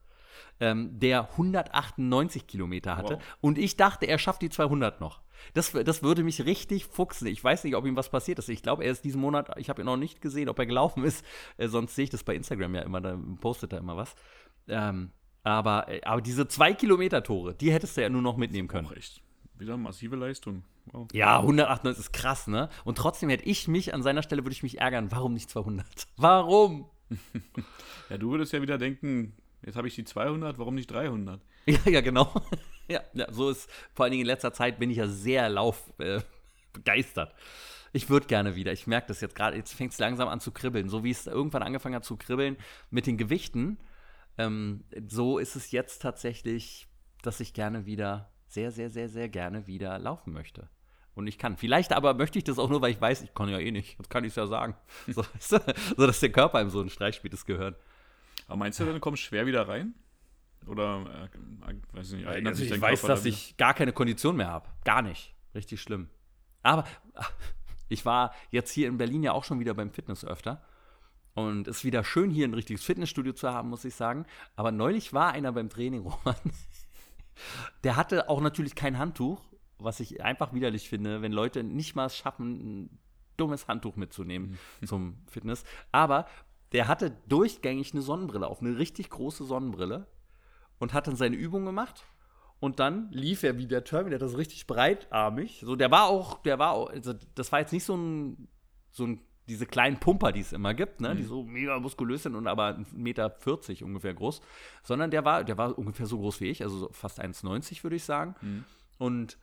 ähm, 0.61 0.99
der 0.99 1.31
198 1.31 2.47
Kilometer 2.47 2.97
hatte. 2.97 3.15
Wow. 3.15 3.23
Und 3.41 3.59
ich 3.59 3.77
dachte, 3.77 4.07
er 4.07 4.19
schafft 4.19 4.43
die 4.43 4.51
200 4.51 5.01
noch. 5.01 5.21
Das, 5.55 5.73
das 5.73 6.03
würde 6.03 6.25
mich 6.25 6.45
richtig 6.45 6.87
fuchsen. 6.87 7.27
Ich 7.27 7.43
weiß 7.43 7.65
nicht, 7.65 7.77
ob 7.77 7.87
ihm 7.87 7.97
was 7.97 8.11
passiert 8.11 8.39
ist. 8.39 8.49
Ich 8.49 8.63
glaube, 8.63 8.85
er 8.85 8.91
ist 8.91 9.05
diesen 9.05 9.21
Monat, 9.21 9.51
ich 9.59 9.69
habe 9.69 9.83
ihn 9.83 9.87
noch 9.87 9.97
nicht 9.97 10.21
gesehen, 10.21 10.49
ob 10.49 10.59
er 10.59 10.67
gelaufen 10.67 11.05
ist. 11.05 11.25
Äh, 11.57 11.69
sonst 11.69 11.95
sehe 11.95 12.05
ich 12.05 12.11
das 12.11 12.25
bei 12.25 12.35
Instagram 12.35 12.75
ja 12.75 12.83
immer, 12.83 13.01
da 13.01 13.19
postet 13.41 13.73
er 13.73 13.79
immer 13.79 13.97
was. 13.97 14.15
Ähm, 14.69 15.13
aber, 15.43 15.89
äh, 15.89 16.01
aber 16.03 16.21
diese 16.21 16.49
2 16.49 16.75
Kilometer 16.75 17.23
Tore, 17.23 17.55
die 17.55 17.73
hättest 17.73 17.97
du 17.97 18.03
ja 18.03 18.09
nur 18.09 18.23
noch 18.23 18.37
mitnehmen 18.37 18.69
können. 18.69 18.87
Auch 18.87 18.93
echt. 18.93 19.23
Wieder 19.59 19.77
massive 19.77 20.17
Leistung. 20.17 20.65
Wow. 20.87 21.09
Ja, 21.13 21.39
198 21.39 22.01
ist 22.01 22.13
krass, 22.13 22.47
ne? 22.47 22.69
Und 22.85 22.99
trotzdem 22.99 23.29
hätte 23.31 23.45
ich 23.45 23.69
mich, 23.69 23.95
an 23.95 24.03
seiner 24.03 24.23
Stelle 24.23 24.45
würde 24.45 24.53
ich 24.53 24.63
mich 24.63 24.81
ärgern, 24.81 25.11
warum 25.11 25.33
nicht 25.33 25.51
200? 25.51 25.87
Warum? 26.17 26.91
Ja, 28.09 28.19
du 28.19 28.31
würdest 28.31 28.53
ja 28.53 28.63
wieder 28.63 28.79
denken, 28.79 29.35
jetzt 29.67 29.77
habe 29.77 29.89
ich 29.89 29.95
die 29.95 30.05
200, 30.05 30.59
warum 30.59 30.75
nicht 30.75 30.91
300? 30.91 31.41
Ja, 31.67 31.79
ja, 31.85 32.01
genau. 32.01 32.33
Ja, 32.89 33.01
ja, 33.15 33.27
so 33.33 33.51
ist, 33.51 33.69
vor 33.95 34.05
allen 34.05 34.13
Dingen 34.13 34.21
in 34.21 34.29
letzter 34.29 34.53
Zeit 34.53 34.79
bin 34.79 34.93
ich 34.93 34.99
ja 34.99 35.09
sehr 35.09 35.49
lauf 35.49 35.93
äh. 35.99 36.21
Ich 37.93 38.09
würde 38.09 38.29
gerne 38.29 38.55
wieder. 38.55 38.73
Ich 38.73 38.87
merke 38.87 39.09
das 39.09 39.21
jetzt 39.21 39.35
gerade, 39.35 39.57
jetzt 39.57 39.75
fängt 39.75 39.93
es 39.93 39.99
langsam 39.99 40.29
an 40.29 40.39
zu 40.39 40.53
kribbeln. 40.53 40.89
So 40.89 41.03
wie 41.03 41.11
es 41.11 41.27
irgendwann 41.27 41.65
angefangen 41.65 41.97
hat 41.97 42.05
zu 42.05 42.17
kribbeln 42.17 42.57
mit 42.91 43.09
den 43.09 43.17
Gewichten, 43.17 43.79
ähm, 44.39 44.85
so 45.09 45.39
ist 45.39 45.57
es 45.57 45.73
jetzt 45.73 46.01
tatsächlich, 46.01 46.87
dass 47.23 47.41
ich 47.41 47.55
gerne 47.55 47.87
wieder, 47.87 48.31
sehr, 48.47 48.71
sehr, 48.71 48.91
sehr, 48.91 49.09
sehr 49.09 49.29
gerne 49.29 49.67
wieder 49.67 49.99
laufen 49.99 50.33
möchte. 50.33 50.69
Und 51.15 51.27
ich 51.27 51.39
kann. 51.39 51.57
Vielleicht 51.57 51.93
aber 51.93 52.15
möchte 52.15 52.39
ich 52.39 52.45
das 52.45 52.59
auch 52.59 52.69
nur, 52.69 52.83
weil 52.83 52.91
ich 52.91 53.01
weiß, 53.01 53.23
ich 53.23 53.35
kann 53.35 53.49
ja 53.49 53.59
eh 53.59 53.71
nicht. 53.71 53.99
Jetzt 53.99 54.11
kann 54.11 54.25
ich 54.25 54.31
es 54.31 54.37
ja 54.37 54.47
sagen. 54.47 54.77
So, 55.09 55.25
so, 55.41 55.59
dass 56.07 56.21
der 56.21 56.31
Körper 56.31 56.59
einem 56.59 56.71
so 56.71 56.81
ein 56.81 56.91
Streich 56.91 57.17
spielt, 57.17 57.33
das 57.33 57.47
gehört. 57.47 57.81
Aber 58.47 58.57
meinst 58.57 58.81
du, 58.81 58.85
dann 58.85 59.01
kommst 59.01 59.23
schwer 59.23 59.47
wieder 59.47 59.69
rein? 59.69 59.95
Oder, 60.67 61.31
äh, 61.67 61.71
äh, 61.71 61.77
weiß 61.93 62.13
nicht, 62.13 62.25
erinnert 62.25 62.53
Also 62.53 62.65
sich 62.65 62.73
ich 62.73 62.81
weiß, 62.81 63.01
Körper 63.01 63.15
dass 63.15 63.25
ich 63.25 63.57
gar 63.57 63.75
keine 63.75 63.93
Kondition 63.93 64.37
mehr 64.37 64.49
habe. 64.49 64.69
Gar 64.85 65.03
nicht. 65.03 65.35
Richtig 65.55 65.81
schlimm. 65.81 66.09
Aber 66.63 66.85
ach, 67.15 67.33
ich 67.89 68.05
war 68.05 68.35
jetzt 68.51 68.73
hier 68.73 68.89
in 68.89 68.99
Berlin 68.99 69.23
ja 69.23 69.33
auch 69.33 69.45
schon 69.45 69.61
wieder 69.61 69.75
beim 69.75 69.91
Fitness 69.91 70.25
öfter. 70.25 70.63
Und 71.35 71.69
es 71.69 71.79
ist 71.79 71.85
wieder 71.85 72.03
schön, 72.03 72.31
hier 72.31 72.49
ein 72.49 72.55
richtiges 72.55 72.83
Fitnessstudio 72.83 73.35
zu 73.35 73.51
haben, 73.51 73.69
muss 73.69 73.85
ich 73.85 73.95
sagen. 73.95 74.25
Aber 74.57 74.73
neulich 74.73 75.13
war 75.13 75.33
einer 75.33 75.53
beim 75.53 75.69
Training, 75.69 76.01
Roman. 76.07 76.37
Der 77.85 77.97
hatte 77.97 78.29
auch 78.31 78.41
natürlich 78.41 78.75
kein 78.75 78.99
Handtuch, 78.99 79.43
was 79.79 80.01
ich 80.01 80.23
einfach 80.25 80.55
widerlich 80.55 80.89
finde, 80.89 81.21
wenn 81.21 81.33
Leute 81.33 81.63
nicht 81.63 81.95
mal 81.95 82.07
es 82.07 82.17
schaffen, 82.17 82.85
ein 82.85 82.99
dummes 83.37 83.69
Handtuch 83.69 83.97
mitzunehmen 83.97 84.59
zum 84.85 85.19
Fitness. 85.27 85.65
Aber 85.93 86.27
der 86.73 86.89
hatte 86.89 87.17
durchgängig 87.29 87.93
eine 87.93 88.03
Sonnenbrille 88.03 88.47
auf, 88.47 88.61
eine 88.61 88.79
richtig 88.79 89.11
große 89.11 89.45
Sonnenbrille 89.45 90.07
und 90.79 90.93
hat 90.93 91.07
dann 91.07 91.17
seine 91.17 91.37
Übung 91.37 91.65
gemacht. 91.65 92.05
Und 92.59 92.81
dann 92.81 93.11
lief 93.13 93.43
er 93.43 93.59
wie 93.59 93.67
der 93.67 93.85
Terminator, 93.85 94.29
so 94.29 94.37
richtig 94.37 94.67
breitarmig. 94.67 95.61
So, 95.65 95.77
der 95.77 95.91
war 95.91 96.07
auch, 96.07 96.43
der 96.43 96.59
war 96.59 96.73
auch, 96.73 96.89
also 96.89 97.13
das 97.35 97.53
war 97.53 97.61
jetzt 97.61 97.73
nicht 97.73 97.85
so 97.85 97.97
ein, 97.97 98.49
so 98.91 99.05
ein, 99.05 99.21
diese 99.49 99.67
kleinen 99.67 100.01
Pumper, 100.01 100.33
die 100.33 100.41
es 100.41 100.53
immer 100.53 100.75
gibt, 100.75 101.01
ne, 101.01 101.15
die 101.15 101.23
so 101.23 101.45
mega 101.45 101.79
muskulös 101.79 102.25
sind 102.25 102.35
und 102.35 102.49
aber 102.49 102.71
1,40 102.71 102.97
Meter 102.97 103.37
ungefähr 103.85 104.15
groß, 104.15 104.41
sondern 104.83 105.11
der 105.11 105.25
war, 105.25 105.45
der 105.45 105.57
war 105.57 105.79
ungefähr 105.79 106.07
so 106.07 106.19
groß 106.19 106.41
wie 106.41 106.49
ich, 106.49 106.63
also 106.63 106.79
so 106.79 106.89
fast 106.93 107.23
1,90 107.23 107.83
würde 107.85 107.97
ich 107.97 108.05
sagen. 108.05 108.35
Und 108.99 109.39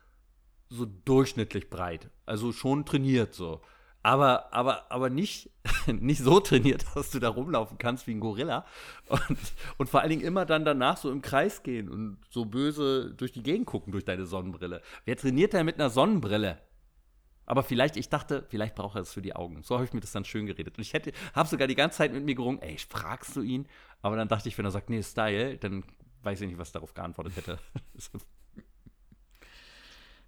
so 0.69 0.85
durchschnittlich 0.85 1.69
breit. 1.69 2.09
Also 2.25 2.51
schon 2.51 2.85
trainiert 2.85 3.33
so. 3.33 3.61
Aber, 4.03 4.53
aber, 4.53 4.91
aber 4.91 5.09
nicht, 5.09 5.49
nicht 5.87 6.21
so 6.21 6.41
trainiert, 6.41 6.85
dass 6.95 7.11
du 7.11 7.19
da 7.19 7.29
rumlaufen 7.29 7.77
kannst 7.77 8.05
wie 8.05 8.11
ein 8.11 8.19
Gorilla. 8.19 8.65
Und, 9.07 9.39
und 9.77 9.89
vor 9.89 10.01
allen 10.01 10.09
Dingen 10.09 10.21
immer 10.23 10.45
dann 10.45 10.65
danach 10.65 10.97
so 10.97 11.09
im 11.09 11.21
Kreis 11.21 11.63
gehen 11.63 11.89
und 11.89 12.17
so 12.29 12.45
böse 12.45 13.13
durch 13.15 13.31
die 13.31 13.43
Gegend 13.43 13.65
gucken 13.65 13.91
durch 13.91 14.03
deine 14.03 14.25
Sonnenbrille. 14.25 14.81
Wer 15.05 15.15
trainiert 15.15 15.53
denn 15.53 15.65
mit 15.65 15.75
einer 15.75 15.89
Sonnenbrille? 15.89 16.59
Aber 17.45 17.63
vielleicht, 17.63 17.97
ich 17.97 18.09
dachte, 18.09 18.45
vielleicht 18.49 18.75
braucht 18.75 18.95
er 18.95 18.99
das 18.99 19.13
für 19.13 19.21
die 19.21 19.35
Augen. 19.35 19.63
So 19.63 19.75
habe 19.75 19.85
ich 19.85 19.93
mir 19.93 19.99
das 19.99 20.11
dann 20.11 20.25
schön 20.25 20.45
geredet. 20.45 20.77
Und 20.77 20.81
ich 20.81 20.93
hätte, 20.93 21.11
habe 21.33 21.47
sogar 21.47 21.67
die 21.67 21.75
ganze 21.75 21.97
Zeit 21.97 22.13
mit 22.13 22.23
mir 22.23 22.35
gerungen, 22.35 22.61
ey, 22.61 22.77
fragst 22.77 23.35
du 23.35 23.41
ihn? 23.41 23.67
Aber 24.01 24.15
dann 24.15 24.27
dachte 24.27 24.47
ich, 24.49 24.57
wenn 24.57 24.65
er 24.65 24.71
sagt, 24.71 24.89
nee, 24.89 25.01
Style, 25.01 25.57
dann 25.57 25.83
weiß 26.23 26.41
ich 26.41 26.47
nicht, 26.47 26.57
was 26.57 26.71
darauf 26.71 26.93
geantwortet 26.93 27.37
hätte. 27.37 27.59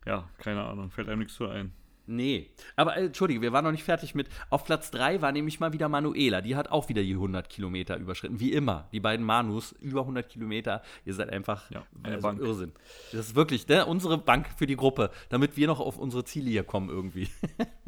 Ja, 0.07 0.29
keine 0.37 0.63
Ahnung, 0.63 0.91
fällt 0.91 1.09
einem 1.09 1.17
nichts 1.17 1.33
zu 1.33 1.47
ein. 1.47 1.73
Nee, 2.07 2.51
aber 2.75 2.97
äh, 2.97 3.05
entschuldige, 3.05 3.41
wir 3.41 3.51
waren 3.51 3.63
noch 3.65 3.71
nicht 3.71 3.83
fertig 3.83 4.13
mit. 4.15 4.27
Auf 4.49 4.63
Platz 4.65 4.91
3 4.91 5.21
war 5.21 5.31
nämlich 5.31 5.59
mal 5.59 5.73
wieder 5.73 5.89
Manuela. 5.89 6.41
Die 6.41 6.55
hat 6.55 6.69
auch 6.69 6.87
wieder 6.89 7.01
die 7.01 7.13
100 7.13 7.49
Kilometer 7.49 7.97
überschritten. 7.97 8.39
Wie 8.39 8.53
immer. 8.53 8.87
Die 8.91 8.99
beiden 8.99 9.25
Manus, 9.25 9.71
über 9.73 10.01
100 10.01 10.29
Kilometer. 10.29 10.81
Ihr 11.05 11.13
seid 11.13 11.29
einfach 11.31 11.69
Ja, 11.71 11.83
eine 12.03 12.15
also 12.15 12.27
Bank. 12.27 12.39
Irrsinn. 12.41 12.71
Das 13.11 13.27
ist 13.27 13.35
wirklich 13.35 13.67
ne, 13.67 13.85
unsere 13.85 14.17
Bank 14.17 14.47
für 14.57 14.67
die 14.67 14.75
Gruppe, 14.75 15.09
damit 15.29 15.57
wir 15.57 15.67
noch 15.67 15.79
auf 15.79 15.97
unsere 15.97 16.23
Ziele 16.25 16.49
hier 16.49 16.63
kommen 16.63 16.89
irgendwie. 16.89 17.27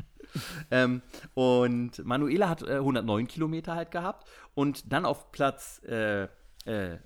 ähm, 0.71 1.01
und 1.33 2.03
Manuela 2.05 2.49
hat 2.49 2.61
äh, 2.63 2.75
109 2.75 3.27
Kilometer 3.27 3.75
halt 3.75 3.91
gehabt. 3.91 4.27
Und 4.55 4.91
dann 4.91 5.05
auf 5.05 5.31
Platz 5.31 5.81
4. 5.83 6.29
Äh, 6.65 6.97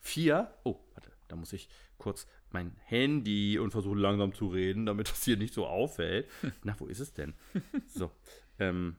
vier- 0.00 0.48
oh, 0.64 0.76
warte, 0.94 1.10
da 1.28 1.36
muss 1.36 1.52
ich 1.52 1.68
kurz 1.98 2.26
mein 2.54 2.72
Handy 2.86 3.58
und 3.58 3.72
versuche 3.72 3.98
langsam 3.98 4.32
zu 4.32 4.46
reden, 4.46 4.86
damit 4.86 5.08
das 5.10 5.24
hier 5.24 5.36
nicht 5.36 5.52
so 5.52 5.66
auffällt. 5.66 6.26
Na, 6.62 6.74
wo 6.78 6.86
ist 6.86 7.00
es 7.00 7.12
denn? 7.12 7.34
So. 7.88 8.10
Ähm, 8.58 8.96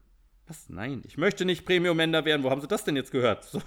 was? 0.47 0.69
Nein, 0.69 1.01
ich 1.05 1.17
möchte 1.17 1.43
nicht 1.45 1.65
Premium-Mender 1.65 2.23
werden. 2.25 2.43
Wo 2.43 2.51
haben 2.51 2.61
Sie 2.61 2.67
das 2.67 2.83
denn 2.83 2.95
jetzt 2.95 3.11
gehört? 3.11 3.45
So. 3.45 3.61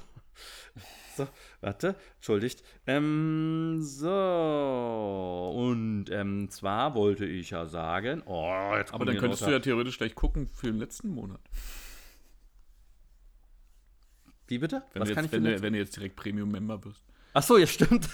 So, 1.17 1.27
warte, 1.61 1.97
entschuldigt. 2.17 2.63
Ähm, 2.87 3.79
so. 3.81 5.53
Und 5.57 6.11
ähm, 6.11 6.49
zwar 6.51 6.95
wollte 6.95 7.27
ich 7.27 7.51
ja 7.51 7.67
sagen. 7.67 8.23
Oh, 8.27 8.73
jetzt 8.77 8.95
Aber 8.95 9.05
dann 9.05 9.19
könntest 9.19 9.45
du 9.45 9.51
ja 9.51 9.59
theoretisch 9.59 9.99
gleich 9.99 10.15
gucken 10.15 10.47
für 10.47 10.69
den 10.69 10.79
letzten 10.79 11.09
Monat. 11.09 11.41
Wie 14.47 14.59
bitte? 14.59 14.83
Wenn, 14.93 15.03
was 15.03 15.09
du, 15.09 15.15
kann 15.17 15.25
jetzt, 15.25 15.35
ich 15.35 15.43
wenn, 15.43 15.53
du, 15.53 15.63
wenn 15.63 15.73
du 15.73 15.79
jetzt 15.81 15.97
direkt 15.97 16.15
Premium-Member 16.15 16.79
bist. 16.79 17.03
Ach 17.39 17.43
so, 17.45 17.57
ja, 17.57 17.69
stimmt. 17.69 18.09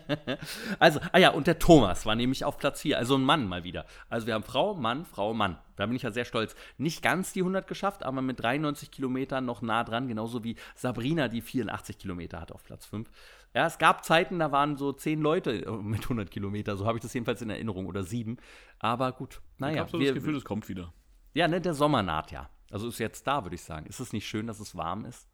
also, 0.80 0.98
ah 1.12 1.18
ja, 1.18 1.30
und 1.30 1.46
der 1.46 1.60
Thomas 1.60 2.06
war 2.06 2.16
nämlich 2.16 2.44
auf 2.44 2.58
Platz 2.58 2.80
4, 2.80 2.98
also 2.98 3.14
ein 3.16 3.22
Mann 3.22 3.46
mal 3.46 3.62
wieder. 3.62 3.86
Also 4.08 4.26
wir 4.26 4.34
haben 4.34 4.42
Frau, 4.42 4.74
Mann, 4.74 5.04
Frau, 5.04 5.32
Mann. 5.32 5.58
Da 5.76 5.86
bin 5.86 5.94
ich 5.94 6.02
ja 6.02 6.10
sehr 6.10 6.24
stolz. 6.24 6.56
Nicht 6.76 7.00
ganz 7.00 7.32
die 7.32 7.38
100 7.40 7.68
geschafft, 7.68 8.02
aber 8.02 8.20
mit 8.20 8.42
93 8.42 8.90
Kilometern 8.90 9.44
noch 9.44 9.62
nah 9.62 9.84
dran, 9.84 10.08
genauso 10.08 10.42
wie 10.42 10.56
Sabrina, 10.74 11.28
die 11.28 11.40
84 11.40 11.98
Kilometer 11.98 12.40
hat 12.40 12.50
auf 12.50 12.64
Platz 12.64 12.84
5. 12.86 13.08
Ja, 13.54 13.64
es 13.64 13.78
gab 13.78 14.04
Zeiten, 14.04 14.40
da 14.40 14.50
waren 14.50 14.76
so 14.76 14.92
10 14.92 15.20
Leute 15.20 15.52
äh, 15.64 15.70
mit 15.70 16.02
100 16.02 16.28
Kilometer, 16.28 16.76
so 16.76 16.84
habe 16.84 16.98
ich 16.98 17.02
das 17.02 17.14
jedenfalls 17.14 17.40
in 17.40 17.50
Erinnerung, 17.50 17.86
oder 17.86 18.02
7. 18.02 18.38
Aber 18.80 19.12
gut, 19.12 19.40
naja. 19.58 19.74
Ich 19.74 19.80
habe 19.82 19.90
so 19.92 20.00
wir- 20.00 20.06
das 20.12 20.14
Gefühl, 20.22 20.36
es 20.36 20.44
kommt 20.44 20.68
wieder. 20.68 20.92
ja, 21.32 21.46
ne, 21.46 21.60
der 21.60 21.74
Sommer 21.74 22.02
naht 22.02 22.32
ja. 22.32 22.50
Also 22.72 22.88
ist 22.88 22.98
jetzt 22.98 23.24
da, 23.28 23.44
würde 23.44 23.54
ich 23.54 23.62
sagen. 23.62 23.86
Ist 23.86 24.00
es 24.00 24.12
nicht 24.12 24.26
schön, 24.26 24.48
dass 24.48 24.58
es 24.58 24.74
warm 24.76 25.04
ist? 25.04 25.28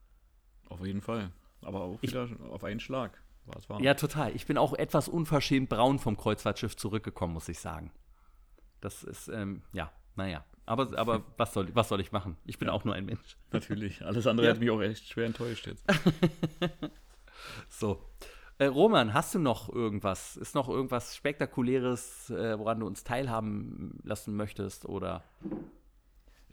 Auf 0.68 0.84
jeden 0.84 1.00
Fall. 1.00 1.32
Aber 1.64 1.80
auch 1.82 2.02
wieder 2.02 2.28
auf 2.50 2.64
einen 2.64 2.80
Schlag. 2.80 3.22
War 3.46 3.56
es 3.58 3.68
warm. 3.68 3.82
Ja, 3.82 3.94
total. 3.94 4.34
Ich 4.34 4.46
bin 4.46 4.56
auch 4.56 4.72
etwas 4.74 5.08
unverschämt 5.08 5.68
braun 5.68 5.98
vom 5.98 6.16
Kreuzfahrtschiff 6.16 6.76
zurückgekommen, 6.76 7.34
muss 7.34 7.48
ich 7.48 7.58
sagen. 7.58 7.90
Das 8.80 9.02
ist, 9.02 9.28
ähm, 9.28 9.62
ja, 9.72 9.92
naja. 10.16 10.44
Aber, 10.66 10.96
aber 10.98 11.22
was, 11.36 11.52
soll, 11.52 11.68
was 11.74 11.88
soll 11.88 12.00
ich 12.00 12.10
machen? 12.12 12.36
Ich 12.46 12.58
bin 12.58 12.68
auch 12.70 12.84
nur 12.84 12.94
ein 12.94 13.04
Mensch. 13.04 13.36
Natürlich. 13.52 14.02
Alles 14.04 14.26
andere 14.26 14.46
Ja. 14.46 14.52
hat 14.52 14.60
mich 14.60 14.70
auch 14.70 14.80
echt 14.80 15.08
schwer 15.08 15.26
enttäuscht 15.26 15.66
jetzt. 15.66 15.84
So. 17.68 18.02
Äh, 18.58 18.66
Roman, 18.66 19.12
hast 19.12 19.34
du 19.34 19.38
noch 19.40 19.68
irgendwas? 19.68 20.36
Ist 20.36 20.54
noch 20.54 20.68
irgendwas 20.68 21.16
Spektakuläres, 21.16 22.30
äh, 22.30 22.58
woran 22.58 22.80
du 22.80 22.86
uns 22.86 23.02
teilhaben 23.04 23.98
lassen 24.04 24.36
möchtest? 24.36 24.86
Oder? 24.86 25.24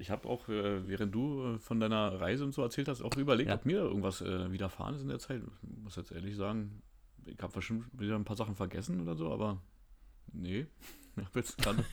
Ich 0.02 0.10
habe 0.10 0.28
auch, 0.28 0.50
äh, 0.50 0.88
während 0.88 1.14
du 1.14 1.56
äh, 1.56 1.60
von 1.60 1.80
deiner 1.80 2.20
Reise 2.20 2.44
und 2.44 2.54
so 2.54 2.62
erzählt 2.64 2.88
hast, 2.88 3.02
auch 3.04 3.16
überlegt, 3.18 3.50
Ja. 3.50 3.56
ob 3.56 3.66
mir 3.66 3.78
irgendwas 3.82 4.22
äh, 4.22 4.52
widerfahren 4.52 4.96
ist 4.96 5.04
in 5.04 5.10
der 5.10 5.20
Zeit. 5.20 5.42
Ich 5.62 5.84
muss 5.84 5.96
jetzt 5.96 6.12
ehrlich 6.12 6.36
sagen, 6.36 6.82
ich 7.26 7.38
habe 7.42 7.54
bestimmt 7.54 7.86
wieder 8.00 8.16
ein 8.16 8.26
paar 8.26 8.36
Sachen 8.36 8.56
vergessen 8.56 9.00
oder 9.02 9.16
so, 9.16 9.32
aber 9.32 9.62
nee. 10.34 10.66
Ich 11.18 11.26
hab 11.26 11.36
jetzt 11.36 11.58
gerade. 11.58 11.84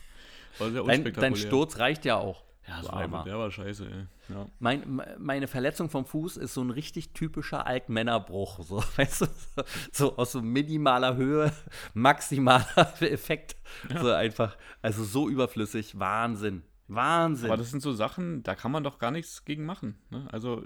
War 0.58 0.70
sehr 0.70 0.82
Dein, 0.84 0.98
unspektakulär. 1.00 1.30
dein 1.30 1.36
Sturz 1.36 1.78
reicht 1.78 2.04
ja 2.04 2.16
auch. 2.18 2.44
Ja, 2.68 2.84
war, 2.84 2.92
Armer. 2.94 3.24
der 3.24 3.36
war 3.38 3.50
scheiße, 3.50 3.86
ey. 3.90 4.06
Ja. 4.34 4.46
Mein, 4.60 4.96
me- 4.96 5.16
meine 5.18 5.48
Verletzung 5.48 5.88
vom 5.90 6.04
Fuß 6.06 6.36
ist 6.36 6.54
so 6.54 6.62
ein 6.62 6.70
richtig 6.70 7.12
typischer 7.14 7.66
Altmännerbruch. 7.66 8.62
So, 8.62 8.76
weißt 8.96 9.22
du, 9.22 9.26
so, 9.26 9.62
so 9.92 10.16
aus 10.18 10.32
so 10.32 10.40
minimaler 10.42 11.16
Höhe, 11.16 11.50
maximaler 11.94 12.66
Effekt. 13.00 13.56
So 14.00 14.12
einfach, 14.12 14.56
also 14.82 15.02
so 15.04 15.28
überflüssig. 15.28 15.98
Wahnsinn. 15.98 16.62
Wahnsinn. 16.88 17.46
Aber 17.46 17.56
das 17.56 17.70
sind 17.70 17.80
so 17.80 17.92
Sachen, 17.92 18.42
da 18.42 18.54
kann 18.54 18.72
man 18.72 18.82
doch 18.82 18.98
gar 18.98 19.10
nichts 19.10 19.44
gegen 19.44 19.64
machen. 19.64 19.98
Ne? 20.10 20.26
Also, 20.32 20.64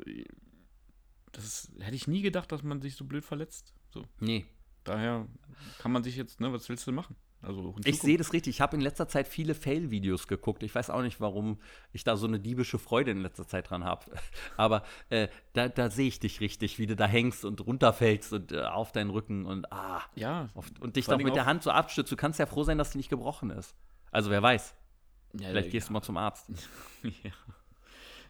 das 1.33 1.45
ist, 1.45 1.73
hätte 1.81 1.97
ich 1.97 2.07
nie 2.07 2.23
gedacht, 2.23 2.53
dass 2.53 2.63
man 2.63 2.81
sich 2.81 2.97
so 2.97 3.05
blöd 3.05 3.25
verletzt. 3.25 3.75
So. 3.91 4.05
nee. 4.21 4.47
Daher 4.85 5.29
kann 5.79 5.93
man 5.93 6.03
sich 6.03 6.17
jetzt, 6.17 6.41
ne, 6.41 6.53
was 6.53 6.69
willst 6.69 6.87
du 6.89 6.93
machen? 6.93 7.15
Also 7.43 7.75
Ich 7.85 8.01
sehe 8.01 8.17
das 8.17 8.33
richtig. 8.33 8.57
Ich 8.57 8.61
habe 8.61 8.77
in 8.77 8.83
letzter 8.83 9.09
Zeit 9.09 9.27
viele 9.27 9.55
Fail-Videos 9.55 10.29
geguckt. 10.29 10.63
Ich 10.63 10.75
weiß 10.75 10.91
auch 10.91 11.03
nicht, 11.03 11.21
warum 11.21 11.61
ich 11.93 12.05
da 12.05 12.17
so 12.17 12.27
eine 12.27 12.39
diebische 12.39 12.79
Freude 12.79 13.11
in 13.11 13.19
letzter 13.19 13.47
Zeit 13.47 13.71
dran 13.71 13.85
habe. 13.85 14.07
Aber 14.57 14.85
äh, 15.09 15.29
da, 15.53 15.69
da 15.69 15.91
sehe 15.91 16.07
ich 16.07 16.21
dich 16.21 16.41
richtig, 16.41 16.79
wie 16.79 16.87
du 16.87 16.95
da 16.95 17.07
hängst 17.07 17.45
und 17.45 17.65
runterfällst 17.67 18.33
und 18.33 18.53
äh, 18.53 18.63
auf 18.63 18.93
deinen 18.93 19.11
Rücken 19.11 19.45
und 19.45 19.73
ah. 19.73 20.03
Ja, 20.15 20.51
Auf, 20.55 20.71
und 20.81 20.97
dich 20.97 21.07
dann 21.07 21.23
mit 21.23 21.35
der 21.35 21.47
Hand 21.47 21.65
so 21.65 21.71
abstützt. 21.71 22.13
Du 22.13 22.17
kannst 22.17 22.39
ja 22.39 22.47
froh 22.47 22.63
sein, 22.63 22.79
dass 22.79 22.91
die 22.91 22.99
nicht 22.99 23.11
gebrochen 23.11 23.51
ist. 23.51 23.75
Also 24.13 24.31
wer 24.31 24.43
weiß. 24.43 24.75
Ja, 25.35 25.49
Vielleicht 25.49 25.71
gehst 25.71 25.89
du 25.89 25.93
mal 25.93 26.03
zum 26.03 26.17
Arzt. 26.17 26.49
Ja. 27.03 27.33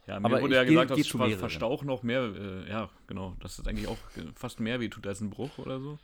Ja, 0.05 0.19
mir 0.19 0.25
Aber 0.25 0.41
wurde 0.41 0.55
ja 0.55 0.63
gesagt, 0.65 0.91
dass 0.91 1.07
Ver-. 1.07 1.37
Verstauch 1.37 1.83
noch 1.83 2.03
mehr, 2.03 2.23
äh, 2.23 2.69
ja, 2.69 2.89
genau, 3.07 3.35
dass 3.39 3.57
es 3.57 3.65
eigentlich 3.67 3.87
auch 3.87 3.97
fast 4.35 4.59
mehr 4.59 4.81
weh 4.81 4.89
tut 4.89 5.07
als 5.07 5.21
ein 5.21 5.29
Bruch 5.29 5.57
oder 5.57 5.79
so. 5.79 5.97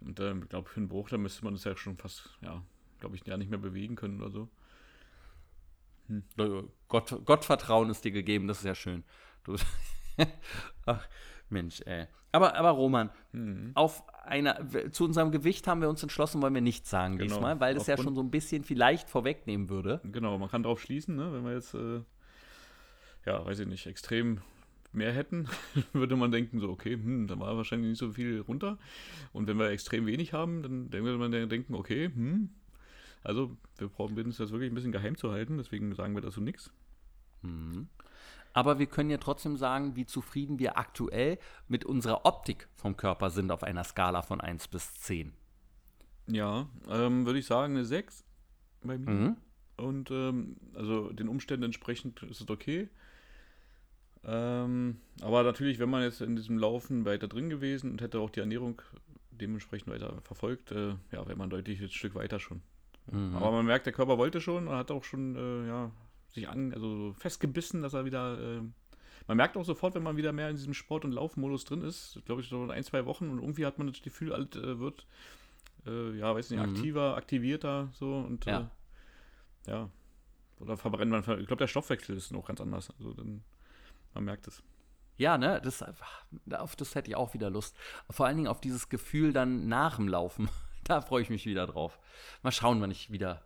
Und 0.00 0.18
äh, 0.18 0.34
ich 0.36 0.48
glaube, 0.48 0.68
für 0.68 0.78
einen 0.78 0.88
Bruch, 0.88 1.08
da 1.08 1.18
müsste 1.18 1.44
man 1.44 1.54
das 1.54 1.62
ja 1.62 1.76
schon 1.76 1.96
fast, 1.96 2.30
ja, 2.40 2.62
glaube 2.98 3.14
ich, 3.14 3.24
ja 3.24 3.36
nicht 3.36 3.50
mehr 3.50 3.60
bewegen 3.60 3.94
können 3.94 4.20
oder 4.20 4.30
so. 4.30 4.48
Äh, 6.10 6.62
Gott, 6.88 7.24
Gottvertrauen 7.24 7.90
ist 7.90 8.04
dir 8.04 8.10
gegeben, 8.10 8.48
das 8.48 8.58
ist 8.58 8.64
ja 8.64 8.74
schön. 8.74 9.04
Du, 9.44 9.56
Ach, 10.86 11.08
Mensch, 11.52 11.80
ey. 11.86 12.06
Aber, 12.32 12.56
aber 12.56 12.70
Roman, 12.70 13.10
Mhm. 13.32 13.72
auf 13.74 14.02
einer, 14.24 14.66
zu 14.90 15.04
unserem 15.04 15.30
Gewicht 15.30 15.66
haben 15.68 15.80
wir 15.82 15.88
uns 15.90 16.02
entschlossen, 16.02 16.40
wollen 16.42 16.54
wir 16.54 16.60
nichts 16.62 16.88
sagen 16.90 17.18
Genau. 17.18 17.34
diesmal, 17.34 17.60
weil 17.60 17.74
das 17.74 17.86
ja 17.86 17.94
Aufgrund- 17.94 18.06
schon 18.08 18.14
so 18.14 18.22
ein 18.22 18.30
bisschen 18.30 18.64
vielleicht 18.64 19.08
vorwegnehmen 19.10 19.68
würde. 19.68 20.00
Genau, 20.04 20.38
man 20.38 20.48
kann 20.48 20.62
darauf 20.62 20.80
schließen, 20.80 21.14
ne, 21.14 21.32
wenn 21.32 21.44
wir 21.44 21.52
jetzt, 21.52 21.74
äh, 21.74 22.00
ja, 23.26 23.44
weiß 23.44 23.58
ich 23.60 23.66
nicht, 23.68 23.86
extrem 23.86 24.40
mehr 24.92 25.12
hätten, 25.12 25.46
würde 25.92 26.16
man 26.16 26.30
denken, 26.32 26.58
so, 26.60 26.70
okay, 26.70 26.94
hm, 26.94 27.26
da 27.26 27.38
war 27.38 27.56
wahrscheinlich 27.56 27.90
nicht 27.90 27.98
so 27.98 28.12
viel 28.12 28.40
runter. 28.40 28.78
Und 29.32 29.46
wenn 29.46 29.58
wir 29.58 29.68
extrem 29.70 30.06
wenig 30.06 30.32
haben, 30.32 30.62
dann 30.62 30.92
würde 30.92 31.18
man 31.18 31.30
denken, 31.32 31.74
okay, 31.74 32.06
hm, 32.06 32.50
also 33.22 33.56
wir 33.78 33.88
brauchen 33.88 34.18
uns 34.18 34.36
das 34.38 34.50
wirklich 34.52 34.70
ein 34.70 34.74
bisschen 34.74 34.92
geheim 34.92 35.16
zu 35.16 35.30
halten, 35.30 35.56
deswegen 35.58 35.94
sagen 35.94 36.14
wir 36.14 36.22
dazu 36.22 36.40
nichts. 36.40 36.72
Mhm. 37.42 37.88
Aber 38.52 38.78
wir 38.78 38.86
können 38.86 39.10
ja 39.10 39.18
trotzdem 39.18 39.56
sagen, 39.56 39.96
wie 39.96 40.06
zufrieden 40.06 40.58
wir 40.58 40.78
aktuell 40.78 41.38
mit 41.68 41.84
unserer 41.84 42.26
Optik 42.26 42.68
vom 42.76 42.96
Körper 42.96 43.30
sind 43.30 43.50
auf 43.50 43.62
einer 43.62 43.84
Skala 43.84 44.22
von 44.22 44.40
1 44.40 44.68
bis 44.68 44.94
10. 44.94 45.32
Ja, 46.26 46.68
ähm, 46.88 47.26
würde 47.26 47.38
ich 47.38 47.46
sagen, 47.46 47.74
eine 47.74 47.84
6 47.84 48.24
bei 48.82 48.98
mir. 48.98 49.10
Mhm. 49.10 49.36
Und 49.76 50.10
ähm, 50.10 50.56
also 50.74 51.12
den 51.12 51.28
Umständen 51.28 51.64
entsprechend 51.64 52.22
ist 52.24 52.40
es 52.40 52.50
okay. 52.50 52.88
Ähm, 54.24 54.98
aber 55.20 55.42
natürlich, 55.42 55.78
wenn 55.78 55.90
man 55.90 56.02
jetzt 56.02 56.20
in 56.20 56.36
diesem 56.36 56.58
Laufen 56.58 57.04
weiter 57.04 57.26
drin 57.26 57.50
gewesen 57.50 57.90
und 57.90 58.00
hätte 58.00 58.20
auch 58.20 58.30
die 58.30 58.40
Ernährung 58.40 58.80
dementsprechend 59.30 59.92
weiter 59.92 60.20
verfolgt, 60.22 60.70
äh, 60.70 60.90
ja, 61.10 61.26
wäre 61.26 61.36
man 61.36 61.50
deutlich 61.50 61.80
ein 61.80 61.88
Stück 61.88 62.14
weiter 62.14 62.38
schon. 62.38 62.62
Mhm. 63.10 63.34
Aber 63.34 63.50
man 63.50 63.66
merkt, 63.66 63.86
der 63.86 63.92
Körper 63.92 64.18
wollte 64.18 64.40
schon 64.40 64.68
und 64.68 64.76
hat 64.76 64.90
auch 64.90 65.04
schon 65.04 65.34
äh, 65.34 65.66
ja, 65.66 65.90
sich 66.32 66.48
an, 66.48 66.72
also 66.72 66.96
so 66.96 67.12
festgebissen, 67.14 67.82
dass 67.82 67.94
er 67.94 68.04
wieder. 68.04 68.38
Äh, 68.40 68.60
man 69.28 69.36
merkt 69.36 69.56
auch 69.56 69.64
sofort, 69.64 69.94
wenn 69.94 70.02
man 70.02 70.16
wieder 70.16 70.32
mehr 70.32 70.50
in 70.50 70.56
diesem 70.56 70.74
Sport- 70.74 71.04
und 71.04 71.12
Laufmodus 71.12 71.64
drin 71.64 71.82
ist, 71.82 72.18
glaube 72.24 72.40
ich, 72.40 72.48
so 72.48 72.64
in 72.64 72.70
ein, 72.72 72.82
zwei 72.82 73.06
Wochen 73.06 73.28
und 73.30 73.38
irgendwie 73.38 73.64
hat 73.66 73.78
man 73.78 73.86
das 73.86 74.02
Gefühl, 74.02 74.32
alt 74.32 74.56
äh, 74.56 74.80
wird, 74.80 75.06
äh, 75.86 76.16
ja, 76.18 76.34
weiß 76.34 76.50
nicht, 76.50 76.60
Mhm. 76.60 76.74
aktiver, 76.74 77.16
aktivierter 77.16 77.88
so 77.92 78.16
und 78.16 78.44
Ja. 78.46 78.70
äh, 79.66 79.70
ja. 79.70 79.90
Oder 80.58 80.76
verbrennt 80.76 81.10
man, 81.10 81.20
ich 81.20 81.46
glaube, 81.46 81.56
der 81.56 81.66
Stoffwechsel 81.68 82.16
ist 82.16 82.32
noch 82.32 82.46
ganz 82.46 82.60
anders. 82.60 82.92
Also 82.98 83.12
dann, 83.14 83.42
man 84.14 84.24
merkt 84.24 84.46
es. 84.48 84.62
Ja, 85.18 85.38
ne, 85.38 85.60
das, 85.62 85.84
auf 86.52 86.74
das 86.76 86.94
hätte 86.94 87.10
ich 87.10 87.16
auch 87.16 87.34
wieder 87.34 87.50
Lust. 87.50 87.76
Vor 88.10 88.26
allen 88.26 88.36
Dingen 88.38 88.48
auf 88.48 88.60
dieses 88.60 88.88
Gefühl 88.88 89.32
dann 89.32 89.68
nach 89.68 89.96
dem 89.96 90.08
Laufen. 90.08 90.48
Da 90.84 91.00
freue 91.00 91.22
ich 91.22 91.30
mich 91.30 91.46
wieder 91.46 91.68
drauf. 91.68 92.00
Mal 92.42 92.50
schauen, 92.50 92.80
wann 92.80 92.90
ich 92.90 93.12
wieder. 93.12 93.40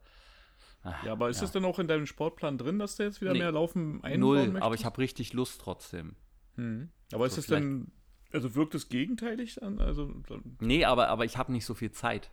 Ah, 0.89 0.95
Ja, 1.05 1.13
aber 1.13 1.29
ist 1.31 1.43
das 1.43 1.53
denn 1.53 1.65
auch 1.65 1.79
in 1.79 1.89
deinem 1.89 2.07
Sportplan 2.07 2.59
drin, 2.59 2.79
dass 2.79 2.97
du 2.97 3.03
jetzt 3.03 3.21
wieder 3.21 3.33
Nee. 3.33 3.41
mehr 3.41 3.53
Laufen 3.53 4.03
einbauen 4.05 4.21
Null, 4.21 4.37
möchtest? 4.47 4.63
aber 4.63 4.75
ich 4.77 4.85
habe 4.85 4.99
richtig 4.99 5.33
Lust 5.33 5.61
trotzdem. 5.61 6.15
Mhm. 6.57 6.91
Aber 7.13 7.27
ist 7.27 7.35
So 7.35 7.41
es 7.41 7.47
denn, 7.49 7.91
also 8.33 8.55
wirkt 8.55 8.75
es 8.75 8.89
gegenteilig 8.89 9.57
dann? 9.57 9.81
Also, 9.81 10.07
dann- 10.29 10.57
Nee, 10.61 10.85
aber, 10.85 11.09
aber 11.09 11.25
ich 11.25 11.37
habe 11.37 11.53
nicht 11.53 11.67
so 11.67 11.75
viel 11.75 11.91
Zeit. 11.93 12.31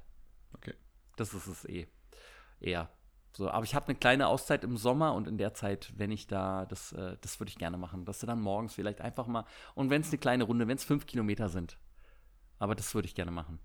okay. 0.53 0.73
Das 1.15 1.33
ist 1.33 1.47
es 1.47 1.65
eh. 1.65 1.87
Eher. 2.59 2.89
So, 3.35 3.49
aber 3.49 3.63
ich 3.65 3.73
habe 3.73 3.87
eine 3.87 3.95
kleine 3.95 4.27
Auszeit 4.27 4.63
im 4.63 4.77
Sommer 4.77 5.13
und 5.15 5.27
in 5.27 5.37
der 5.39 5.53
Zeit, 5.55 5.91
wenn 5.97 6.11
ich 6.11 6.27
da, 6.27 6.65
das, 6.67 6.91
äh, 6.93 7.17
das 7.21 7.39
würde 7.39 7.49
ich 7.49 7.57
gerne 7.57 7.77
machen, 7.77 8.05
dass 8.05 8.19
du 8.19 8.27
dann 8.27 8.39
morgens 8.39 8.75
vielleicht 8.75 9.01
einfach 9.01 9.25
mal, 9.27 9.45
und 9.73 9.89
wenn 9.89 10.01
es 10.01 10.09
eine 10.09 10.19
kleine 10.19 10.43
Runde, 10.43 10.67
wenn 10.67 10.77
es 10.77 10.83
fünf 10.83 11.05
Kilometer 11.07 11.49
sind, 11.49 11.77
aber 12.59 12.75
das 12.75 12.93
würde 12.93 13.07
ich 13.07 13.15
gerne 13.15 13.31
machen. 13.31 13.57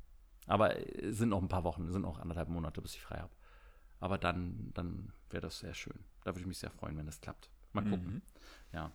Aber 0.47 0.75
äh, 0.77 1.13
sind 1.13 1.29
noch 1.29 1.43
ein 1.43 1.49
paar 1.49 1.65
Wochen, 1.65 1.91
sind 1.93 2.01
noch 2.03 2.19
anderthalb 2.19 2.49
Monate, 2.49 2.81
bis 2.81 2.95
ich 2.95 3.03
frei 3.03 3.19
habe. 3.19 3.31
Aber 4.01 4.19
dann, 4.19 4.71
dann 4.75 5.13
wäre 5.31 5.43
das 5.43 5.59
sehr 5.59 5.75
schön. 5.75 5.99
Da 6.25 6.33
würde 6.33 6.41
ich 6.41 6.47
mich 6.47 6.59
sehr 6.59 6.71
freuen, 6.71 6.97
wenn 6.97 7.07
das 7.07 7.21
klappt. 7.21 7.51
Mal 7.73 7.85
gucken. 7.85 8.15
Mhm. 8.15 8.23
Ja. 8.73 8.93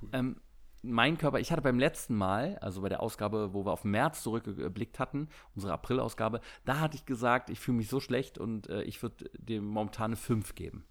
Cool. 0.00 0.08
Ähm, 0.12 0.36
mein 0.82 1.16
Körper, 1.16 1.38
ich 1.38 1.52
hatte 1.52 1.62
beim 1.62 1.78
letzten 1.78 2.16
Mal, 2.16 2.58
also 2.58 2.82
bei 2.82 2.88
der 2.88 3.00
Ausgabe, 3.00 3.54
wo 3.54 3.64
wir 3.64 3.72
auf 3.72 3.84
März 3.84 4.22
zurückgeblickt 4.22 4.98
hatten, 4.98 5.28
unsere 5.54 5.72
April-Ausgabe, 5.72 6.40
da 6.64 6.80
hatte 6.80 6.96
ich 6.96 7.06
gesagt, 7.06 7.50
ich 7.50 7.60
fühle 7.60 7.78
mich 7.78 7.88
so 7.88 8.00
schlecht 8.00 8.38
und 8.38 8.68
äh, 8.68 8.82
ich 8.82 9.00
würde 9.02 9.30
dem 9.38 9.64
momentan 9.64 10.06
eine 10.06 10.16
5 10.16 10.54
geben. 10.56 10.84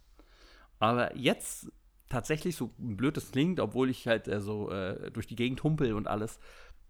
Aber 0.79 1.15
jetzt 1.15 1.71
tatsächlich, 2.07 2.55
so 2.55 2.73
blöd 2.77 3.17
es 3.17 3.31
klingt, 3.31 3.59
obwohl 3.59 3.89
ich 3.89 4.07
halt 4.07 4.27
äh, 4.27 4.39
so 4.39 4.69
äh, 4.71 5.11
durch 5.11 5.27
die 5.27 5.35
Gegend 5.35 5.63
humpel 5.63 5.93
und 5.93 6.07
alles, 6.07 6.39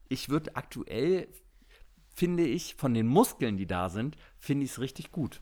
ich 0.07 0.29
würde 0.29 0.55
aktuell, 0.55 1.27
finde 2.13 2.43
ich, 2.43 2.75
von 2.75 2.93
den 2.93 3.07
Muskeln, 3.07 3.57
die 3.57 3.67
da 3.67 3.89
sind, 3.89 4.15
finde 4.37 4.65
ich 4.65 4.71
es 4.71 4.79
richtig 4.79 5.11
gut. 5.11 5.41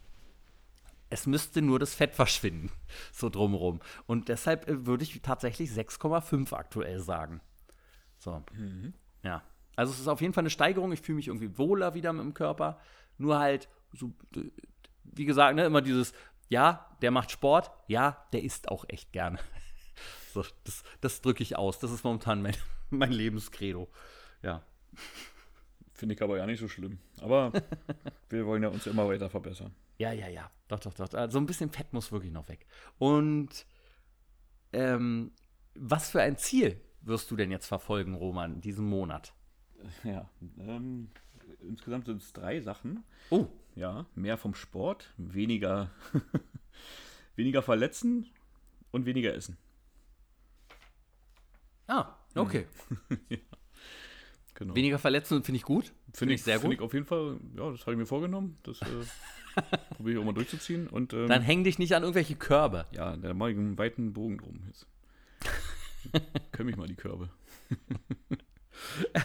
Es 1.09 1.25
müsste 1.25 1.61
nur 1.61 1.79
das 1.79 1.93
Fett 1.93 2.15
verschwinden, 2.15 2.71
so 3.11 3.29
drumherum. 3.29 3.79
Und 4.05 4.29
deshalb 4.29 4.67
äh, 4.67 4.85
würde 4.85 5.03
ich 5.03 5.21
tatsächlich 5.21 5.71
6,5 5.71 6.53
aktuell 6.53 6.99
sagen. 6.99 7.41
So. 8.17 8.43
Ja. 9.23 9.43
Also 9.75 9.93
es 9.93 9.99
ist 9.99 10.07
auf 10.07 10.21
jeden 10.21 10.33
Fall 10.33 10.41
eine 10.41 10.49
Steigerung. 10.49 10.91
Ich 10.91 11.01
fühle 11.01 11.15
mich 11.15 11.27
irgendwie 11.27 11.57
wohler 11.57 11.93
wieder 11.93 12.11
mit 12.11 12.23
dem 12.23 12.33
Körper. 12.33 12.79
Nur 13.17 13.39
halt, 13.39 13.69
so, 13.93 14.11
wie 15.03 15.25
gesagt, 15.25 15.55
ne, 15.55 15.65
immer 15.65 15.81
dieses, 15.81 16.13
ja, 16.49 16.85
der 17.01 17.11
macht 17.11 17.31
Sport, 17.31 17.71
ja, 17.87 18.25
der 18.33 18.43
isst 18.43 18.69
auch 18.69 18.85
echt 18.87 19.11
gerne. 19.11 19.39
So, 20.31 20.45
das, 20.63 20.83
das 21.01 21.21
drücke 21.21 21.41
ich 21.41 21.57
aus. 21.57 21.79
Das 21.79 21.91
ist 21.91 22.03
momentan 22.03 22.43
mein, 22.43 22.55
mein 22.91 23.11
Lebenskredo. 23.11 23.89
Ja. 24.43 24.61
Finde 25.99 26.15
ich 26.15 26.21
aber 26.21 26.37
ja 26.37 26.45
nicht 26.45 26.61
so 26.61 26.69
schlimm. 26.69 26.97
Aber 27.19 27.51
wir 28.29 28.45
wollen 28.45 28.63
ja 28.63 28.69
uns 28.69 28.87
immer 28.87 29.05
weiter 29.05 29.29
verbessern. 29.29 29.75
Ja, 29.97 30.13
ja, 30.13 30.29
ja. 30.29 30.49
Doch, 30.69 30.79
doch, 30.79 30.93
doch. 30.93 31.13
Also 31.13 31.37
ein 31.37 31.45
bisschen 31.45 31.71
Fett 31.71 31.91
muss 31.91 32.13
wirklich 32.13 32.31
noch 32.31 32.47
weg. 32.47 32.65
Und 32.99 33.65
ähm, 34.71 35.33
was 35.75 36.09
für 36.09 36.21
ein 36.21 36.37
Ziel 36.37 36.79
wirst 37.01 37.29
du 37.29 37.35
denn 37.35 37.51
jetzt 37.51 37.65
verfolgen, 37.65 38.15
Roman, 38.15 38.61
diesen 38.61 38.85
Monat? 38.85 39.33
Ja, 40.05 40.29
ähm, 40.57 41.09
insgesamt 41.59 42.05
sind 42.05 42.21
es 42.21 42.31
drei 42.31 42.61
Sachen. 42.61 43.03
Oh. 43.29 43.47
Ja, 43.75 44.05
mehr 44.15 44.37
vom 44.37 44.53
Sport, 44.53 45.13
weniger, 45.17 45.91
weniger 47.35 47.61
verletzen 47.61 48.29
und 48.91 49.05
weniger 49.05 49.35
essen. 49.35 49.57
Ah, 51.87 52.15
okay. 52.35 52.67
genau. 54.59 54.75
Weniger 54.75 54.99
verletzen 54.99 55.43
finde 55.43 55.57
ich 55.57 55.63
gut. 55.63 55.93
Finde 56.13 56.35
ich 56.35 56.43
sehr 56.43 56.55
gut. 56.55 56.63
Finde 56.63 56.75
ich 56.75 56.81
auf 56.81 56.93
jeden 56.93 57.05
Fall, 57.05 57.39
ja, 57.55 57.71
das 57.71 57.81
habe 57.81 57.93
ich 57.93 57.97
mir 57.97 58.05
vorgenommen. 58.05 58.57
Das 58.63 58.81
äh, 58.81 58.85
probiere 59.95 60.15
ich 60.15 60.21
auch 60.21 60.25
mal 60.25 60.33
durchzuziehen. 60.33 60.87
Und, 60.87 61.13
ähm, 61.13 61.27
Dann 61.27 61.41
häng 61.41 61.63
dich 61.63 61.79
nicht 61.79 61.95
an 61.95 62.03
irgendwelche 62.03 62.35
Körbe. 62.35 62.85
Ja, 62.91 63.15
da 63.17 63.33
mache 63.33 63.51
ich 63.51 63.57
einen 63.57 63.77
weiten 63.77 64.13
Bogen 64.13 64.37
drum 64.37 64.61
jetzt. 64.67 64.87
Können 66.51 66.67
mich 66.67 66.77
mal 66.77 66.87
die 66.87 66.95
Körbe. 66.95 67.29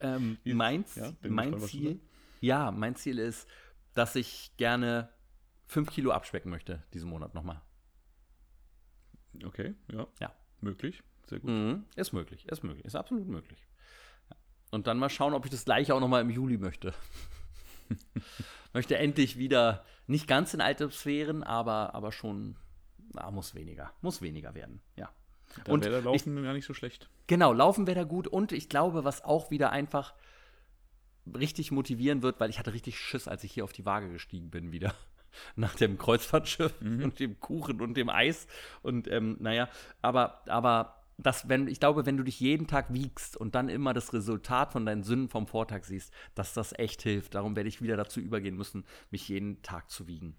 ähm, 0.00 0.38
mein, 0.44 0.84
ja, 0.94 1.12
mein 1.22 1.58
Ziel, 1.60 2.00
ja, 2.40 2.70
mein 2.70 2.96
Ziel 2.96 3.18
ist, 3.18 3.48
dass 3.94 4.16
ich 4.16 4.52
gerne 4.56 5.08
5 5.66 5.90
Kilo 5.90 6.10
abspecken 6.10 6.50
möchte 6.50 6.82
diesen 6.92 7.08
Monat 7.08 7.34
nochmal. 7.34 7.60
Okay, 9.44 9.74
ja. 9.90 10.06
Ja. 10.20 10.34
Möglich, 10.60 11.02
sehr 11.26 11.40
gut. 11.40 11.50
Mhm, 11.50 11.84
ist 11.96 12.12
möglich, 12.12 12.46
ist 12.48 12.62
möglich, 12.62 12.86
ist 12.86 12.96
absolut 12.96 13.28
möglich. 13.28 13.66
Und 14.74 14.88
dann 14.88 14.98
mal 14.98 15.08
schauen, 15.08 15.34
ob 15.34 15.44
ich 15.44 15.52
das 15.52 15.64
gleiche 15.64 15.94
auch 15.94 16.00
nochmal 16.00 16.22
im 16.22 16.30
Juli 16.30 16.58
möchte. 16.58 16.92
möchte 18.72 18.98
endlich 18.98 19.38
wieder, 19.38 19.84
nicht 20.08 20.26
ganz 20.26 20.52
in 20.52 20.60
alte 20.60 20.90
Sphären, 20.90 21.44
aber, 21.44 21.94
aber 21.94 22.10
schon, 22.10 22.56
na, 23.12 23.30
muss 23.30 23.54
weniger, 23.54 23.92
muss 24.02 24.20
weniger 24.20 24.54
werden, 24.54 24.80
ja. 24.96 25.10
Da 25.64 25.72
und 25.72 25.84
wäre 25.84 26.00
Laufen 26.00 26.36
ich, 26.36 26.44
ja 26.44 26.52
nicht 26.52 26.66
so 26.66 26.74
schlecht. 26.74 27.08
Genau, 27.28 27.52
Laufen 27.52 27.86
wäre 27.86 28.00
da 28.00 28.04
gut. 28.04 28.26
Und 28.26 28.50
ich 28.50 28.68
glaube, 28.68 29.04
was 29.04 29.22
auch 29.22 29.52
wieder 29.52 29.70
einfach 29.70 30.14
richtig 31.32 31.70
motivieren 31.70 32.22
wird, 32.22 32.40
weil 32.40 32.50
ich 32.50 32.58
hatte 32.58 32.72
richtig 32.72 32.98
Schiss, 32.98 33.28
als 33.28 33.44
ich 33.44 33.52
hier 33.52 33.62
auf 33.62 33.72
die 33.72 33.86
Waage 33.86 34.10
gestiegen 34.10 34.50
bin 34.50 34.72
wieder. 34.72 34.92
Nach 35.54 35.76
dem 35.76 35.98
Kreuzfahrtschiff 35.98 36.80
mhm. 36.80 37.04
und 37.04 37.20
dem 37.20 37.38
Kuchen 37.38 37.80
und 37.80 37.96
dem 37.96 38.08
Eis. 38.08 38.48
Und 38.82 39.06
ähm, 39.06 39.36
naja, 39.38 39.68
aber, 40.02 40.42
aber 40.48 41.03
das, 41.18 41.48
wenn, 41.48 41.68
ich 41.68 41.80
glaube, 41.80 42.06
wenn 42.06 42.16
du 42.16 42.24
dich 42.24 42.40
jeden 42.40 42.66
Tag 42.66 42.92
wiegst 42.92 43.36
und 43.36 43.54
dann 43.54 43.68
immer 43.68 43.94
das 43.94 44.12
Resultat 44.12 44.72
von 44.72 44.84
deinen 44.84 45.02
Sünden 45.02 45.28
vom 45.28 45.46
Vortag 45.46 45.84
siehst, 45.84 46.12
dass 46.34 46.54
das 46.54 46.72
echt 46.78 47.02
hilft. 47.02 47.34
Darum 47.34 47.56
werde 47.56 47.68
ich 47.68 47.82
wieder 47.82 47.96
dazu 47.96 48.20
übergehen 48.20 48.56
müssen, 48.56 48.84
mich 49.10 49.28
jeden 49.28 49.62
Tag 49.62 49.90
zu 49.90 50.06
wiegen. 50.06 50.36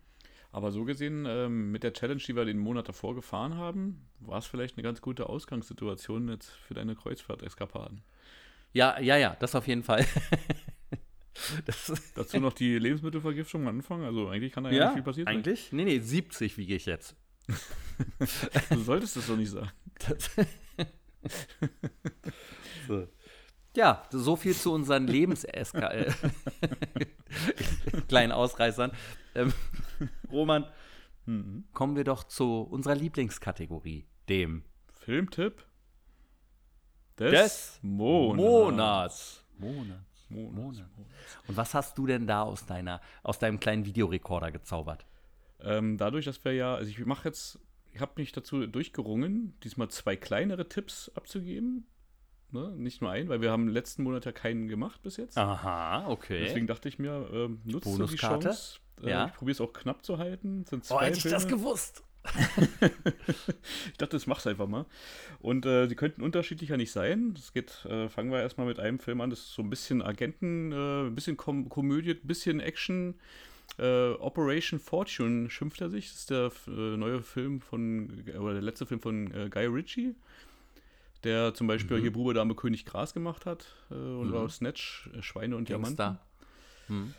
Aber 0.52 0.72
so 0.72 0.86
gesehen, 0.86 1.26
ähm, 1.28 1.72
mit 1.72 1.84
der 1.84 1.94
Challenge, 1.94 2.22
die 2.26 2.36
wir 2.36 2.46
den 2.46 2.60
Monat 2.60 2.88
davor 2.88 3.14
gefahren 3.14 3.56
haben, 3.56 4.08
war 4.20 4.40
es 4.40 4.46
vielleicht 4.46 4.78
eine 4.78 4.84
ganz 4.84 5.02
gute 5.02 5.28
Ausgangssituation 5.28 6.30
jetzt 6.30 6.50
für 6.50 6.74
deine 6.74 6.96
Kreuzfahrt-Eskapaden. 6.96 8.02
Ja, 8.72 9.00
ja, 9.00 9.18
ja, 9.18 9.36
das 9.40 9.56
auf 9.56 9.68
jeden 9.68 9.84
Fall. 9.84 10.06
Dazu 12.16 12.40
noch 12.40 12.54
die 12.54 12.80
Lebensmittelvergiftung 12.80 13.64
am 13.64 13.76
Anfang. 13.76 14.04
Also 14.04 14.30
eigentlich 14.30 14.54
kann 14.54 14.64
da 14.64 14.72
ja, 14.72 14.78
ja 14.78 14.86
nicht 14.86 14.94
viel 14.96 15.04
passieren. 15.04 15.28
Eigentlich? 15.28 15.72
Nee, 15.72 15.84
nee, 15.84 16.00
70 16.00 16.58
wiege 16.58 16.76
ich 16.76 16.86
jetzt. 16.86 17.16
du 18.70 18.80
solltest 18.82 19.16
das 19.16 19.28
doch 19.28 19.38
nicht 19.38 19.52
sagen. 19.52 19.72
so. 22.88 23.08
Ja, 23.76 24.04
so 24.10 24.36
viel 24.36 24.56
zu 24.56 24.72
unseren 24.72 25.08
Lebenseska 25.08 25.90
äh, 25.92 26.12
kleinen 28.08 28.32
Ausreißern. 28.32 28.92
Ähm, 29.36 29.54
Roman, 30.32 30.66
mhm. 31.26 31.66
kommen 31.74 31.96
wir 31.98 32.06
doch 32.06 32.24
zu 32.24 32.62
unserer 32.62 32.96
Lieblingskategorie, 32.96 34.06
dem 34.30 34.64
Filmtipp 34.94 35.66
des, 37.20 37.32
des 37.32 37.80
Monats. 37.82 38.42
Monats. 38.42 39.44
Monats. 39.58 40.30
Monats. 40.30 40.90
Und 41.48 41.58
was 41.58 41.74
hast 41.74 41.98
du 41.98 42.08
denn 42.08 42.28
da 42.28 42.44
aus 42.44 42.66
deiner, 42.66 43.02
aus 43.24 43.40
deinem 43.40 43.60
kleinen 43.60 43.86
Videorekorder 43.86 44.52
gezaubert? 44.52 45.06
Ähm, 45.66 45.98
dadurch, 45.98 46.26
dass 46.26 46.44
wir 46.46 46.54
ja, 46.54 46.76
also 46.76 46.90
ich 46.90 47.06
mache 47.06 47.28
jetzt, 47.28 47.60
ich 47.94 48.00
habe 48.00 48.14
mich 48.18 48.32
dazu 48.32 48.66
durchgerungen, 48.68 49.58
diesmal 49.64 49.90
zwei 49.90 50.16
kleinere 50.16 50.70
Tipps 50.70 51.12
abzugeben. 51.16 51.86
Ne? 52.52 52.74
Nicht 52.78 53.02
nur 53.02 53.12
einen, 53.12 53.28
weil 53.30 53.42
wir 53.42 53.52
haben 53.52 53.68
letzten 53.68 54.04
Monat 54.04 54.26
ja 54.26 54.32
keinen 54.32 54.68
gemacht 54.68 55.02
bis 55.02 55.18
jetzt. 55.18 55.38
Aha, 55.38 56.08
okay. 56.08 56.42
Deswegen 56.42 56.68
dachte 56.68 56.88
ich 56.88 57.00
mir, 57.00 57.28
ähm, 57.34 57.60
nutze 57.66 58.06
die 58.08 58.16
Chance. 58.16 58.80
Äh, 59.04 59.10
ja. 59.10 59.26
Ich 59.28 59.34
probiere 59.34 59.54
es 59.54 59.62
auch 59.62 59.74
knapp 59.74 60.06
zu 60.06 60.20
halten. 60.20 60.66
Sind 60.66 60.86
zwei 60.86 60.96
oh, 60.96 61.02
hätte 61.02 61.18
ich 61.18 61.24
das 61.24 61.48
gewusst. 61.48 62.04
ich 62.82 63.98
dachte, 63.98 64.16
das 64.16 64.28
mach's 64.28 64.48
einfach 64.48 64.68
mal. 64.68 64.86
Und 65.40 65.66
äh, 65.66 65.88
die 65.88 65.96
könnten 65.96 66.22
unterschiedlicher 66.22 66.78
nicht 66.78 66.92
sein. 66.92 67.34
Das 67.34 67.54
geht, 67.54 67.86
äh, 67.86 68.10
fangen 68.10 68.32
wir 68.32 68.42
erstmal 68.42 68.68
mit 68.68 68.80
einem 68.80 69.00
Film 69.00 69.22
an, 69.22 69.30
das 69.30 69.40
ist 69.40 69.54
so 69.54 69.62
ein 69.62 69.70
bisschen 69.70 70.02
Agenten, 70.02 70.72
äh, 70.72 71.08
ein 71.08 71.16
bisschen 71.16 71.38
Kom 71.38 71.70
Komödie, 71.70 72.12
ein 72.12 72.28
bisschen 72.28 72.60
Action. 72.60 73.16
Äh, 73.78 74.14
Operation 74.14 74.80
Fortune 74.80 75.50
schimpft 75.50 75.82
er 75.82 75.90
sich. 75.90 76.10
Das 76.10 76.20
ist 76.20 76.30
der 76.30 76.52
äh, 76.68 76.98
neue 76.98 77.22
Film 77.22 77.62
von, 77.62 78.24
oder 78.40 78.54
der 78.54 78.62
letzte 78.62 78.86
Film 78.86 79.02
von 79.02 79.32
äh, 79.34 79.50
Guy 79.50 79.66
Ritchie, 79.66 80.16
der 81.24 81.54
zum 81.54 81.68
Beispiel 81.68 81.98
mhm. 81.98 82.02
hier 82.02 82.14
Bube, 82.14 82.34
Dame, 82.34 82.56
König 82.56 82.86
Gras 82.86 83.14
gemacht 83.14 83.46
hat 83.46 83.66
und 83.90 84.32
mhm. 84.32 84.50
Snatch, 84.50 85.10
Schweine 85.22 85.58
und 85.58 85.68
Gangster. 85.68 86.20
Diamanten. 86.88 87.06
Mhm. 87.08 87.14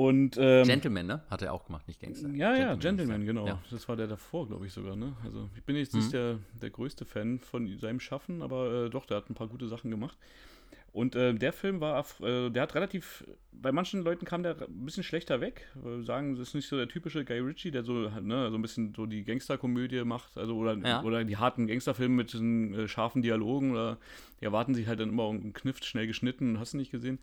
Und, 0.00 0.38
ähm, 0.40 0.66
Gentleman, 0.66 1.06
ne? 1.06 1.22
Hat 1.28 1.42
er 1.42 1.52
auch 1.52 1.66
gemacht, 1.66 1.86
nicht 1.86 2.00
Gangster. 2.00 2.28
Ja, 2.30 2.54
Gentleman 2.54 2.68
ja, 2.68 2.74
Gentleman, 2.76 3.26
genau. 3.26 3.46
Ja. 3.46 3.62
Das 3.70 3.86
war 3.86 3.96
der 3.96 4.06
davor, 4.06 4.48
glaube 4.48 4.64
ich 4.66 4.72
sogar, 4.72 4.96
ne? 4.96 5.14
Also 5.24 5.50
ich 5.56 5.62
bin 5.62 5.76
jetzt 5.76 5.92
mhm. 5.92 6.00
nicht 6.00 6.12
der, 6.14 6.38
der 6.60 6.70
größte 6.70 7.04
Fan 7.04 7.38
von 7.38 7.78
seinem 7.78 8.00
Schaffen, 8.00 8.40
aber 8.40 8.86
äh, 8.86 8.88
doch, 8.88 9.04
der 9.04 9.18
hat 9.18 9.28
ein 9.28 9.34
paar 9.34 9.48
gute 9.48 9.68
Sachen 9.68 9.90
gemacht. 9.90 10.16
Und 10.92 11.14
äh, 11.14 11.34
der 11.34 11.52
Film 11.52 11.80
war, 11.80 12.04
äh, 12.20 12.50
der 12.50 12.62
hat 12.62 12.74
relativ, 12.74 13.24
bei 13.52 13.70
manchen 13.70 14.02
Leuten 14.02 14.24
kam 14.24 14.42
der 14.42 14.56
ein 14.60 14.84
bisschen 14.84 15.04
schlechter 15.04 15.40
weg. 15.40 15.68
Äh, 15.84 16.02
sagen, 16.02 16.34
das 16.34 16.48
ist 16.48 16.54
nicht 16.54 16.68
so 16.68 16.76
der 16.76 16.88
typische 16.88 17.24
Guy 17.24 17.38
Ritchie, 17.38 17.70
der 17.70 17.84
so, 17.84 18.08
ne, 18.08 18.50
so 18.50 18.56
ein 18.56 18.62
bisschen 18.62 18.92
so 18.94 19.06
die 19.06 19.22
Gangsterkomödie 19.22 20.04
macht, 20.04 20.36
also 20.36 20.56
oder, 20.56 20.76
ja. 20.76 21.02
oder 21.02 21.24
die 21.24 21.36
harten 21.36 21.68
Gangsterfilme 21.68 22.16
mit 22.16 22.32
diesen 22.32 22.74
äh, 22.74 22.88
scharfen 22.88 23.22
Dialogen 23.22 23.70
oder 23.70 23.98
die 24.40 24.44
erwarten 24.46 24.74
sich 24.74 24.88
halt 24.88 24.98
dann 24.98 25.10
immer 25.10 25.28
einen 25.28 25.52
Kniff 25.52 25.82
schnell 25.84 26.08
geschnitten, 26.08 26.58
hast 26.58 26.72
du 26.72 26.78
nicht 26.78 26.90
gesehen. 26.90 27.20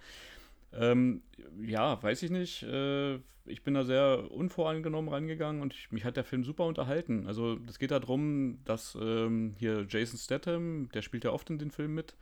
Ähm, 0.74 1.22
ja, 1.62 2.02
weiß 2.02 2.24
ich 2.24 2.32
nicht. 2.32 2.64
Äh, 2.64 3.16
ich 3.50 3.64
bin 3.64 3.74
da 3.74 3.84
sehr 3.84 4.30
unvoreingenommen 4.32 5.12
rangegangen 5.12 5.62
und 5.62 5.74
ich, 5.74 5.92
mich 5.92 6.06
hat 6.06 6.18
der 6.18 6.24
Film 6.24 6.44
super 6.44 6.66
unterhalten. 6.66 7.28
Also 7.28 7.58
es 7.68 7.80
geht 7.80 7.92
darum, 7.92 8.60
dass 8.66 8.98
ähm, 9.00 9.56
hier 9.58 9.86
Jason 9.90 10.18
Statham, 10.18 10.90
der 10.94 11.02
spielt 11.02 11.24
ja 11.24 11.32
oft 11.32 11.50
in 11.50 11.58
den 11.58 11.72
Filmen 11.72 11.96
mit, 11.96 12.16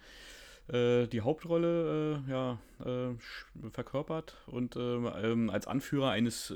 äh, 0.68 1.08
die 1.08 1.22
Hauptrolle 1.22 2.24
äh, 2.28 2.32
ja, 2.32 2.60
äh, 2.84 3.70
verkörpert 3.72 4.36
und 4.48 4.76
ähm, 4.76 5.10
ähm, 5.22 5.50
als 5.50 5.68
Anführer 5.68 6.10
eines 6.10 6.54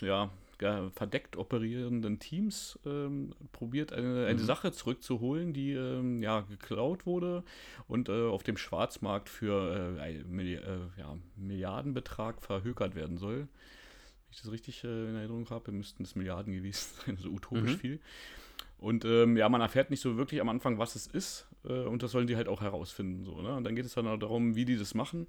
ja, 0.00 0.30
verdeckt 0.94 1.36
operierenden 1.36 2.18
Teams 2.18 2.78
ähm, 2.84 3.34
probiert, 3.52 3.92
eine, 3.92 4.26
eine 4.26 4.40
mhm. 4.40 4.44
Sache 4.44 4.72
zurückzuholen, 4.72 5.52
die 5.52 5.72
ähm, 5.72 6.22
ja 6.22 6.40
geklaut 6.40 7.06
wurde 7.06 7.44
und 7.88 8.08
äh, 8.08 8.28
auf 8.28 8.42
dem 8.42 8.56
Schwarzmarkt 8.56 9.28
für 9.28 9.98
äh, 9.98 10.22
Milli 10.24 10.54
äh, 10.54 10.78
ja, 10.98 11.16
Milliardenbetrag 11.36 12.42
verhökert 12.42 12.94
werden 12.94 13.18
soll. 13.18 13.40
Wenn 13.40 14.32
ich 14.32 14.42
das 14.42 14.52
richtig 14.52 14.84
äh, 14.84 15.08
in 15.08 15.16
Erinnerung 15.16 15.48
habe, 15.50 15.72
müssten 15.72 16.02
es 16.02 16.14
Milliarden 16.14 16.52
gewesen 16.52 16.94
sein, 17.04 17.16
so 17.20 17.30
utopisch 17.30 17.72
mhm. 17.72 17.78
viel. 17.78 18.00
Und 18.78 19.04
ähm, 19.04 19.36
ja, 19.36 19.48
man 19.48 19.60
erfährt 19.60 19.90
nicht 19.90 20.00
so 20.00 20.16
wirklich 20.16 20.40
am 20.40 20.48
Anfang, 20.48 20.78
was 20.78 20.94
es 20.94 21.06
ist. 21.06 21.46
Äh, 21.64 21.84
und 21.84 22.02
das 22.02 22.12
sollen 22.12 22.26
die 22.26 22.36
halt 22.36 22.48
auch 22.48 22.60
herausfinden. 22.60 23.24
So, 23.24 23.40
ne? 23.40 23.54
Und 23.54 23.64
dann 23.64 23.76
geht 23.76 23.84
es 23.84 23.94
dann 23.94 24.06
auch 24.06 24.18
darum, 24.18 24.56
wie 24.56 24.64
die 24.64 24.76
das 24.76 24.94
machen. 24.94 25.26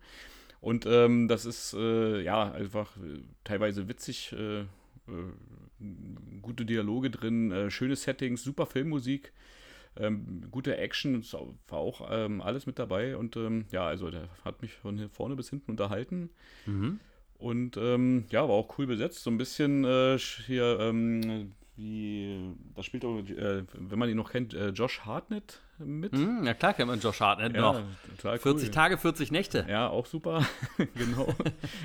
Und 0.61 0.85
ähm, 0.85 1.27
das 1.27 1.45
ist 1.45 1.73
äh, 1.73 2.21
ja 2.21 2.51
einfach 2.51 2.95
äh, 2.97 3.21
teilweise 3.43 3.87
witzig, 3.87 4.31
äh, 4.33 4.61
äh, 4.61 4.65
gute 6.41 6.65
Dialoge 6.65 7.09
drin, 7.09 7.51
äh, 7.51 7.71
schöne 7.71 7.95
Settings, 7.95 8.43
super 8.43 8.67
Filmmusik, 8.67 9.33
ähm, 9.97 10.43
gute 10.51 10.77
Action, 10.77 11.23
war 11.67 11.79
auch 11.79 12.07
ähm, 12.11 12.41
alles 12.41 12.67
mit 12.67 12.77
dabei. 12.77 13.17
Und 13.17 13.35
ähm, 13.35 13.65
ja, 13.71 13.85
also 13.85 14.11
der 14.11 14.29
hat 14.45 14.61
mich 14.61 14.73
von 14.73 15.09
vorne 15.09 15.35
bis 15.35 15.49
hinten 15.49 15.71
unterhalten. 15.71 16.29
Mhm. 16.67 16.99
Und 17.39 17.77
ähm, 17.77 18.25
ja, 18.29 18.41
war 18.47 18.55
auch 18.55 18.77
cool 18.77 18.85
besetzt. 18.85 19.23
So 19.23 19.31
ein 19.31 19.39
bisschen 19.39 19.83
äh, 19.83 20.19
hier, 20.19 20.77
ähm, 20.79 21.53
wie, 21.75 22.53
da 22.75 22.83
spielt 22.83 23.03
auch, 23.03 23.17
äh, 23.17 23.63
wenn 23.73 23.97
man 23.97 24.09
ihn 24.09 24.17
noch 24.17 24.31
kennt, 24.31 24.53
äh, 24.53 24.69
Josh 24.69 25.01
Hartnett 25.01 25.59
mit. 25.85 26.13
Hm, 26.13 26.43
ja 26.45 26.53
klar 26.53 26.73
kennt 26.73 26.87
man 26.89 26.99
Josh 26.99 27.19
Hartnett 27.19 27.55
Ja, 27.55 27.61
noch. 27.61 27.81
total 28.17 28.39
40 28.39 28.67
cool. 28.69 28.73
Tage, 28.73 28.97
40 28.97 29.31
Nächte. 29.31 29.65
Ja, 29.69 29.87
auch 29.89 30.05
super, 30.05 30.45
genau. 30.95 31.27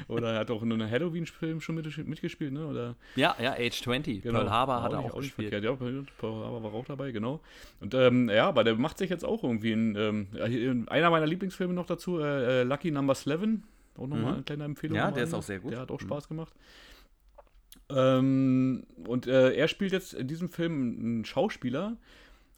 Oder 0.09 0.32
er 0.34 0.38
hat 0.40 0.51
auch 0.51 0.62
in 0.62 0.72
einem 0.72 0.90
Halloween-Film 0.90 1.61
schon 1.61 1.74
mit, 1.76 2.07
mitgespielt, 2.07 2.53
ne? 2.53 2.66
Oder 2.66 2.94
Ja, 3.16 3.34
ja, 3.40 3.53
Age 3.55 3.82
20. 3.82 4.22
Genau. 4.22 4.38
Pearl 4.40 4.51
Harbor 4.51 4.82
hat 4.82 4.92
er 4.92 4.99
auch 5.01 5.05
nicht 5.16 5.36
gespielt. 5.36 5.51
verkehrt. 5.51 5.64
Ja, 5.80 6.05
Pearl 6.18 6.34
Harbor 6.44 6.62
war 6.62 6.74
auch 6.74 6.84
dabei, 6.86 7.11
genau. 7.12 7.40
Und 7.80 7.94
ähm, 7.94 8.28
ja, 8.28 8.49
aber 8.49 8.64
der 8.64 8.74
macht 8.76 8.99
sich 8.99 9.11
jetzt 9.11 9.24
auch 9.24 9.42
irgendwie 9.42 9.72
in, 9.72 9.94
ähm, 9.97 10.26
in 10.47 10.88
einer 10.88 11.11
meiner 11.11 11.26
Lieblingsfilme 11.26 11.74
noch 11.74 11.86
dazu, 11.86 12.18
äh, 12.20 12.61
äh, 12.61 12.62
Lucky 12.64 12.90
Number 12.90 13.14
11. 13.14 13.61
Auch 13.99 14.07
nochmal 14.07 14.18
Mhm. 14.20 14.26
eine 14.26 14.42
kleine 14.42 14.64
Empfehlung. 14.64 14.97
Ja, 14.99 15.11
der 15.11 15.24
ist 15.24 15.32
auch 15.34 15.42
sehr 15.42 15.59
gut. 15.59 15.72
Der 15.72 15.80
hat 15.80 15.90
auch 15.90 16.01
Mhm. 16.01 16.05
Spaß 16.07 16.28
gemacht. 16.28 16.53
Ähm, 17.88 18.84
und 19.07 19.26
äh, 19.26 19.53
er 19.55 19.68
spielt 19.68 19.92
jetzt 19.92 20.12
in 20.14 20.26
diesem 20.26 20.49
Film 20.51 20.99
einen 20.99 21.24
Schauspieler 21.24 21.97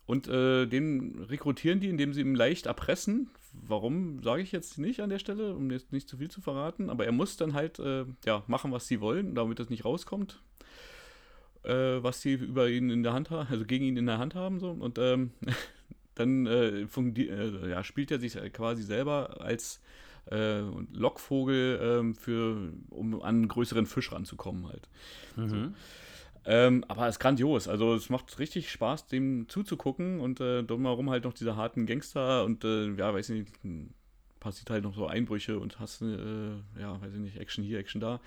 und 0.08 0.26
äh, 0.26 0.64
den 0.64 1.22
rekrutieren 1.28 1.80
die, 1.80 1.90
indem 1.90 2.14
sie 2.14 2.22
ihn 2.22 2.34
leicht 2.34 2.64
erpressen. 2.64 3.28
Warum, 3.52 4.22
sage 4.22 4.40
ich 4.40 4.52
jetzt 4.52 4.78
nicht 4.78 5.00
an 5.00 5.10
der 5.10 5.18
Stelle, 5.18 5.54
um 5.54 5.70
jetzt 5.70 5.92
nicht 5.92 6.08
zu 6.08 6.16
viel 6.16 6.30
zu 6.30 6.40
verraten. 6.40 6.88
Aber 6.88 7.04
er 7.04 7.12
muss 7.12 7.36
dann 7.36 7.52
halt 7.52 7.78
äh, 7.78 8.06
ja, 8.24 8.42
machen, 8.46 8.72
was 8.72 8.88
sie 8.88 9.02
wollen, 9.02 9.34
damit 9.34 9.58
das 9.58 9.68
nicht 9.68 9.84
rauskommt. 9.84 10.40
Äh, 11.62 12.02
was 12.02 12.22
sie 12.22 12.32
über 12.32 12.70
ihn 12.70 12.88
in 12.88 13.02
der 13.02 13.12
Hand 13.12 13.28
haben, 13.28 13.48
also 13.50 13.66
gegen 13.66 13.84
ihn 13.84 13.98
in 13.98 14.06
der 14.06 14.16
Hand 14.16 14.34
haben. 14.34 14.60
So. 14.60 14.70
Und 14.70 14.98
ähm, 14.98 15.32
dann 16.14 16.46
äh, 16.46 16.86
äh, 16.86 17.70
ja, 17.70 17.84
spielt 17.84 18.10
er 18.10 18.18
sich 18.18 18.32
quasi 18.54 18.84
selber 18.84 19.42
als 19.42 19.82
äh, 20.30 20.60
Lockvogel 20.94 21.80
ähm, 21.82 22.14
für, 22.14 22.72
um 22.88 23.20
an 23.20 23.28
einen 23.28 23.48
größeren 23.48 23.84
Fisch 23.84 24.10
ranzukommen 24.10 24.68
halt. 24.68 24.88
Mhm. 25.36 25.74
Ähm, 26.50 26.82
aber 26.88 27.06
es 27.08 27.16
ist 27.16 27.20
grandios. 27.20 27.68
Also 27.68 27.94
es 27.94 28.08
macht 28.08 28.38
richtig 28.38 28.70
Spaß, 28.70 29.06
dem 29.06 29.48
zuzugucken 29.50 30.18
und 30.20 30.40
äh, 30.40 30.62
drumherum 30.62 31.10
halt 31.10 31.24
noch 31.24 31.34
diese 31.34 31.56
harten 31.56 31.84
Gangster 31.84 32.44
und 32.46 32.64
äh, 32.64 32.94
ja, 32.94 33.12
weiß 33.12 33.28
ich 33.28 33.40
nicht, 33.40 33.62
hm, 33.62 33.90
passiert 34.40 34.70
halt 34.70 34.82
noch 34.84 34.94
so 34.94 35.06
Einbrüche 35.06 35.58
und 35.58 35.78
hast, 35.78 36.00
äh, 36.00 36.52
ja, 36.80 36.98
weiß 37.02 37.12
ich 37.12 37.20
nicht, 37.20 37.36
Action 37.38 37.62
hier, 37.62 37.78
Action 37.78 38.00
da. 38.00 38.20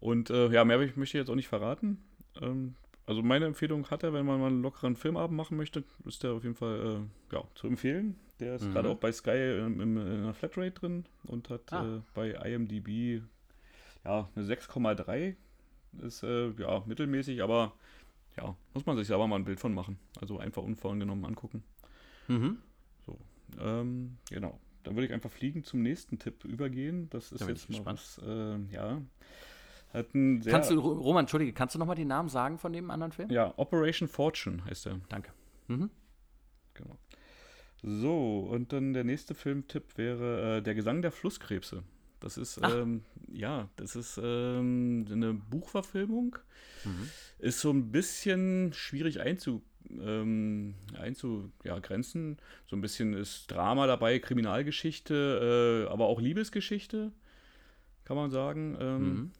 Und 0.00 0.30
äh, 0.30 0.48
ja, 0.48 0.64
mehr 0.64 0.78
möchte 0.78 1.00
ich 1.04 1.12
jetzt 1.12 1.30
auch 1.30 1.36
nicht 1.36 1.46
verraten. 1.48 1.98
Ähm, 2.40 2.74
also 3.06 3.22
meine 3.22 3.46
Empfehlung 3.46 3.88
hat 3.88 4.02
er, 4.02 4.12
wenn 4.12 4.26
man 4.26 4.40
mal 4.40 4.48
einen 4.48 4.62
lockeren 4.62 4.96
Filmabend 4.96 5.36
machen 5.36 5.56
möchte, 5.56 5.84
ist 6.06 6.24
der 6.24 6.32
auf 6.32 6.42
jeden 6.42 6.56
Fall 6.56 7.06
äh, 7.32 7.34
ja, 7.36 7.44
zu 7.54 7.68
empfehlen. 7.68 8.16
Der 8.40 8.56
ist 8.56 8.64
Mhm. 8.66 8.72
gerade 8.72 8.88
auch 8.88 8.98
bei 8.98 9.12
Sky 9.12 9.30
ähm, 9.30 9.80
im, 9.80 9.96
in 9.96 10.06
einer 10.24 10.34
Flatrate 10.34 10.72
drin 10.72 11.04
und 11.24 11.50
hat 11.50 11.72
Ah. 11.72 11.84
äh, 11.84 12.00
bei 12.14 12.30
IMDb 12.30 13.22
ja, 14.04 14.28
eine 14.34 14.44
6,3 14.44 15.36
ist 16.02 16.22
äh, 16.22 16.50
ja 16.50 16.82
mittelmäßig, 16.86 17.42
aber 17.42 17.72
ja, 18.36 18.54
muss 18.74 18.86
man 18.86 18.96
sich 18.96 19.06
selber 19.06 19.26
mal 19.26 19.36
ein 19.36 19.44
Bild 19.44 19.60
von 19.60 19.74
machen. 19.74 19.98
Also 20.20 20.38
einfach 20.38 20.62
unvorgenommen 20.62 21.24
angucken. 21.24 21.62
Mhm. 22.28 22.58
Ähm, 23.58 24.18
genau. 24.30 24.58
Dann 24.84 24.94
würde 24.94 25.06
ich 25.06 25.12
einfach 25.12 25.30
fliegen 25.30 25.64
zum 25.64 25.82
nächsten 25.82 26.18
Tipp 26.18 26.44
übergehen. 26.44 27.08
Das 27.10 27.32
ist 27.32 27.40
Da 27.40 27.48
jetzt 27.48 27.68
mal 27.70 27.84
was, 27.84 28.20
äh, 28.24 28.58
ja. 28.72 29.00
Kannst 30.44 30.70
du, 30.70 30.78
Roman, 30.78 31.22
entschuldige, 31.22 31.52
kannst 31.54 31.74
du 31.74 31.78
nochmal 31.78 31.96
den 31.96 32.08
Namen 32.08 32.28
sagen 32.28 32.58
von 32.58 32.72
dem 32.72 32.90
anderen 32.90 33.12
Film? 33.12 33.30
ja, 33.30 33.54
Operation 33.56 34.06
Fortune 34.06 34.64
heißt 34.66 34.86
er. 34.86 35.00
Danke. 35.08 35.32
Mhm. 35.68 35.90
Genau. 36.74 36.98
So, 37.82 38.48
und 38.50 38.72
dann 38.72 38.92
der 38.92 39.04
nächste 39.04 39.34
Filmtipp 39.34 39.96
wäre 39.96 40.58
äh, 40.58 40.62
Der 40.62 40.74
Gesang 40.74 41.00
der 41.00 41.10
Flusskrebse. 41.10 41.84
Das 42.20 42.36
ist, 42.36 42.60
ähm, 42.62 43.02
ja, 43.32 43.68
das 43.76 43.94
ist 43.96 44.20
ähm, 44.22 45.06
eine 45.10 45.34
Buchverfilmung. 45.34 46.36
Mhm. 46.84 47.08
Ist 47.38 47.60
so 47.60 47.70
ein 47.70 47.92
bisschen 47.92 48.72
schwierig 48.72 49.20
einzu, 49.20 49.62
ähm, 49.90 50.74
einzugrenzen. 50.98 52.38
So 52.66 52.76
ein 52.76 52.80
bisschen 52.80 53.14
ist 53.14 53.46
Drama 53.50 53.86
dabei, 53.86 54.18
Kriminalgeschichte, 54.18 55.86
äh, 55.86 55.92
aber 55.92 56.06
auch 56.06 56.20
Liebesgeschichte, 56.20 57.12
kann 58.04 58.16
man 58.16 58.30
sagen. 58.30 58.76
Ähm, 58.80 59.02
Mhm. 59.14 59.30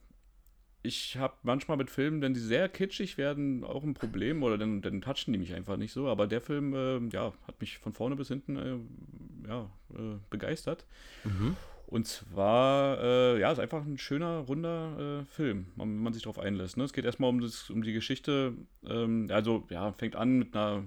ich 0.82 1.16
habe 1.16 1.34
manchmal 1.42 1.76
mit 1.76 1.90
Filmen, 1.90 2.22
wenn 2.22 2.34
die 2.34 2.40
sehr 2.40 2.68
kitschig 2.68 3.18
werden, 3.18 3.64
auch 3.64 3.82
ein 3.82 3.94
Problem 3.94 4.44
oder 4.44 4.56
dann, 4.56 4.80
dann 4.80 5.00
touchen 5.00 5.32
die 5.32 5.38
mich 5.38 5.52
einfach 5.54 5.76
nicht 5.76 5.92
so. 5.92 6.06
Aber 6.06 6.28
der 6.28 6.40
Film, 6.40 6.74
äh, 6.74 7.00
ja, 7.12 7.32
hat 7.48 7.60
mich 7.60 7.78
von 7.78 7.92
vorne 7.92 8.14
bis 8.14 8.28
hinten, 8.28 8.56
äh, 8.56 9.48
ja, 9.48 9.68
äh, 9.94 10.18
begeistert. 10.30 10.86
Mhm. 11.24 11.56
Und 11.88 12.06
zwar, 12.06 13.02
äh, 13.02 13.40
ja, 13.40 13.50
ist 13.50 13.58
einfach 13.58 13.82
ein 13.82 13.96
schöner, 13.96 14.40
runder 14.40 15.22
äh, 15.22 15.24
Film, 15.24 15.68
wenn 15.76 15.96
man 15.96 16.12
sich 16.12 16.22
darauf 16.22 16.38
einlässt. 16.38 16.76
Ne? 16.76 16.84
Es 16.84 16.92
geht 16.92 17.06
erstmal 17.06 17.30
um, 17.30 17.40
das, 17.40 17.70
um 17.70 17.82
die 17.82 17.94
Geschichte, 17.94 18.52
ähm, 18.86 19.28
also, 19.32 19.66
ja, 19.70 19.90
fängt 19.92 20.14
an 20.14 20.38
mit 20.38 20.54
einer, 20.54 20.84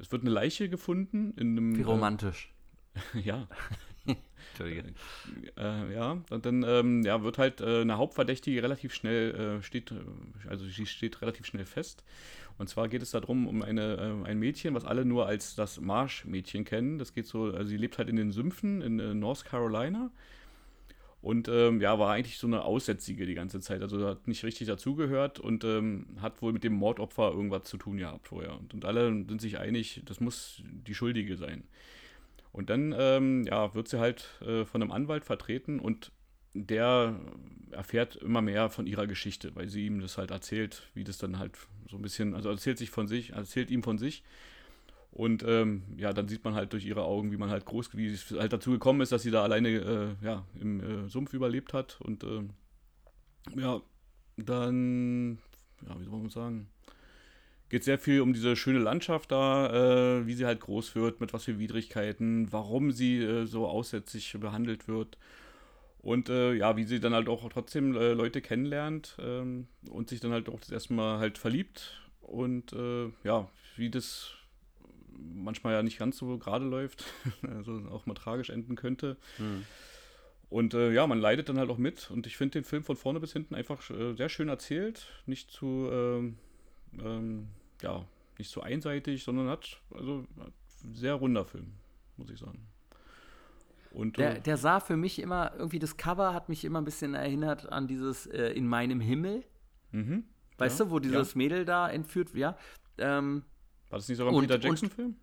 es 0.00 0.10
wird 0.10 0.22
eine 0.22 0.32
Leiche 0.32 0.68
gefunden 0.68 1.32
in 1.36 1.52
einem. 1.52 1.76
Wie 1.76 1.82
romantisch. 1.82 2.52
Äh, 3.14 3.20
ja, 3.20 3.46
Entschuldige. 4.50 4.94
äh, 5.58 5.94
ja, 5.94 6.18
und 6.30 6.46
dann 6.46 6.62
ähm, 6.62 7.02
ja, 7.02 7.22
wird 7.22 7.36
halt 7.36 7.60
äh, 7.60 7.82
eine 7.82 7.98
Hauptverdächtige 7.98 8.62
relativ 8.62 8.94
schnell, 8.94 9.58
äh, 9.58 9.62
steht, 9.62 9.90
äh, 9.90 9.96
also 10.48 10.64
sie 10.64 10.86
steht 10.86 11.20
relativ 11.20 11.46
schnell 11.46 11.66
fest. 11.66 12.04
Und 12.58 12.68
zwar 12.68 12.88
geht 12.88 13.02
es 13.02 13.10
darum, 13.10 13.46
um 13.46 13.62
eine, 13.62 13.96
äh, 13.96 14.28
ein 14.28 14.38
Mädchen, 14.38 14.74
was 14.74 14.84
alle 14.84 15.04
nur 15.04 15.26
als 15.26 15.54
das 15.54 15.80
Marsch-Mädchen 15.80 16.64
kennen. 16.64 16.98
Das 16.98 17.12
geht 17.12 17.26
so, 17.26 17.44
also 17.44 17.64
sie 17.64 17.76
lebt 17.76 17.98
halt 17.98 18.08
in 18.08 18.16
den 18.16 18.32
Sümpfen 18.32 18.80
in 18.80 18.98
äh, 18.98 19.14
North 19.14 19.44
Carolina. 19.44 20.10
Und 21.20 21.48
ähm, 21.48 21.80
ja, 21.80 21.98
war 21.98 22.12
eigentlich 22.12 22.38
so 22.38 22.46
eine 22.46 22.62
Aussätzige 22.64 23.26
die 23.26 23.34
ganze 23.34 23.60
Zeit. 23.60 23.82
Also 23.82 24.06
hat 24.06 24.28
nicht 24.28 24.44
richtig 24.44 24.68
dazugehört 24.68 25.40
und 25.40 25.64
ähm, 25.64 26.06
hat 26.20 26.40
wohl 26.40 26.52
mit 26.52 26.62
dem 26.62 26.74
Mordopfer 26.74 27.32
irgendwas 27.32 27.64
zu 27.64 27.76
tun 27.78 27.96
gehabt 27.96 28.28
vorher. 28.28 28.56
Und, 28.56 28.72
und 28.74 28.84
alle 28.84 29.08
sind 29.08 29.40
sich 29.40 29.58
einig, 29.58 30.02
das 30.04 30.20
muss 30.20 30.62
die 30.64 30.94
Schuldige 30.94 31.36
sein. 31.36 31.64
Und 32.52 32.70
dann 32.70 32.94
ähm, 32.96 33.44
ja, 33.44 33.74
wird 33.74 33.88
sie 33.88 33.98
halt 33.98 34.40
äh, 34.40 34.64
von 34.64 34.80
einem 34.80 34.92
Anwalt 34.92 35.24
vertreten 35.24 35.78
und 35.78 36.12
der 36.64 37.18
erfährt 37.70 38.16
immer 38.16 38.40
mehr 38.40 38.70
von 38.70 38.86
ihrer 38.86 39.06
Geschichte, 39.06 39.54
weil 39.54 39.68
sie 39.68 39.86
ihm 39.86 40.00
das 40.00 40.16
halt 40.18 40.30
erzählt, 40.30 40.88
wie 40.94 41.04
das 41.04 41.18
dann 41.18 41.38
halt 41.38 41.52
so 41.90 41.96
ein 41.96 42.02
bisschen, 42.02 42.34
also 42.34 42.48
erzählt 42.48 42.78
sich 42.78 42.90
von 42.90 43.06
sich, 43.06 43.30
erzählt 43.30 43.70
ihm 43.70 43.82
von 43.82 43.98
sich. 43.98 44.22
Und 45.10 45.42
ähm, 45.44 45.82
ja, 45.96 46.12
dann 46.12 46.28
sieht 46.28 46.44
man 46.44 46.54
halt 46.54 46.72
durch 46.72 46.84
ihre 46.84 47.04
Augen, 47.04 47.32
wie 47.32 47.38
man 47.38 47.50
halt 47.50 47.64
groß, 47.64 47.96
wie 47.96 48.08
es 48.08 48.30
halt 48.32 48.52
dazu 48.52 48.70
gekommen 48.72 49.00
ist, 49.00 49.12
dass 49.12 49.22
sie 49.22 49.30
da 49.30 49.42
alleine 49.42 49.68
äh, 49.70 50.24
ja, 50.24 50.44
im 50.60 50.80
äh, 50.80 51.08
Sumpf 51.08 51.32
überlebt 51.32 51.72
hat. 51.72 51.98
Und 52.02 52.22
ähm, 52.24 52.50
ja, 53.56 53.80
dann, 54.36 55.38
ja, 55.86 55.98
wie 55.98 56.04
soll 56.04 56.18
man 56.18 56.28
sagen, 56.28 56.68
geht 57.68 57.84
sehr 57.84 57.98
viel 57.98 58.20
um 58.20 58.32
diese 58.32 58.56
schöne 58.56 58.78
Landschaft 58.78 59.32
da, 59.32 60.18
äh, 60.18 60.26
wie 60.26 60.34
sie 60.34 60.46
halt 60.46 60.60
groß 60.60 60.94
wird, 60.94 61.20
mit 61.20 61.32
was 61.32 61.44
für 61.44 61.58
Widrigkeiten, 61.58 62.52
warum 62.52 62.92
sie 62.92 63.18
äh, 63.18 63.46
so 63.46 63.66
aussätzlich 63.66 64.36
behandelt 64.38 64.86
wird. 64.86 65.18
Und 65.98 66.28
äh, 66.28 66.54
ja, 66.54 66.76
wie 66.76 66.84
sie 66.84 67.00
dann 67.00 67.14
halt 67.14 67.28
auch 67.28 67.48
trotzdem 67.48 67.96
äh, 67.96 68.12
Leute 68.12 68.40
kennenlernt 68.40 69.16
ähm, 69.18 69.66
und 69.90 70.08
sich 70.08 70.20
dann 70.20 70.32
halt 70.32 70.48
auch 70.48 70.60
das 70.60 70.70
erste 70.70 70.94
Mal 70.94 71.18
halt 71.18 71.38
verliebt. 71.38 72.00
Und 72.20 72.72
äh, 72.72 73.10
ja, 73.24 73.48
wie 73.76 73.90
das 73.90 74.32
manchmal 75.18 75.74
ja 75.74 75.82
nicht 75.82 75.98
ganz 75.98 76.18
so 76.18 76.38
gerade 76.38 76.64
läuft, 76.64 77.04
also 77.42 77.82
auch 77.90 78.06
mal 78.06 78.14
tragisch 78.14 78.50
enden 78.50 78.76
könnte. 78.76 79.16
Mhm. 79.38 79.64
Und 80.48 80.74
äh, 80.74 80.92
ja, 80.92 81.06
man 81.06 81.18
leidet 81.18 81.48
dann 81.48 81.58
halt 81.58 81.70
auch 81.70 81.78
mit. 81.78 82.10
Und 82.10 82.26
ich 82.26 82.36
finde 82.36 82.52
den 82.52 82.64
Film 82.64 82.84
von 82.84 82.96
vorne 82.96 83.20
bis 83.20 83.32
hinten 83.32 83.54
einfach 83.54 83.90
äh, 83.90 84.14
sehr 84.14 84.28
schön 84.28 84.48
erzählt. 84.48 85.06
Nicht 85.26 85.50
zu, 85.50 85.88
ähm, 85.90 86.38
ähm, 87.00 87.48
ja, 87.82 88.04
nicht 88.38 88.50
zu 88.50 88.62
einseitig, 88.62 89.24
sondern 89.24 89.48
hat, 89.48 89.80
also, 89.92 90.24
hat 90.38 90.52
sehr 90.94 91.14
runder 91.14 91.44
Film, 91.44 91.72
muss 92.16 92.30
ich 92.30 92.38
sagen. 92.38 92.66
Und 93.96 94.18
Der, 94.18 94.38
der 94.40 94.58
sah 94.58 94.78
für 94.80 94.96
mich 94.96 95.18
immer, 95.20 95.52
irgendwie 95.56 95.78
das 95.78 95.96
Cover 95.96 96.34
hat 96.34 96.50
mich 96.50 96.64
immer 96.66 96.80
ein 96.82 96.84
bisschen 96.84 97.14
erinnert 97.14 97.72
an 97.72 97.86
dieses 97.86 98.26
äh, 98.26 98.48
In 98.52 98.68
meinem 98.68 99.00
Himmel. 99.00 99.42
mhm. 99.92 100.24
Weißt 100.58 100.78
Ja, 100.78 100.84
du, 100.86 100.90
wo 100.90 100.98
dieses 100.98 101.34
Mädel 101.34 101.64
da 101.64 101.88
entführt 101.88 102.34
wird? 102.34 102.40
Ja. 102.40 102.58
Ähm, 102.98 103.42
War 103.90 103.98
das 103.98 104.08
nicht 104.08 104.18
sogar 104.18 104.32
ein 104.32 104.36
Und- 104.36 104.46
Peter 104.48 104.58
Jackson-Film? 104.60 105.16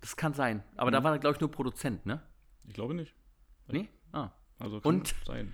das 0.00 0.16
kann 0.16 0.32
sein. 0.34 0.62
Aber 0.76 0.90
da 0.90 1.00
Mhm. 1.00 1.04
war 1.04 1.12
er, 1.12 1.18
glaube 1.18 1.34
ich, 1.36 1.40
nur 1.40 1.50
Produzent, 1.50 2.04
ne? 2.06 2.22
Ich 2.68 2.74
glaube 2.74 2.94
nicht. 2.94 3.14
Nee? 3.68 3.88
Ah. 4.12 4.30
Also 4.58 4.80
kann 4.80 4.96
Und- 4.96 5.14
sein. 5.26 5.52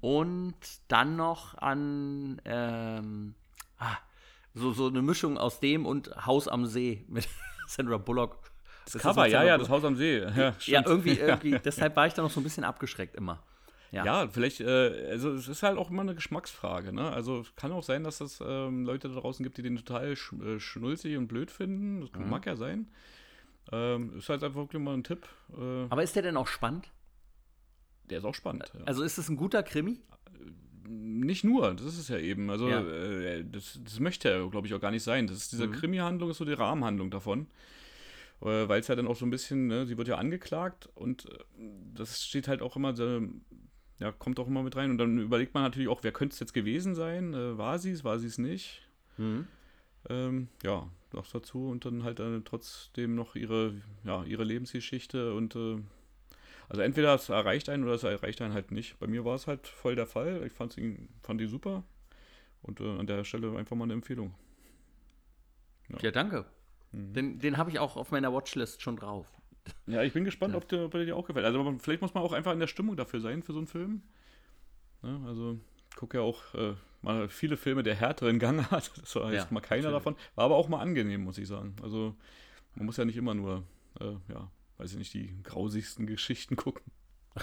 Und 0.00 0.54
dann 0.88 1.16
noch 1.16 1.54
an 1.58 2.40
ähm, 2.44 3.34
ah, 3.78 3.96
so, 4.54 4.72
so 4.72 4.88
eine 4.88 5.00
Mischung 5.00 5.38
aus 5.38 5.60
dem 5.60 5.86
und 5.86 6.26
Haus 6.26 6.48
am 6.48 6.66
See 6.66 7.04
mit 7.08 7.28
Sandra 7.68 7.96
Bullock. 7.98 8.40
Das 8.86 8.94
ist 8.94 9.02
Cover, 9.02 9.26
ja, 9.26 9.44
ja, 9.44 9.58
das. 9.58 9.68
Haus 9.68 9.84
am 9.84 9.96
See. 9.96 10.18
Ja, 10.20 10.54
Ja, 10.64 10.82
irgendwie, 10.86 11.18
irgendwie. 11.18 11.58
Deshalb 11.64 11.94
war 11.96 12.06
ich 12.06 12.14
da 12.14 12.22
noch 12.22 12.30
so 12.30 12.40
ein 12.40 12.44
bisschen 12.44 12.64
abgeschreckt 12.64 13.14
immer. 13.16 13.42
Ja. 13.92 14.04
Ja, 14.04 14.28
vielleicht, 14.28 14.60
äh, 14.60 15.08
also 15.10 15.32
es 15.32 15.46
ist 15.48 15.62
halt 15.62 15.76
auch 15.78 15.90
immer 15.90 16.02
eine 16.02 16.14
Geschmacksfrage, 16.14 16.92
ne? 16.92 17.10
Also 17.12 17.40
es 17.40 17.54
kann 17.56 17.72
auch 17.72 17.82
sein, 17.84 18.02
dass 18.04 18.20
es 18.20 18.40
ähm, 18.44 18.84
Leute 18.84 19.08
da 19.08 19.14
draußen 19.20 19.42
gibt, 19.44 19.58
die 19.58 19.62
den 19.62 19.76
total 19.76 20.14
sch 20.16 20.32
äh, 20.34 20.58
schnulzig 20.58 21.16
und 21.16 21.28
blöd 21.28 21.50
finden. 21.50 22.00
Das 22.00 22.10
Mhm. 22.12 22.30
mag 22.30 22.46
ja 22.46 22.56
sein. 22.56 22.88
Ähm, 23.72 24.16
ist 24.18 24.28
halt 24.28 24.42
einfach 24.44 24.60
wirklich 24.60 24.80
mal 24.82 24.94
ein 24.94 25.04
Tipp. 25.04 25.28
Äh, 25.56 25.86
Aber 25.88 26.02
ist 26.02 26.14
der 26.16 26.22
denn 26.22 26.36
auch 26.36 26.46
spannend? 26.48 26.88
der 28.08 28.18
ist 28.18 28.24
auch 28.24 28.34
spannend. 28.34 28.70
Ja. 28.72 28.84
Also 28.86 29.02
ist 29.02 29.18
es 29.18 29.28
ein 29.28 29.36
guter 29.36 29.62
Krimi? 29.64 30.00
nicht 30.88 31.42
nur, 31.42 31.74
das 31.74 31.84
ist 31.86 31.98
es 31.98 32.06
ja 32.08 32.18
eben. 32.18 32.48
Also 32.50 32.68
Ja. 32.68 32.80
äh, 32.80 33.44
das, 33.44 33.80
das 33.82 33.98
möchte 33.98 34.30
er, 34.30 34.48
glaube 34.48 34.68
ich, 34.68 34.74
auch 34.74 34.80
gar 34.80 34.92
nicht 34.92 35.02
sein. 35.02 35.26
Das 35.26 35.36
ist 35.38 35.50
diese 35.50 35.66
Mhm. 35.66 35.72
Krimi-Handlung 35.72 36.30
ist 36.30 36.38
so 36.38 36.44
die 36.44 36.52
Rahmenhandlung 36.52 37.10
davon. 37.10 37.46
Äh, 38.40 38.68
Weil 38.68 38.80
es 38.80 38.88
ja 38.88 38.94
dann 38.94 39.06
auch 39.06 39.16
so 39.16 39.26
ein 39.26 39.30
bisschen, 39.30 39.66
ne, 39.66 39.86
sie 39.86 39.96
wird 39.98 40.08
ja 40.08 40.16
angeklagt 40.16 40.88
und 40.94 41.26
äh, 41.26 41.38
das 41.94 42.22
steht 42.24 42.48
halt 42.48 42.62
auch 42.62 42.76
immer, 42.76 42.94
ja, 43.98 44.12
kommt 44.12 44.38
auch 44.38 44.46
immer 44.46 44.62
mit 44.62 44.76
rein. 44.76 44.90
Und 44.90 44.98
dann 44.98 45.18
überlegt 45.18 45.54
man 45.54 45.62
natürlich 45.62 45.88
auch, 45.88 46.02
wer 46.02 46.12
könnte 46.12 46.34
es 46.34 46.40
jetzt 46.40 46.52
gewesen 46.54 46.94
sein? 46.94 47.34
Äh, 47.34 47.58
war 47.58 47.78
sie 47.78 47.92
es, 47.92 48.04
war 48.04 48.18
sie 48.18 48.26
es 48.26 48.38
nicht? 48.38 48.82
Mhm. 49.16 49.46
Ähm, 50.08 50.48
ja, 50.62 50.88
noch 51.12 51.26
dazu 51.30 51.68
und 51.68 51.84
dann 51.84 52.04
halt 52.04 52.20
trotzdem 52.44 53.14
noch 53.14 53.34
ihre, 53.34 53.74
ja, 54.04 54.22
ihre 54.24 54.44
Lebensgeschichte 54.44 55.32
und 55.34 55.56
also 56.68 56.82
entweder 56.82 57.14
es 57.14 57.28
erreicht 57.28 57.68
einen 57.68 57.84
oder 57.84 57.94
es 57.94 58.02
erreicht 58.02 58.42
einen 58.42 58.54
halt 58.54 58.72
nicht. 58.72 58.98
Bei 58.98 59.06
mir 59.06 59.24
war 59.24 59.34
es 59.34 59.46
halt 59.46 59.66
voll 59.66 59.94
der 59.94 60.06
Fall. 60.06 60.44
Ich 60.46 60.52
fand's 60.52 60.76
ihn, 60.76 61.08
fand 61.22 61.40
die 61.40 61.46
super 61.46 61.84
und 62.62 62.80
äh, 62.80 62.98
an 62.98 63.06
der 63.06 63.24
Stelle 63.24 63.56
einfach 63.56 63.76
mal 63.76 63.84
eine 63.84 63.92
Empfehlung. 63.92 64.34
Ja, 66.02 66.10
danke. 66.10 66.44
Mhm. 66.92 67.12
Den, 67.12 67.38
den 67.38 67.56
habe 67.56 67.70
ich 67.70 67.78
auch 67.78 67.96
auf 67.96 68.10
meiner 68.10 68.32
Watchlist 68.32 68.82
schon 68.82 68.96
drauf. 68.96 69.26
Ja, 69.86 70.02
ich 70.02 70.12
bin 70.12 70.24
gespannt, 70.24 70.54
ob, 70.54 70.68
der, 70.68 70.84
ob 70.84 70.92
der 70.92 71.04
dir 71.04 71.16
auch 71.16 71.26
gefällt. 71.26 71.44
Also 71.44 71.62
man- 71.62 71.80
vielleicht 71.80 72.00
muss 72.02 72.14
man 72.14 72.22
auch 72.22 72.32
einfach 72.32 72.52
in 72.52 72.60
der 72.60 72.66
Stimmung 72.68 72.96
dafür 72.96 73.20
sein 73.20 73.42
für 73.42 73.52
so 73.52 73.58
einen 73.58 73.66
Film. 73.66 74.02
Ne, 75.02 75.20
also 75.26 75.58
ich 75.90 75.96
gucke 75.96 76.18
ja 76.18 76.22
auch 76.22 76.54
äh, 76.54 76.74
mal 77.02 77.28
viele 77.28 77.56
Filme, 77.56 77.82
der 77.82 77.94
härteren 77.94 78.38
Gang 78.38 78.70
hat. 78.70 78.90
Das 79.00 79.14
war 79.16 79.32
jetzt 79.32 79.44
Ja, 79.44 79.52
mal 79.54 79.60
keiner 79.60 79.90
natürlich. 79.90 79.98
davon. 80.04 80.16
War 80.36 80.44
aber 80.44 80.56
auch 80.56 80.68
mal 80.68 80.80
angenehm, 80.80 81.22
muss 81.24 81.38
ich 81.38 81.48
sagen. 81.48 81.74
Also 81.82 82.14
man 82.76 82.86
muss 82.86 82.96
ja 82.96 83.04
nicht 83.04 83.16
immer 83.16 83.34
nur, 83.34 83.64
äh, 84.00 84.12
ja, 84.32 84.50
weiß 84.78 84.92
ich 84.92 84.98
nicht, 84.98 85.14
die 85.14 85.34
grausigsten 85.42 86.06
Geschichten 86.06 86.56
gucken. 86.56 86.82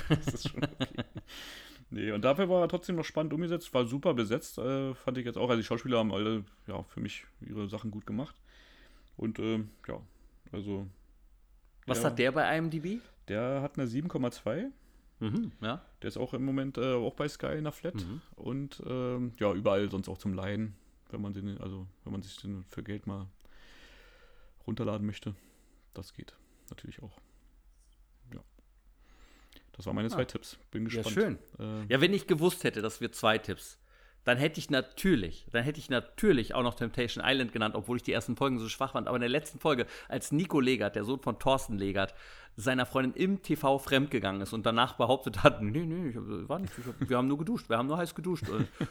das 0.09 0.27
ist 0.27 0.49
schon 0.49 0.63
okay. 0.63 1.03
Nee, 1.89 2.11
und 2.11 2.23
dafür 2.23 2.49
war 2.49 2.61
er 2.61 2.67
trotzdem 2.69 2.95
noch 2.95 3.03
spannend 3.05 3.33
umgesetzt, 3.33 3.71
war 3.75 3.85
super 3.85 4.15
besetzt, 4.15 4.57
äh, 4.57 4.95
fand 4.95 5.17
ich 5.19 5.25
jetzt 5.25 5.37
auch. 5.37 5.49
Also 5.49 5.61
die 5.61 5.65
Schauspieler 5.65 5.99
haben 5.99 6.11
alle, 6.11 6.43
ja, 6.65 6.81
für 6.83 7.01
mich 7.01 7.25
ihre 7.41 7.69
Sachen 7.69 7.91
gut 7.91 8.07
gemacht. 8.07 8.35
Und 9.17 9.39
ähm, 9.39 9.69
ja, 9.87 10.01
also 10.51 10.87
Was 11.87 11.99
Ja. 11.99 12.05
hat 12.05 12.19
der 12.19 12.31
bei 12.31 12.57
IMDb? 12.57 12.99
der 13.27 13.61
hat 13.61 13.77
eine 13.79 13.87
7,2. 13.87 14.71
Mhm, 15.19 15.51
ja. 15.61 15.81
Der 16.01 16.07
ist 16.09 16.17
auch 16.17 16.33
im 16.33 16.43
Moment 16.43 16.77
äh, 16.77 16.93
auch 16.95 17.13
bei 17.15 17.27
Sky 17.29 17.55
in 17.57 17.63
der 17.63 17.71
Flat. 17.71 17.95
Mhm. 17.95 18.21
Und 18.35 18.81
ähm, 18.85 19.33
ja, 19.39 19.53
überall 19.53 19.89
sonst 19.89 20.09
auch 20.09 20.17
zum 20.17 20.33
Leihen, 20.33 20.75
wenn 21.11 21.21
man 21.21 21.33
den, 21.33 21.57
also 21.59 21.87
wenn 22.03 22.11
man 22.11 22.21
sich 22.21 22.35
den 22.37 22.63
für 22.65 22.83
Geld 22.83 23.07
mal 23.07 23.27
runterladen 24.67 25.05
möchte. 25.05 25.35
Das 25.93 26.13
geht 26.13 26.35
natürlich 26.69 27.01
auch. 27.01 27.17
Ja. 28.33 28.41
Das 29.73 29.85
waren 29.85 29.95
meine 29.95 30.09
zwei 30.09 30.23
Ah. 30.23 30.25
Tipps. 30.25 30.57
Bin 30.71 30.83
Ja, 30.87 31.01
gespannt. 31.01 31.13
schön. 31.13 31.37
Äh, 31.59 31.85
Ja, 31.93 32.01
wenn 32.01 32.13
ich 32.13 32.27
gewusst 32.27 32.63
hätte, 32.63 32.81
dass 32.81 32.99
wir 32.99 33.11
zwei 33.11 33.37
Tipps, 33.37 33.77
dann 34.25 34.37
hätte 34.37 34.59
ich 34.59 34.69
natürlich, 34.69 35.45
dann 35.51 35.63
hätte 35.63 35.79
ich 35.79 35.89
natürlich 35.89 36.55
auch 36.55 36.63
noch 36.63 36.75
Temptation 36.75 37.23
Island 37.25 37.51
genannt, 37.51 37.75
obwohl 37.75 37.97
ich 37.97 38.03
die 38.03 38.13
ersten 38.13 38.35
Folgen 38.35 38.59
so 38.59 38.69
schwach 38.69 38.93
fand. 38.93 39.07
Aber 39.07 39.17
in 39.17 39.21
der 39.21 39.29
letzten 39.29 39.59
Folge, 39.59 39.85
als 40.07 40.31
Nico 40.31 40.59
Legert, 40.59 40.95
der 40.95 41.03
Sohn 41.03 41.19
von 41.19 41.39
Thorsten 41.39 41.77
Legert, 41.77 42.13
seiner 42.55 42.85
Freundin 42.85 43.13
im 43.13 43.41
TV 43.41 43.79
fremdgegangen 43.79 44.41
ist 44.41 44.53
und 44.53 44.65
danach 44.65 44.93
behauptet 44.93 45.43
hat, 45.43 45.61
nee, 45.61 45.85
nee, 45.85 46.09
ich 46.09 46.15
war 46.49 46.59
nicht, 46.59 46.73
ich 46.77 46.85
hab, 46.85 47.09
wir 47.09 47.17
haben 47.17 47.27
nur 47.27 47.37
geduscht, 47.37 47.69
wir 47.69 47.77
haben 47.77 47.87
nur 47.87 47.97
heiß 47.97 48.13
geduscht. 48.13 48.45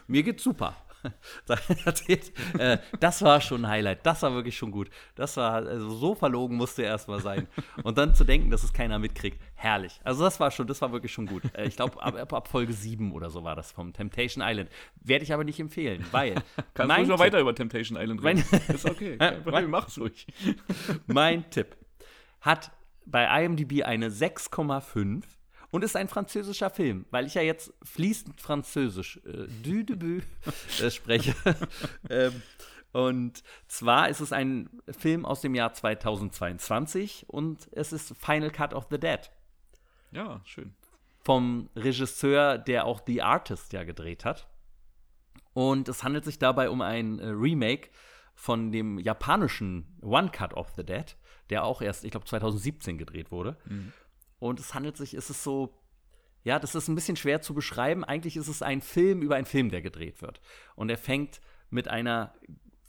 Mir 0.07 0.23
geht's 0.23 0.43
super. 0.43 0.75
Er 1.49 2.75
äh, 2.75 2.79
das 3.01 3.23
war 3.23 3.41
schon 3.41 3.65
ein 3.65 3.71
Highlight, 3.71 4.07
das 4.07 4.23
war 4.23 4.35
wirklich 4.35 4.57
schon 4.57 4.71
gut. 4.71 4.89
Das 5.17 5.37
war, 5.37 5.55
also 5.55 5.91
so 5.91 6.15
verlogen 6.15 6.57
musste 6.57 6.83
er 6.83 6.91
erstmal 6.91 7.21
sein. 7.21 7.49
Und 7.83 7.99
dann 7.99 8.15
zu 8.15 8.25
denken, 8.25 8.51
dass 8.51 8.63
es 8.63 8.73
keiner 8.73 8.99
mitkriegt, 8.99 9.41
herrlich. 9.55 10.01
Also 10.05 10.23
das 10.23 10.39
war 10.39 10.51
schon, 10.51 10.67
das 10.67 10.81
war 10.81 10.93
wirklich 10.93 11.13
schon 11.13 11.27
gut. 11.27 11.43
Äh, 11.55 11.67
ich 11.67 11.77
glaube, 11.77 12.01
ab, 12.03 12.33
ab, 12.33 12.49
Folge 12.49 12.73
7 12.73 13.13
oder 13.13 13.31
so 13.31 13.43
war 13.43 13.57
das 13.57 13.73
vom 13.73 13.93
Temptation 13.93 14.45
Island. 14.47 14.71
Werde 15.03 15.25
ich 15.25 15.33
aber 15.33 15.45
nicht 15.45 15.59
empfehlen, 15.59 16.05
weil 16.13 16.35
kannst 16.75 16.89
mein 16.89 17.05
du 17.05 17.11
noch 17.11 17.19
weiter 17.19 17.41
über 17.41 17.55
Temptation 17.55 17.99
Island 18.01 18.23
reden? 18.23 18.45
ist 18.69 18.89
okay. 18.89 19.17
Problem, 19.43 19.71
mach's 19.71 19.99
ruhig. 19.99 20.27
Mein 21.07 21.49
Tipp 21.51 21.77
hat 22.41 22.71
bei 23.07 23.45
IMDb 23.45 23.83
eine 23.85 24.11
6,5 24.11 25.23
und 25.71 25.85
ist 25.85 25.97
ein 25.97 26.09
französischer 26.09 26.71
Film, 26.71 27.07
weil 27.11 27.27
ich 27.27 27.35
ja 27.35 27.43
jetzt 27.43 27.73
fließend 27.83 28.41
Französisch 28.41 29.19
äh, 29.25 29.47
du 29.63 29.83
de 29.83 29.97
bu, 29.97 30.21
äh, 30.83 30.91
spreche. 30.91 31.35
ähm, 32.11 32.43
und 32.93 33.43
zwar 33.69 34.09
ist 34.11 34.21
es 34.21 34.33
ein 34.33 34.69
Film 34.91 35.25
aus 35.25 35.41
dem 35.41 35.55
Jahr 35.55 35.73
2022 35.73 37.25
und 37.29 37.69
es 37.73 37.93
ist 37.93 38.15
Final 38.19 38.51
Cut 38.51 38.75
of 38.75 38.87
the 38.91 38.99
Dead 38.99 39.31
Ja, 40.11 40.43
schön. 40.45 40.75
vom 41.25 41.71
Regisseur, 41.75 42.59
der 42.59 42.85
auch 42.85 43.01
The 43.07 43.23
Artist 43.23 43.73
ja 43.73 43.85
gedreht 43.85 44.25
hat. 44.27 44.47
Und 45.55 45.89
es 45.89 46.03
handelt 46.03 46.25
sich 46.25 46.39
dabei 46.39 46.69
um 46.71 46.81
ein 46.83 47.19
äh, 47.19 47.29
Remake 47.29 47.91
von 48.35 48.73
dem 48.73 48.99
japanischen 48.99 49.99
One 50.03 50.31
Cut 50.31 50.55
of 50.55 50.71
the 50.77 50.85
Dead, 50.85 51.17
der 51.51 51.65
auch 51.65 51.83
erst, 51.83 52.05
ich 52.05 52.11
glaube, 52.11 52.27
2017 52.27 52.99
gedreht 52.99 53.31
wurde. 53.31 53.57
Und 54.39 54.61
es 54.61 54.75
handelt 54.75 54.97
sich, 54.97 55.15
es 55.15 55.31
ist 55.31 55.43
so, 55.43 55.79
ja, 56.45 56.59
das 56.59 56.75
ist 56.75 56.89
ein 56.89 56.95
bisschen 56.95 57.17
schwer 57.17 57.41
zu 57.41 57.55
beschreiben. 57.55 58.05
Eigentlich 58.05 58.37
ist 58.37 58.49
es 58.49 58.63
ein 58.63 58.81
Film 58.81 59.23
über 59.23 59.37
einen 59.37 59.47
Film, 59.47 59.71
der 59.71 59.83
gedreht 59.83 60.23
wird. 60.23 60.41
Und 60.75 60.91
er 60.91 60.99
fängt 60.99 61.41
mit 61.71 61.89
einer 61.89 62.35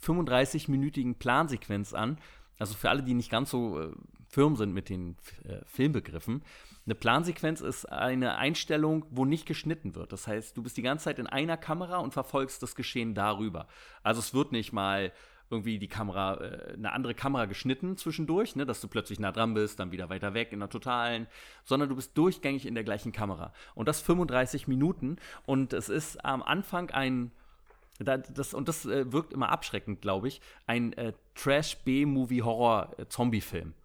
35-minütigen 0.04 1.16
Plansequenz 1.16 1.94
an. 1.94 2.18
Also 2.60 2.74
für 2.76 2.90
alle, 2.90 3.04
die 3.04 3.14
nicht 3.14 3.32
ganz 3.32 3.52
so 3.52 3.80
äh, 3.80 3.92
firm 4.28 4.56
sind 4.56 4.74
mit 4.74 4.90
den 4.90 5.18
äh, 5.44 5.60
Filmbegriffen. 5.66 6.44
Eine 6.86 6.96
Plansequenz 6.96 7.62
ist 7.62 7.86
eine 7.86 8.36
Einstellung, 8.38 9.06
wo 9.10 9.26
nicht 9.26 9.46
geschnitten 9.46 9.96
wird. 9.96 10.12
Das 10.12 10.28
heißt, 10.28 10.58
du 10.58 10.64
bist 10.64 10.76
die 10.76 10.82
ganze 10.82 11.06
Zeit 11.06 11.20
in 11.20 11.28
einer 11.28 11.56
Kamera 11.56 11.98
und 11.98 12.14
verfolgst 12.14 12.62
das 12.62 12.76
Geschehen 12.76 13.16
darüber. 13.16 13.68
Also 14.02 14.20
es 14.20 14.34
wird 14.34 14.52
nicht 14.52 14.74
mal 14.74 15.14
irgendwie 15.54 15.80
die 15.80 15.88
Kamera, 15.88 16.42
äh, 16.42 16.74
eine 16.74 16.92
andere 16.92 17.14
Kamera 17.14 17.46
geschnitten 17.46 17.96
zwischendurch, 17.96 18.56
ne, 18.56 18.66
dass 18.66 18.82
du 18.82 18.88
plötzlich 18.88 19.20
nah 19.20 19.32
dran 19.32 19.54
bist, 19.54 19.80
dann 19.80 19.92
wieder 19.92 20.10
weiter 20.10 20.34
weg 20.34 20.52
in 20.52 20.60
der 20.60 20.70
totalen, 20.70 21.28
sondern 21.64 21.90
du 21.90 21.96
bist 21.96 22.18
durchgängig 22.18 22.66
in 22.66 22.76
der 22.76 22.84
gleichen 22.84 23.12
Kamera. 23.12 23.54
Und 23.76 23.88
das 23.88 24.02
35 24.02 24.68
Minuten. 24.68 25.18
Und 25.46 25.74
es 25.74 25.90
ist 25.90 26.26
am 26.26 26.44
Anfang 26.44 26.90
ein 26.90 27.32
da, 28.00 28.18
das, 28.18 28.56
und 28.56 28.68
das 28.68 28.86
äh, 28.86 29.12
wirkt 29.12 29.34
immer 29.34 29.50
abschreckend, 29.50 30.02
glaube 30.02 30.28
ich, 30.28 30.42
ein 30.66 30.94
äh, 30.94 31.14
Trash-B-Movie-Horror-Zombie-Film. 31.36 33.76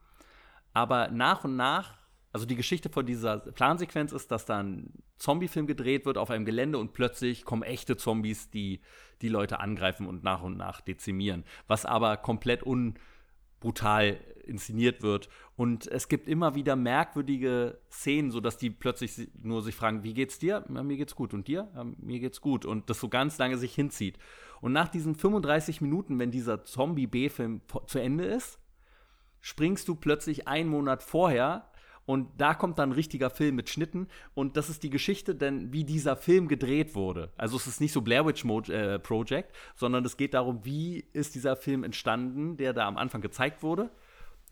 Aber 0.72 1.08
nach 1.08 1.44
und 1.44 1.56
nach, 1.56 1.97
also 2.38 2.46
die 2.46 2.54
Geschichte 2.54 2.88
von 2.88 3.04
dieser 3.04 3.38
Plansequenz 3.38 4.12
ist, 4.12 4.30
dass 4.30 4.44
da 4.44 4.60
ein 4.60 4.92
Zombie-Film 5.16 5.66
gedreht 5.66 6.06
wird 6.06 6.18
auf 6.18 6.30
einem 6.30 6.44
Gelände 6.44 6.78
und 6.78 6.92
plötzlich 6.92 7.44
kommen 7.44 7.64
echte 7.64 7.96
Zombies, 7.96 8.48
die 8.48 8.80
die 9.22 9.28
Leute 9.28 9.58
angreifen 9.58 10.06
und 10.06 10.22
nach 10.22 10.42
und 10.42 10.56
nach 10.56 10.80
dezimieren. 10.80 11.42
Was 11.66 11.84
aber 11.84 12.16
komplett 12.16 12.62
unbrutal 12.62 14.20
inszeniert 14.44 15.02
wird. 15.02 15.28
Und 15.56 15.88
es 15.88 16.06
gibt 16.06 16.28
immer 16.28 16.54
wieder 16.54 16.76
merkwürdige 16.76 17.80
Szenen, 17.90 18.30
sodass 18.30 18.56
die 18.56 18.70
plötzlich 18.70 19.28
nur 19.42 19.60
sich 19.60 19.74
fragen, 19.74 20.04
wie 20.04 20.14
geht's 20.14 20.38
dir? 20.38 20.64
Ja, 20.72 20.82
mir 20.84 20.96
geht's 20.96 21.16
gut. 21.16 21.34
Und 21.34 21.48
dir? 21.48 21.68
Ja, 21.74 21.84
mir 21.84 22.20
geht's 22.20 22.40
gut. 22.40 22.64
Und 22.64 22.88
das 22.88 23.00
so 23.00 23.08
ganz 23.08 23.36
lange 23.38 23.58
sich 23.58 23.74
hinzieht. 23.74 24.16
Und 24.60 24.72
nach 24.72 24.88
diesen 24.88 25.16
35 25.16 25.80
Minuten, 25.80 26.20
wenn 26.20 26.30
dieser 26.30 26.62
Zombie-B-Film 26.62 27.62
zu 27.88 27.98
Ende 27.98 28.26
ist, 28.26 28.60
springst 29.40 29.88
du 29.88 29.96
plötzlich 29.96 30.46
einen 30.46 30.70
Monat 30.70 31.02
vorher 31.02 31.68
und 32.08 32.30
da 32.38 32.54
kommt 32.54 32.78
dann 32.78 32.88
ein 32.88 32.94
richtiger 32.94 33.28
Film 33.28 33.56
mit 33.56 33.68
Schnitten 33.68 34.08
und 34.32 34.56
das 34.56 34.70
ist 34.70 34.82
die 34.82 34.88
Geschichte, 34.88 35.34
denn 35.34 35.74
wie 35.74 35.84
dieser 35.84 36.16
Film 36.16 36.48
gedreht 36.48 36.94
wurde. 36.94 37.30
Also 37.36 37.58
es 37.58 37.66
ist 37.66 37.82
nicht 37.82 37.92
so 37.92 38.00
Blair 38.00 38.24
Witch 38.24 38.44
Mo 38.44 38.62
äh, 38.62 38.98
Project, 38.98 39.54
sondern 39.74 40.06
es 40.06 40.16
geht 40.16 40.32
darum, 40.32 40.64
wie 40.64 41.04
ist 41.12 41.34
dieser 41.34 41.54
Film 41.54 41.84
entstanden, 41.84 42.56
der 42.56 42.72
da 42.72 42.88
am 42.88 42.96
Anfang 42.96 43.20
gezeigt 43.20 43.62
wurde 43.62 43.90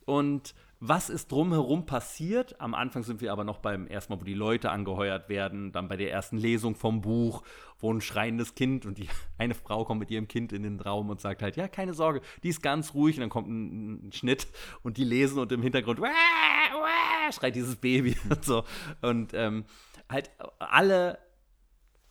und 0.04 0.54
was 0.80 1.08
ist 1.08 1.32
drumherum 1.32 1.86
passiert? 1.86 2.60
Am 2.60 2.74
Anfang 2.74 3.02
sind 3.02 3.20
wir 3.20 3.32
aber 3.32 3.44
noch 3.44 3.58
beim 3.58 3.86
ersten 3.86 4.12
Mal, 4.12 4.20
wo 4.20 4.24
die 4.24 4.34
Leute 4.34 4.70
angeheuert 4.70 5.28
werden, 5.28 5.72
dann 5.72 5.88
bei 5.88 5.96
der 5.96 6.10
ersten 6.12 6.36
Lesung 6.36 6.74
vom 6.74 7.00
Buch, 7.00 7.42
wo 7.78 7.92
ein 7.92 8.00
schreiendes 8.00 8.54
Kind 8.54 8.84
und 8.84 8.98
die 8.98 9.08
eine 9.38 9.54
Frau 9.54 9.84
kommt 9.84 10.00
mit 10.00 10.10
ihrem 10.10 10.28
Kind 10.28 10.52
in 10.52 10.62
den 10.62 10.78
Raum 10.78 11.08
und 11.08 11.20
sagt 11.20 11.42
halt, 11.42 11.56
ja, 11.56 11.68
keine 11.68 11.94
Sorge, 11.94 12.20
die 12.42 12.50
ist 12.50 12.62
ganz 12.62 12.94
ruhig 12.94 13.16
und 13.16 13.22
dann 13.22 13.30
kommt 13.30 13.48
ein, 13.48 14.08
ein 14.08 14.12
Schnitt 14.12 14.48
und 14.82 14.98
die 14.98 15.04
lesen 15.04 15.38
und 15.38 15.50
im 15.52 15.62
Hintergrund 15.62 16.00
"Wah, 16.00 16.08
wah", 16.08 17.32
schreit 17.32 17.56
dieses 17.56 17.76
Baby 17.76 18.16
und 18.28 18.44
so. 18.44 18.64
Und 19.00 19.32
ähm, 19.32 19.64
halt 20.08 20.30
alle 20.58 21.18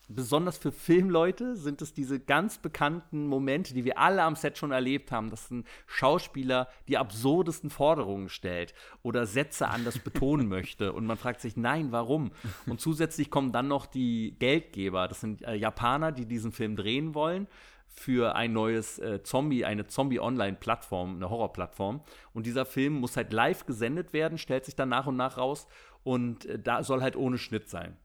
besonders 0.09 0.57
für 0.57 0.71
Filmleute 0.71 1.55
sind 1.55 1.81
es 1.81 1.93
diese 1.93 2.19
ganz 2.19 2.57
bekannten 2.57 3.27
Momente, 3.27 3.73
die 3.73 3.85
wir 3.85 3.97
alle 3.97 4.23
am 4.23 4.35
Set 4.35 4.57
schon 4.57 4.71
erlebt 4.71 5.11
haben, 5.11 5.29
dass 5.29 5.51
ein 5.51 5.65
Schauspieler 5.87 6.69
die 6.87 6.97
absurdesten 6.97 7.69
Forderungen 7.69 8.29
stellt 8.29 8.73
oder 9.03 9.25
Sätze 9.25 9.67
anders 9.67 9.99
betonen 9.99 10.47
möchte 10.49 10.93
und 10.93 11.05
man 11.05 11.17
fragt 11.17 11.41
sich, 11.41 11.57
nein, 11.57 11.91
warum? 11.91 12.31
Und 12.65 12.81
zusätzlich 12.81 13.29
kommen 13.29 13.51
dann 13.51 13.67
noch 13.67 13.85
die 13.85 14.35
Geldgeber, 14.39 15.07
das 15.07 15.21
sind 15.21 15.43
äh, 15.43 15.55
Japaner, 15.55 16.11
die 16.11 16.25
diesen 16.25 16.51
Film 16.51 16.75
drehen 16.75 17.13
wollen 17.15 17.47
für 17.87 18.35
ein 18.35 18.51
neues 18.51 18.99
äh, 18.99 19.23
Zombie, 19.23 19.63
eine 19.63 19.87
Zombie-Online-Plattform, 19.87 21.15
eine 21.15 21.29
Horrorplattform. 21.29 22.01
Und 22.33 22.45
dieser 22.45 22.65
Film 22.65 22.93
muss 22.93 23.15
halt 23.15 23.31
live 23.31 23.65
gesendet 23.65 24.11
werden, 24.11 24.37
stellt 24.37 24.65
sich 24.65 24.75
dann 24.75 24.89
nach 24.89 25.07
und 25.07 25.15
nach 25.15 25.37
raus 25.37 25.67
und 26.03 26.45
äh, 26.45 26.59
da 26.59 26.83
soll 26.83 27.01
halt 27.01 27.15
ohne 27.15 27.37
Schnitt 27.37 27.69
sein. 27.69 27.97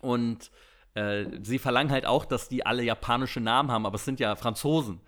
Und 0.00 0.50
äh, 0.94 1.26
sie 1.42 1.58
verlangen 1.58 1.90
halt 1.90 2.06
auch, 2.06 2.24
dass 2.24 2.48
die 2.48 2.64
alle 2.64 2.82
japanische 2.82 3.40
Namen 3.40 3.70
haben, 3.70 3.84
aber 3.86 3.96
es 3.96 4.04
sind 4.04 4.20
ja 4.20 4.36
Franzosen. 4.36 5.00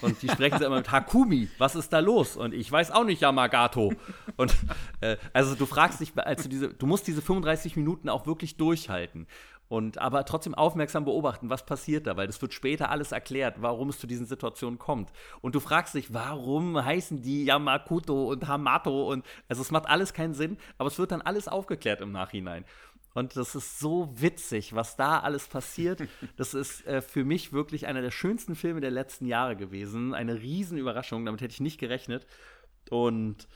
Und 0.00 0.22
die 0.22 0.28
sprechen 0.28 0.58
sie 0.58 0.64
immer 0.64 0.76
mit 0.76 0.90
Hakumi, 0.90 1.48
was 1.58 1.74
ist 1.74 1.92
da 1.92 1.98
los? 1.98 2.36
Und 2.36 2.54
ich 2.54 2.70
weiß 2.70 2.90
auch 2.92 3.04
nicht 3.04 3.20
Yamagato. 3.20 3.92
Und 4.36 4.54
äh, 5.00 5.16
also 5.32 5.54
du 5.54 5.66
fragst 5.66 6.00
dich, 6.00 6.12
also 6.16 6.48
diese, 6.48 6.68
du 6.68 6.86
musst 6.86 7.06
diese 7.06 7.22
35 7.22 7.76
Minuten 7.76 8.08
auch 8.08 8.26
wirklich 8.26 8.56
durchhalten. 8.56 9.26
Und 9.68 9.98
aber 9.98 10.24
trotzdem 10.24 10.54
aufmerksam 10.54 11.04
beobachten, 11.04 11.50
was 11.50 11.64
passiert 11.64 12.06
da, 12.06 12.16
weil 12.16 12.26
das 12.26 12.40
wird 12.40 12.52
später 12.52 12.90
alles 12.90 13.12
erklärt, 13.12 13.56
warum 13.60 13.88
es 13.88 13.98
zu 13.98 14.06
diesen 14.06 14.26
Situationen 14.26 14.78
kommt. 14.78 15.10
Und 15.40 15.54
du 15.54 15.60
fragst 15.60 15.94
dich, 15.94 16.12
warum 16.12 16.82
heißen 16.82 17.22
die 17.22 17.46
Yamakuto 17.46 18.30
und 18.30 18.46
Hamato 18.46 19.10
und 19.10 19.24
also 19.48 19.62
es 19.62 19.70
macht 19.70 19.86
alles 19.86 20.12
keinen 20.12 20.34
Sinn, 20.34 20.58
aber 20.78 20.88
es 20.88 20.98
wird 20.98 21.12
dann 21.12 21.22
alles 21.22 21.48
aufgeklärt 21.48 22.02
im 22.02 22.12
Nachhinein. 22.12 22.64
Und 23.14 23.36
das 23.36 23.54
ist 23.54 23.78
so 23.78 24.10
witzig, 24.20 24.74
was 24.74 24.96
da 24.96 25.20
alles 25.20 25.46
passiert. 25.48 26.02
Das 26.36 26.52
ist 26.52 26.86
äh, 26.86 27.00
für 27.00 27.24
mich 27.24 27.52
wirklich 27.52 27.86
einer 27.86 28.02
der 28.02 28.10
schönsten 28.10 28.56
Filme 28.56 28.80
der 28.80 28.90
letzten 28.90 29.26
Jahre 29.26 29.56
gewesen. 29.56 30.14
Eine 30.14 30.40
Riesenüberraschung, 30.40 31.24
damit 31.24 31.40
hätte 31.40 31.52
ich 31.52 31.60
nicht 31.60 31.78
gerechnet. 31.78 32.26
Und 32.90 33.46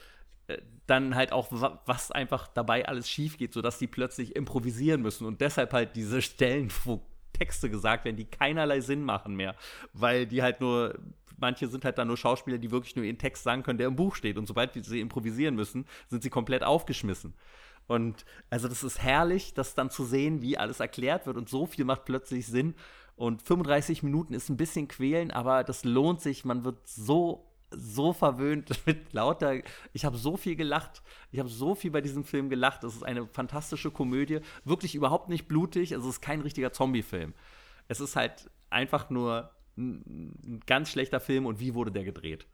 äh, 0.47 0.59
dann 0.87 1.15
halt 1.15 1.33
auch, 1.33 1.49
was 1.85 2.11
einfach 2.11 2.49
dabei 2.49 2.89
alles 2.89 3.11
schief 3.11 3.37
geht, 3.37 3.53
sodass 3.53 3.79
die 3.79 3.87
plötzlich 3.87 4.35
improvisieren 4.35 5.03
müssen 5.03 5.27
und 5.27 5.43
deshalb 5.43 5.75
halt 5.75 5.95
diese 5.97 6.23
Stellen, 6.23 6.73
wo 6.85 7.03
Texte 7.35 7.69
gesagt 7.69 8.07
werden, 8.07 8.17
die 8.17 8.25
keinerlei 8.25 8.81
Sinn 8.81 9.03
machen 9.03 9.37
mehr, 9.37 9.55
weil 9.93 10.27
die 10.27 10.43
halt 10.43 10.63
nur, 10.63 10.99
manche 11.37 11.69
sind 11.69 11.85
halt 11.85 11.99
dann 11.99 12.09
nur 12.09 12.17
Schauspieler, 12.17 12.57
die 12.57 12.71
wirklich 12.71 12.97
nur 12.97 13.05
ihren 13.05 13.19
Text 13.19 13.43
sagen 13.45 13.63
können, 13.63 13.77
der 13.77 13.89
im 13.89 13.97
Buch 13.97 14.15
steht 14.15 14.39
und 14.39 14.47
sobald 14.47 14.73
sie 14.83 15.01
improvisieren 15.01 15.55
müssen, 15.55 15.87
sind 16.09 16.23
sie 16.23 16.31
komplett 16.31 16.65
aufgeschmissen. 16.65 17.35
Und 17.89 18.25
also 18.51 18.69
das 18.69 18.85
ist 18.85 19.03
herrlich, 19.03 19.55
das 19.55 19.75
dann 19.75 19.91
zu 19.91 20.05
sehen, 20.05 20.43
wie 20.43 20.57
alles 20.57 20.79
erklärt 20.79 21.27
wird 21.27 21.37
und 21.37 21.49
so 21.49 21.67
viel 21.67 21.85
macht 21.85 22.05
plötzlich 22.05 22.47
Sinn. 22.47 22.75
Und 23.17 23.43
35 23.43 24.05
Minuten 24.05 24.35
ist 24.35 24.49
ein 24.49 24.57
bisschen 24.57 24.87
quälen, 24.87 25.33
aber 25.33 25.65
das 25.65 25.85
lohnt 25.85 26.21
sich. 26.21 26.45
Man 26.45 26.65
wird 26.65 26.87
so 26.87 27.45
so 27.71 28.13
verwöhnt 28.13 28.71
mit 28.87 29.13
lauter. 29.13 29.61
Ich 29.93 30.05
habe 30.05 30.17
so 30.17 30.37
viel 30.37 30.57
gelacht. 30.57 31.03
Ich 31.33 31.39
habe 31.39 31.49
so 31.49 31.75
viel 31.75 31.91
bei 31.91 32.01
diesem 32.01 32.25
Film 32.25 32.49
gelacht. 32.49 32.85
Es 32.85 32.95
ist 32.95 33.03
eine 33.03 33.27
fantastische 33.27 33.91
Komödie. 33.91 34.41
Wirklich 34.65 34.95
überhaupt 34.95 35.29
nicht 35.29 35.49
blutig. 35.49 35.93
Es 35.93 36.05
ist 36.05 36.21
kein 36.21 36.41
richtiger 36.41 36.73
Zombie-Film. 36.73 37.35
Es 37.89 38.01
ist 38.01 38.17
halt 38.17 38.51
einfach 38.71 39.11
nur 39.11 39.51
ein, 39.77 40.35
ein 40.45 40.61
ganz 40.67 40.91
schlechter 40.91 41.21
Film 41.21 41.47
und 41.47 41.61
wie 41.61 41.75
wurde 41.75 41.93
der 41.93 42.05
gedreht? 42.05 42.47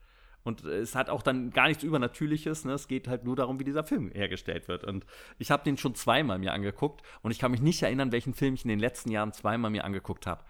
Und 0.44 0.62
es 0.64 0.94
hat 0.94 1.08
auch 1.08 1.22
dann 1.22 1.50
gar 1.50 1.68
nichts 1.68 1.82
Übernatürliches. 1.82 2.64
Ne? 2.66 2.72
Es 2.74 2.86
geht 2.86 3.08
halt 3.08 3.24
nur 3.24 3.34
darum, 3.34 3.58
wie 3.58 3.64
dieser 3.64 3.82
Film 3.82 4.10
hergestellt 4.12 4.68
wird. 4.68 4.84
Und 4.84 5.06
ich 5.38 5.50
habe 5.50 5.64
den 5.64 5.78
schon 5.78 5.94
zweimal 5.94 6.38
mir 6.38 6.52
angeguckt 6.52 7.02
und 7.22 7.30
ich 7.30 7.38
kann 7.38 7.50
mich 7.50 7.62
nicht 7.62 7.82
erinnern, 7.82 8.12
welchen 8.12 8.34
Film 8.34 8.54
ich 8.54 8.64
in 8.64 8.68
den 8.68 8.78
letzten 8.78 9.10
Jahren 9.10 9.32
zweimal 9.32 9.70
mir 9.70 9.84
angeguckt 9.84 10.26
habe, 10.26 10.44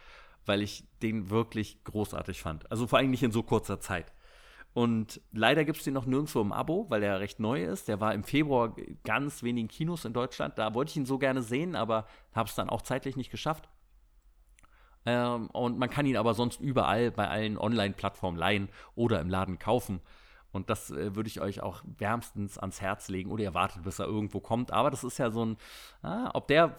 weil 0.47 0.63
ich 0.63 0.85
den 1.01 1.31
wirklich 1.31 1.83
großartig 1.85 2.43
fand. 2.43 2.71
Also 2.73 2.89
vor 2.89 2.99
allem 2.99 3.13
nicht 3.13 3.23
in 3.23 3.31
so 3.31 3.45
kurzer 3.45 3.81
Zeit. 3.81 4.13
Und 4.73 5.21
leider 5.31 5.65
gibt 5.65 5.79
es 5.79 5.85
den 5.85 5.95
noch 5.95 6.07
nirgendwo 6.07 6.41
im 6.41 6.53
Abo, 6.53 6.87
weil 6.89 7.05
er 7.05 7.21
recht 7.21 7.39
neu 7.39 7.63
ist. 7.65 7.87
Der 7.87 8.01
war 8.01 8.13
im 8.13 8.25
Februar 8.25 8.75
ganz 9.05 9.45
wenigen 9.45 9.69
Kinos 9.69 10.05
in 10.05 10.13
Deutschland. 10.13 10.59
Da 10.59 10.75
wollte 10.75 10.91
ich 10.91 10.97
ihn 10.97 11.07
so 11.07 11.17
gerne 11.19 11.43
sehen, 11.43 11.77
aber 11.77 12.09
habe 12.35 12.49
es 12.49 12.57
dann 12.57 12.69
auch 12.69 12.83
zeitlich 12.83 13.17
nicht 13.17 13.31
geschafft. 13.31 13.69
Ähm, 15.07 15.49
und 15.51 15.79
man 15.79 15.91
kann 15.91 16.07
ihn 16.07 16.17
aber 16.17 16.35
sonst 16.35 16.61
überall 16.61 17.11
bei 17.11 17.29
allen 17.29 17.59
Online-Plattformen 17.59 18.39
leihen 18.39 18.69
oder 18.95 19.21
im 19.21 19.29
Laden 19.29 19.59
kaufen. 19.59 20.01
Und 20.53 20.71
das 20.71 20.91
äh, 20.91 21.15
würde 21.17 21.29
ich 21.29 21.41
euch 21.41 21.63
auch 21.63 21.83
wärmstens 21.99 22.59
ans 22.59 22.81
Herz 22.81 23.09
legen. 23.09 23.31
Oder 23.31 23.43
ihr 23.43 23.55
wartet, 23.55 23.83
bis 23.83 23.99
er 23.99 24.07
irgendwo 24.07 24.41
kommt. 24.41 24.71
Aber 24.71 24.91
das 24.91 25.05
ist 25.05 25.19
ja 25.19 25.31
so 25.31 25.45
ein, 25.45 25.57
ah, 26.03 26.31
ob 26.33 26.49
der, 26.49 26.77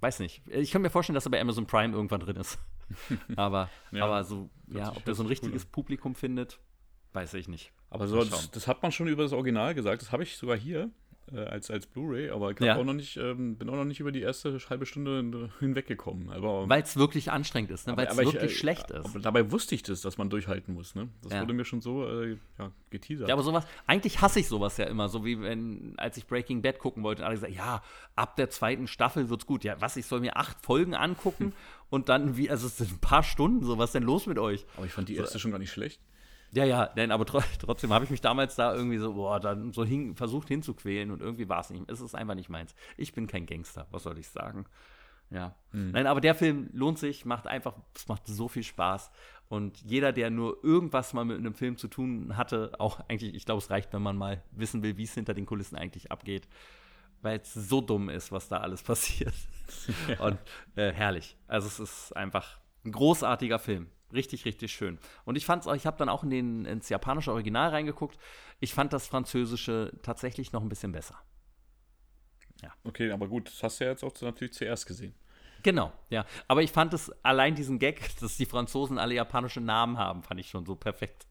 weiß 0.00 0.20
nicht. 0.20 0.46
Ich 0.48 0.70
kann 0.70 0.82
mir 0.82 0.90
vorstellen, 0.90 1.14
dass 1.14 1.26
er 1.26 1.30
bei 1.30 1.40
Amazon 1.40 1.66
Prime 1.66 1.94
irgendwann 1.94 2.20
drin 2.20 2.36
ist. 2.36 2.58
aber, 3.36 3.70
ja, 3.90 4.04
aber 4.04 4.22
so, 4.24 4.50
ja, 4.68 4.90
ob 4.94 5.04
der 5.04 5.14
so 5.14 5.22
ein 5.22 5.28
richtiges 5.28 5.64
cool 5.64 5.70
Publikum 5.72 6.14
findet, 6.14 6.60
weiß 7.14 7.34
ich 7.34 7.48
nicht. 7.48 7.72
Aber 7.88 8.06
so, 8.06 8.22
das, 8.22 8.50
das, 8.50 8.68
hat 8.68 8.82
man 8.82 8.92
schon 8.92 9.08
über 9.08 9.22
das 9.22 9.32
Original 9.32 9.74
gesagt. 9.74 10.02
Das 10.02 10.12
habe 10.12 10.22
ich 10.22 10.36
sogar 10.36 10.56
hier 10.56 10.90
äh, 11.32 11.38
als, 11.38 11.70
als 11.70 11.86
Blu-ray, 11.86 12.30
aber 12.30 12.50
ich 12.50 12.60
ja. 12.60 12.76
auch 12.76 12.84
noch 12.84 12.92
nicht, 12.92 13.16
ähm, 13.16 13.56
bin 13.56 13.68
auch 13.68 13.76
noch 13.76 13.84
nicht 13.84 14.00
über 14.00 14.12
die 14.12 14.20
erste 14.20 14.58
halbe 14.68 14.86
Stunde 14.86 15.50
hinweggekommen. 15.58 16.28
Weil 16.68 16.82
es 16.82 16.96
wirklich 16.96 17.30
anstrengend 17.30 17.70
ist, 17.70 17.86
ne? 17.86 17.96
weil 17.96 18.06
es 18.06 18.16
wirklich 18.16 18.34
ich, 18.36 18.42
äh, 18.42 18.48
schlecht 18.48 18.90
ist. 18.90 19.06
Aber 19.06 19.20
dabei 19.20 19.50
wusste 19.50 19.74
ich 19.74 19.82
das, 19.82 20.02
dass 20.02 20.18
man 20.18 20.30
durchhalten 20.30 20.74
muss. 20.74 20.94
Ne? 20.94 21.08
Das 21.22 21.32
ja. 21.32 21.40
wurde 21.40 21.54
mir 21.54 21.64
schon 21.64 21.80
so 21.80 22.06
äh, 22.06 22.36
ja, 22.58 22.70
geteasert. 22.90 23.28
Ja, 23.28 23.34
aber 23.34 23.42
sowas, 23.42 23.66
eigentlich 23.86 24.20
hasse 24.20 24.40
ich 24.40 24.48
sowas 24.48 24.76
ja 24.76 24.86
immer, 24.86 25.08
so 25.08 25.24
wie 25.24 25.40
wenn, 25.40 25.94
als 25.96 26.16
ich 26.16 26.26
Breaking 26.26 26.62
Bad 26.62 26.78
gucken 26.78 27.02
wollte, 27.02 27.24
alle 27.24 27.34
gesagt, 27.34 27.54
ja, 27.54 27.82
ab 28.16 28.36
der 28.36 28.50
zweiten 28.50 28.86
Staffel 28.86 29.28
wird's 29.30 29.46
gut. 29.46 29.64
Ja, 29.64 29.80
was, 29.80 29.96
ich 29.96 30.06
soll 30.06 30.20
mir 30.20 30.36
acht 30.36 30.60
Folgen 30.64 30.94
angucken 30.94 31.52
und 31.90 32.08
dann, 32.08 32.36
wie, 32.36 32.50
also 32.50 32.66
es 32.66 32.76
sind 32.78 32.92
ein 32.92 32.98
paar 32.98 33.22
Stunden, 33.22 33.64
so, 33.64 33.78
was 33.78 33.90
ist 33.90 33.94
denn 33.94 34.02
los 34.02 34.26
mit 34.26 34.38
euch? 34.38 34.66
Aber 34.76 34.86
ich 34.86 34.92
fand 34.92 35.08
die 35.08 35.16
erste 35.16 35.34
so, 35.34 35.38
schon 35.38 35.50
gar 35.50 35.58
nicht 35.58 35.72
schlecht. 35.72 36.00
Ja, 36.54 36.64
ja, 36.64 36.86
denn, 36.86 37.10
aber 37.10 37.26
trotzdem 37.58 37.92
habe 37.92 38.04
ich 38.04 38.10
mich 38.10 38.20
damals 38.20 38.54
da 38.54 38.74
irgendwie 38.74 38.98
so, 38.98 39.14
boah, 39.14 39.40
dann 39.40 39.72
so 39.72 39.84
hin, 39.84 40.14
versucht 40.14 40.48
hinzuquälen 40.48 41.10
und 41.10 41.20
irgendwie 41.20 41.48
war 41.48 41.60
es 41.60 41.70
nicht. 41.70 41.90
Es 41.90 42.00
ist 42.00 42.14
einfach 42.14 42.34
nicht 42.34 42.48
meins. 42.48 42.74
Ich 42.96 43.12
bin 43.12 43.26
kein 43.26 43.46
Gangster, 43.46 43.86
was 43.90 44.04
soll 44.04 44.18
ich 44.18 44.28
sagen? 44.28 44.66
Ja. 45.30 45.56
Mhm. 45.72 45.90
Nein, 45.92 46.06
aber 46.06 46.20
der 46.20 46.34
Film 46.34 46.70
lohnt 46.72 46.98
sich, 46.98 47.24
macht 47.24 47.46
einfach, 47.46 47.74
es 47.94 48.08
macht 48.08 48.26
so 48.26 48.48
viel 48.48 48.62
Spaß. 48.62 49.10
Und 49.48 49.82
jeder, 49.82 50.12
der 50.12 50.30
nur 50.30 50.62
irgendwas 50.62 51.12
mal 51.12 51.24
mit 51.24 51.38
einem 51.38 51.54
Film 51.54 51.76
zu 51.76 51.88
tun 51.88 52.36
hatte, 52.36 52.72
auch 52.78 53.00
eigentlich, 53.08 53.34
ich 53.34 53.44
glaube, 53.44 53.58
es 53.58 53.70
reicht, 53.70 53.92
wenn 53.92 54.02
man 54.02 54.16
mal 54.16 54.42
wissen 54.52 54.82
will, 54.82 54.96
wie 54.96 55.04
es 55.04 55.14
hinter 55.14 55.34
den 55.34 55.46
Kulissen 55.46 55.76
eigentlich 55.76 56.12
abgeht, 56.12 56.48
weil 57.20 57.40
es 57.40 57.52
so 57.52 57.80
dumm 57.80 58.08
ist, 58.08 58.32
was 58.32 58.48
da 58.48 58.58
alles 58.58 58.82
passiert. 58.84 59.34
Ja. 60.06 60.20
Und 60.20 60.38
äh, 60.76 60.92
herrlich. 60.92 61.38
Also 61.48 61.66
es 61.66 61.80
ist 61.80 62.14
einfach 62.14 62.58
ein 62.84 62.92
großartiger 62.92 63.58
Film. 63.58 63.88
Richtig, 64.12 64.44
richtig 64.44 64.72
schön. 64.72 64.98
Und 65.24 65.36
ich 65.36 65.46
fand's, 65.46 65.66
ich 65.66 65.86
habe 65.86 65.96
dann 65.96 66.08
auch 66.08 66.22
in 66.22 66.30
den, 66.30 66.64
ins 66.66 66.88
japanische 66.88 67.32
Original 67.32 67.70
reingeguckt. 67.70 68.18
Ich 68.60 68.72
fand 68.74 68.92
das 68.92 69.06
französische 69.06 69.92
tatsächlich 70.02 70.52
noch 70.52 70.62
ein 70.62 70.68
bisschen 70.68 70.92
besser. 70.92 71.18
Ja. 72.62 72.72
Okay, 72.84 73.10
aber 73.10 73.28
gut, 73.28 73.48
das 73.48 73.62
hast 73.62 73.80
du 73.80 73.84
ja 73.84 73.90
jetzt 73.90 74.04
auch 74.04 74.12
natürlich 74.20 74.54
zuerst 74.54 74.86
gesehen. 74.86 75.14
Genau, 75.62 75.92
ja. 76.10 76.26
Aber 76.46 76.62
ich 76.62 76.70
fand 76.70 76.94
es 76.94 77.10
allein 77.24 77.54
diesen 77.54 77.78
Gag, 77.78 78.16
dass 78.20 78.36
die 78.36 78.46
Franzosen 78.46 78.98
alle 78.98 79.14
japanische 79.14 79.60
Namen 79.60 79.98
haben, 79.98 80.22
fand 80.22 80.38
ich 80.38 80.48
schon 80.48 80.64
so 80.64 80.76
perfekt. 80.76 81.26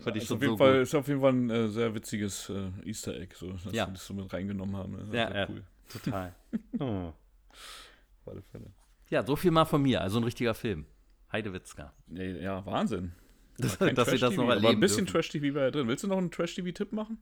Fand 0.00 0.16
ich 0.16 0.24
ist, 0.24 0.32
auf 0.32 0.40
jeden 0.40 0.52
so 0.52 0.56
Fall, 0.58 0.80
ist 0.80 0.94
auf 0.94 1.08
jeden 1.08 1.20
Fall 1.20 1.32
ein 1.32 1.50
äh, 1.50 1.68
sehr 1.68 1.94
witziges 1.94 2.50
äh, 2.50 2.70
Easter 2.84 3.16
Egg, 3.16 3.34
so, 3.36 3.52
dass 3.52 3.64
ja. 3.72 3.86
wir 3.86 3.92
das 3.92 4.06
so 4.06 4.14
mit 4.14 4.32
reingenommen 4.32 4.76
haben. 4.76 4.98
Das 4.98 5.14
ja, 5.14 5.34
ja, 5.34 5.48
cool. 5.48 5.64
total. 5.88 6.34
oh. 6.78 6.84
Auf 6.84 8.28
alle 8.28 8.42
Fälle. 8.42 8.72
Ja, 9.10 9.24
so 9.24 9.36
viel 9.36 9.50
mal 9.50 9.64
von 9.64 9.82
mir, 9.82 10.00
also 10.00 10.18
ein 10.18 10.24
richtiger 10.24 10.54
Film. 10.54 10.86
Heidewitzka. 11.32 11.92
Ja, 12.08 12.22
ja 12.22 12.66
Wahnsinn. 12.66 13.12
dass 13.58 13.78
sie 14.10 14.18
das 14.18 14.36
noch 14.36 14.48
erleben 14.48 14.66
Aber 14.66 14.68
ein 14.70 14.80
bisschen 14.80 15.06
Trash-TV 15.06 15.54
war 15.54 15.64
ja 15.64 15.70
drin. 15.70 15.86
Willst 15.88 16.02
du 16.02 16.08
noch 16.08 16.18
einen 16.18 16.30
Trash-TV-Tipp 16.30 16.92
machen? 16.92 17.18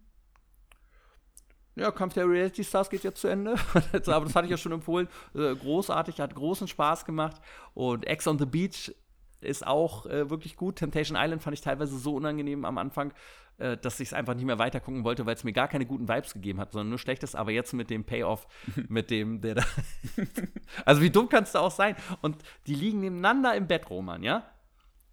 Ja, 1.74 1.92
Kampf 1.92 2.14
der 2.14 2.28
Reality 2.28 2.64
Stars 2.64 2.90
geht 2.90 3.04
jetzt 3.04 3.20
zu 3.20 3.28
Ende. 3.28 3.54
Aber 4.06 4.24
das 4.24 4.34
hatte 4.34 4.46
ich 4.46 4.50
ja 4.50 4.56
schon 4.56 4.72
empfohlen. 4.72 5.08
Äh, 5.34 5.54
großartig, 5.54 6.20
hat 6.20 6.34
großen 6.34 6.66
Spaß 6.66 7.04
gemacht. 7.04 7.40
Und 7.74 8.06
Ex 8.06 8.26
on 8.26 8.38
the 8.38 8.46
Beach 8.46 8.92
ist 9.40 9.66
auch 9.66 10.06
äh, 10.06 10.30
wirklich 10.30 10.56
gut. 10.56 10.76
Temptation 10.76 11.16
Island 11.18 11.42
fand 11.42 11.54
ich 11.54 11.60
teilweise 11.60 11.96
so 11.98 12.14
unangenehm 12.14 12.64
am 12.64 12.78
Anfang, 12.78 13.12
äh, 13.58 13.76
dass 13.76 14.00
ich 14.00 14.08
es 14.08 14.12
einfach 14.14 14.34
nicht 14.34 14.44
mehr 14.44 14.58
weiter 14.58 14.80
gucken 14.80 15.04
wollte, 15.04 15.26
weil 15.26 15.34
es 15.34 15.44
mir 15.44 15.52
gar 15.52 15.68
keine 15.68 15.86
guten 15.86 16.08
Vibes 16.08 16.34
gegeben 16.34 16.60
hat, 16.60 16.72
sondern 16.72 16.90
nur 16.90 16.98
schlechtes. 16.98 17.34
Aber 17.34 17.50
jetzt 17.50 17.72
mit 17.72 17.90
dem 17.90 18.04
Payoff, 18.04 18.46
mit 18.88 19.10
dem, 19.10 19.40
der 19.40 19.56
da. 19.56 19.64
also, 20.84 21.02
wie 21.02 21.10
dumm 21.10 21.28
kannst 21.28 21.54
du 21.54 21.58
auch 21.58 21.70
sein? 21.70 21.96
Und 22.22 22.36
die 22.66 22.74
liegen 22.74 23.00
nebeneinander 23.00 23.54
im 23.54 23.66
Bett, 23.66 23.90
Roman, 23.90 24.22
ja? 24.22 24.50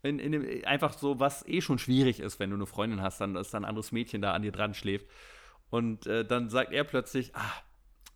In, 0.03 0.19
in 0.19 0.31
dem, 0.33 0.65
einfach 0.65 0.93
so, 0.93 1.19
was 1.19 1.47
eh 1.47 1.61
schon 1.61 1.79
schwierig 1.79 2.19
ist, 2.19 2.39
wenn 2.39 2.51
du 2.51 2.55
eine 2.55 2.67
Freundin 2.67 3.01
hast, 3.01 3.19
dann 3.21 3.35
ist 3.35 3.53
da 3.53 3.57
ein 3.59 3.65
anderes 3.65 3.91
Mädchen 3.91 4.21
da 4.21 4.33
an 4.33 4.43
dir 4.43 4.51
dran 4.51 4.73
schläft. 4.73 5.07
Und 5.71 6.05
äh, 6.05 6.23
dann 6.23 6.49
sagt 6.49 6.71
er 6.71 6.83
plötzlich, 6.83 7.35
ah, 7.35 7.51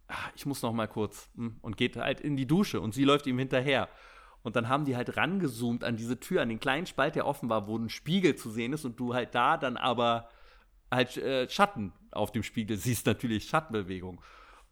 ah 0.07 0.29
ich 0.35 0.45
muss 0.45 0.61
noch 0.61 0.73
mal 0.73 0.87
kurz 0.87 1.29
hm, 1.35 1.57
und 1.61 1.77
geht 1.77 1.97
halt 1.97 2.21
in 2.21 2.37
die 2.37 2.45
Dusche 2.45 2.79
und 2.79 2.93
sie 2.93 3.03
läuft 3.03 3.25
ihm 3.25 3.39
hinterher. 3.39 3.89
Und 4.41 4.55
dann 4.55 4.69
haben 4.69 4.85
die 4.85 4.95
halt 4.95 5.17
rangezoomt 5.17 5.83
an 5.83 5.97
diese 5.97 6.19
Tür, 6.19 6.41
an 6.41 6.49
den 6.49 6.59
kleinen 6.59 6.85
Spalt, 6.85 7.15
der 7.15 7.27
offen 7.27 7.49
war, 7.49 7.67
wo 7.67 7.77
ein 7.77 7.89
Spiegel 7.89 8.35
zu 8.35 8.49
sehen 8.49 8.73
ist 8.73 8.85
und 8.85 8.99
du 8.99 9.13
halt 9.13 9.35
da 9.35 9.57
dann 9.57 9.77
aber 9.77 10.29
halt 10.91 11.17
äh, 11.17 11.49
Schatten 11.49 11.93
auf 12.11 12.31
dem 12.31 12.43
Spiegel 12.43 12.77
siehst, 12.77 13.05
natürlich 13.05 13.45
Schattenbewegung 13.45 14.21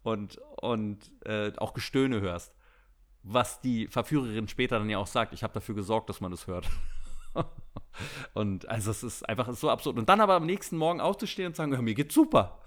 und, 0.02 0.38
und 0.60 1.10
äh, 1.24 1.52
auch 1.56 1.74
Gestöhne 1.74 2.20
hörst. 2.20 2.54
Was 3.22 3.60
die 3.60 3.88
Verführerin 3.88 4.48
später 4.48 4.78
dann 4.78 4.88
ja 4.88 4.98
auch 4.98 5.06
sagt, 5.06 5.34
ich 5.34 5.42
habe 5.42 5.52
dafür 5.52 5.74
gesorgt, 5.74 6.08
dass 6.08 6.20
man 6.20 6.30
das 6.30 6.46
hört. 6.46 6.66
und 8.32 8.68
also 8.68 8.90
es 8.90 9.02
ist 9.02 9.28
einfach 9.28 9.52
so 9.52 9.68
absurd. 9.68 9.98
Und 9.98 10.08
dann 10.08 10.20
aber 10.20 10.34
am 10.34 10.46
nächsten 10.46 10.76
Morgen 10.76 11.00
aufzustehen 11.00 11.48
und 11.48 11.56
sagen, 11.56 11.72
ja, 11.72 11.82
mir 11.82 11.94
geht's 11.94 12.14
super. 12.14 12.62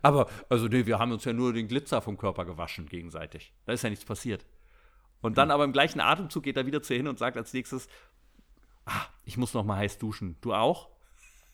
Aber, 0.00 0.28
also 0.48 0.68
nee, 0.68 0.86
wir 0.86 0.98
haben 0.98 1.12
uns 1.12 1.24
ja 1.24 1.32
nur 1.32 1.52
den 1.52 1.68
Glitzer 1.68 2.00
vom 2.00 2.16
Körper 2.16 2.44
gewaschen 2.44 2.86
gegenseitig. 2.86 3.52
Da 3.66 3.72
ist 3.72 3.82
ja 3.82 3.90
nichts 3.90 4.04
passiert. 4.04 4.46
Und 5.20 5.38
dann 5.38 5.50
aber 5.50 5.64
im 5.64 5.72
gleichen 5.72 6.00
Atemzug 6.00 6.42
geht 6.42 6.56
er 6.56 6.66
wieder 6.66 6.82
zu 6.82 6.94
ihr 6.94 6.98
hin 6.98 7.08
und 7.08 7.18
sagt 7.18 7.36
als 7.36 7.52
nächstes, 7.52 7.88
ah, 8.86 9.06
ich 9.24 9.36
muss 9.36 9.54
noch 9.54 9.64
mal 9.64 9.76
heiß 9.76 9.98
duschen. 9.98 10.36
Du 10.40 10.54
auch? 10.54 10.88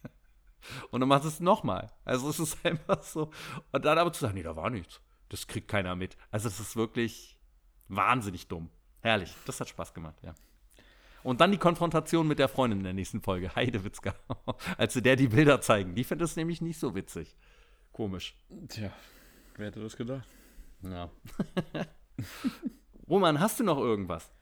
Und 0.91 1.01
dann 1.01 1.09
macht 1.09 1.25
es 1.25 1.41
noch 1.41 1.64
mal. 1.64 1.93
Also 2.05 2.29
es 2.31 2.39
ist 2.39 2.59
einfach 2.64 3.03
so. 3.03 3.31
Und 3.73 3.85
dann 3.85 3.99
aber 3.99 4.12
zu 4.12 4.21
sagen, 4.21 4.35
nee, 4.35 4.43
da 4.43 4.57
war 4.57 4.71
nichts. 4.71 5.01
Das 5.29 5.47
kriegt 5.47 5.69
keiner 5.69 5.97
mit. 5.97 6.17
Also 6.31 6.49
es 6.49 6.61
ist 6.61 6.77
wirklich 6.77 7.37
wahnsinnig 7.89 8.49
dumm. 8.49 8.71
Herrlich, 9.01 9.35
das 9.45 9.61
hat 9.61 9.69
Spaß 9.69 9.95
gemacht, 9.95 10.17
ja. 10.23 10.35
Und 11.23 11.41
dann 11.41 11.51
die 11.51 11.59
Konfrontation 11.59 12.29
mit 12.29 12.39
der 12.39 12.49
Freundin 12.49 12.79
in 12.79 12.85
der 12.85 12.93
nächsten 12.93 13.21
Folge, 13.21 13.55
Heidewitzka. 13.57 14.14
Als 14.79 14.95
sie 14.95 15.03
der 15.03 15.17
die 15.17 15.29
Bilder 15.29 15.61
zeigen. 15.61 15.95
Die 15.97 16.05
findet 16.05 16.29
es 16.29 16.37
nämlich 16.37 16.61
nicht 16.61 16.79
so 16.79 16.95
witzig. 16.95 17.37
Komisch. 17.93 18.37
Tja, 18.69 18.93
wer 19.57 19.67
hätte 19.67 19.81
das 19.81 19.97
gedacht? 19.97 20.29
Ja. 20.83 21.11
Roman, 23.09 23.41
hast 23.41 23.61
du 23.61 23.65
noch 23.65 23.79
irgendwas? 23.79 24.33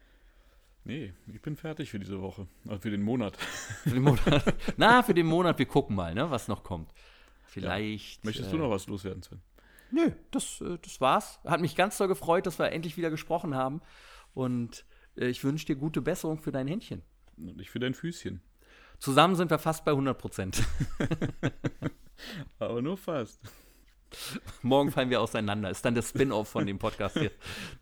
Nee, 0.85 1.15
ich 1.33 1.41
bin 1.41 1.57
fertig 1.57 1.91
für 1.91 1.99
diese 1.99 2.21
Woche. 2.21 2.47
Also 2.69 2.81
für 2.83 2.91
den 2.91 3.03
Monat. 3.03 3.37
Für 3.37 3.91
den 3.91 4.03
Monat. 4.03 4.55
Na, 4.77 5.03
für 5.03 5.15
den 5.15 5.27
Monat, 5.27 5.59
wir 5.59 5.67
gucken 5.67 5.97
mal, 5.97 6.15
ne, 6.15 6.31
was 6.31 6.49
noch 6.49 6.63
kommt. 6.63 6.91
Vielleicht. 7.45 8.25
Möchtest 8.25 8.49
äh, 8.49 8.53
du 8.53 8.59
noch 8.59 8.71
was 8.71 8.87
loswerden, 8.87 9.23
Sven? 9.23 9.41
Nö, 9.91 10.11
das, 10.31 10.61
äh, 10.61 10.79
das 10.83 11.01
war's. 11.01 11.41
Hat 11.45 11.61
mich 11.61 11.77
ganz 11.77 11.97
doll 11.97 12.09
gefreut, 12.09 12.47
dass 12.47 12.59
wir 12.59 12.71
endlich 12.73 12.97
wieder 12.97 13.11
gesprochen 13.11 13.55
haben. 13.55 13.81
Und 14.35 14.85
äh, 15.17 15.27
ich 15.27 15.43
wünsche 15.45 15.67
dir 15.67 15.77
gute 15.77 16.03
Besserung 16.03 16.39
für 16.39 16.53
dein 16.53 16.67
Händchen. 16.67 17.03
Und 17.37 17.61
ich 17.61 17.71
für 17.71 17.81
dein 17.81 17.95
Füßchen. 17.95 18.43
Zusammen 18.99 19.37
sind 19.37 19.51
wir 19.51 19.59
fast 19.59 19.85
bei 19.85 19.93
100 19.93 20.19
Prozent. 20.19 20.63
Aber 22.59 22.83
nur 22.83 22.97
fast. 22.97 23.41
Morgen 24.63 24.91
fallen 24.91 25.11
wir 25.11 25.21
auseinander. 25.21 25.71
Ist 25.71 25.85
dann 25.85 25.95
der 25.95 26.03
Spin-off 26.03 26.49
von 26.49 26.67
dem 26.67 26.79
Podcast 26.79 27.19
hier. 27.19 27.31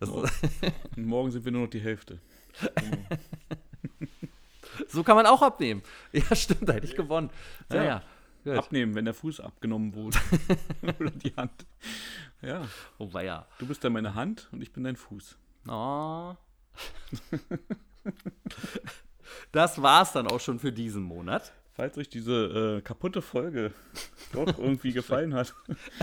Das, 0.00 0.08
Und 0.10 0.26
morgen 0.96 1.30
sind 1.30 1.44
wir 1.44 1.52
nur 1.52 1.62
noch 1.62 1.70
die 1.70 1.80
Hälfte. 1.80 2.18
so 4.88 5.02
kann 5.02 5.16
man 5.16 5.26
auch 5.26 5.42
abnehmen. 5.42 5.82
Ja, 6.12 6.34
stimmt, 6.36 6.68
da 6.68 6.74
hätte 6.74 6.86
ich 6.86 6.94
gewonnen. 6.96 7.30
Ja, 7.72 7.84
Ja. 7.84 8.02
Gut. 8.44 8.58
Abnehmen, 8.58 8.96
wenn 8.96 9.04
der 9.04 9.14
Fuß 9.14 9.38
abgenommen 9.38 9.94
wurde. 9.94 10.18
Oder 10.82 11.10
die 11.12 11.32
Hand. 11.36 11.64
Ja, 12.40 12.62
Oh, 12.98 13.08
ja. 13.20 13.46
du 13.58 13.66
bist 13.68 13.84
dann 13.84 13.92
meine 13.92 14.16
Hand 14.16 14.48
und 14.50 14.60
ich 14.62 14.72
bin 14.72 14.82
dein 14.82 14.96
Fuß. 14.96 15.38
Oh. 15.68 16.34
Das 19.52 19.80
war's 19.80 20.12
dann 20.12 20.26
auch 20.26 20.40
schon 20.40 20.58
für 20.58 20.72
diesen 20.72 21.04
Monat. 21.04 21.52
Falls 21.74 21.96
euch 21.96 22.10
diese 22.10 22.78
äh, 22.78 22.82
kaputte 22.82 23.22
Folge 23.22 23.72
doch 24.32 24.58
irgendwie 24.58 24.92
gefallen 24.92 25.32
hat, 25.32 25.54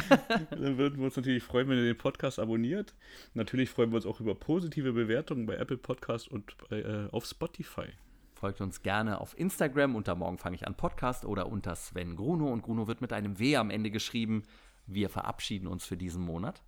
dann 0.50 0.78
würden 0.80 0.98
wir 0.98 1.06
uns 1.06 1.16
natürlich 1.16 1.44
freuen, 1.44 1.70
wenn 1.70 1.78
ihr 1.78 1.84
den 1.84 1.98
Podcast 1.98 2.40
abonniert. 2.40 2.96
Natürlich 3.36 3.70
freuen 3.70 3.92
wir 3.92 3.98
uns 3.98 4.08
auch 4.08 4.20
über 4.20 4.34
positive 4.34 4.94
Bewertungen 4.94 5.46
bei 5.46 5.56
Apple 5.56 5.78
Podcast 5.78 6.28
und 6.28 6.56
bei, 6.70 6.82
äh, 6.82 7.08
auf 7.12 7.26
Spotify. 7.26 7.88
Folgt 8.34 8.62
uns 8.62 8.82
gerne 8.82 9.22
auf 9.22 9.38
Instagram 9.38 9.96
unter 9.96 10.16
Morgen 10.16 10.40
fange 10.40 10.56
ich 10.56 10.66
an 10.66 10.76
Podcast 10.76 11.24
oder 11.24 11.48
unter 11.48 11.76
Sven 11.76 12.16
Gruno 12.16 12.48
und 12.52 12.64
Gruno 12.64 12.88
wird 12.88 13.02
mit 13.02 13.14
einem 13.14 13.38
W 13.38 13.58
am 13.58 13.70
Ende 13.70 13.92
geschrieben. 13.92 14.44
Wir 14.88 15.10
verabschieden 15.10 15.68
uns 15.68 15.86
für 15.86 15.98
diesen 15.98 16.24
Monat. 16.24 16.64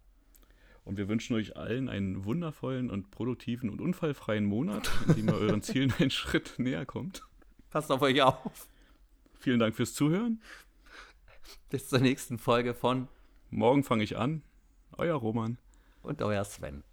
Und 0.84 0.98
wir 0.98 1.08
wünschen 1.08 1.36
euch 1.36 1.58
allen 1.58 1.90
einen 1.90 2.26
wundervollen 2.26 2.92
und 2.92 3.10
produktiven 3.10 3.70
und 3.70 3.82
unfallfreien 3.82 4.46
Monat, 4.46 4.92
in 5.08 5.16
dem 5.16 5.28
ihr 5.30 5.36
euren 5.36 5.62
Zielen 5.62 5.94
einen 5.98 6.12
Schritt 6.12 6.56
näher 6.58 6.86
kommt. 6.86 7.24
Passt 7.70 7.92
auf 7.92 8.02
euch 8.02 8.22
auf. 8.22 8.68
Vielen 9.42 9.60
Dank 9.60 9.76
fürs 9.76 9.96
Zuhören. 9.96 10.40
Bis 11.72 11.90
zur 11.90 11.98
nächsten 11.98 12.38
Folge 12.38 12.76
von 12.76 13.08
Morgen 13.50 13.84
fange 13.84 14.04
ich 14.04 14.16
an. 14.16 14.44
Euer 14.98 15.16
Roman. 15.16 15.58
und 16.04 16.22
euer 16.22 16.46
Sven. 16.46 16.84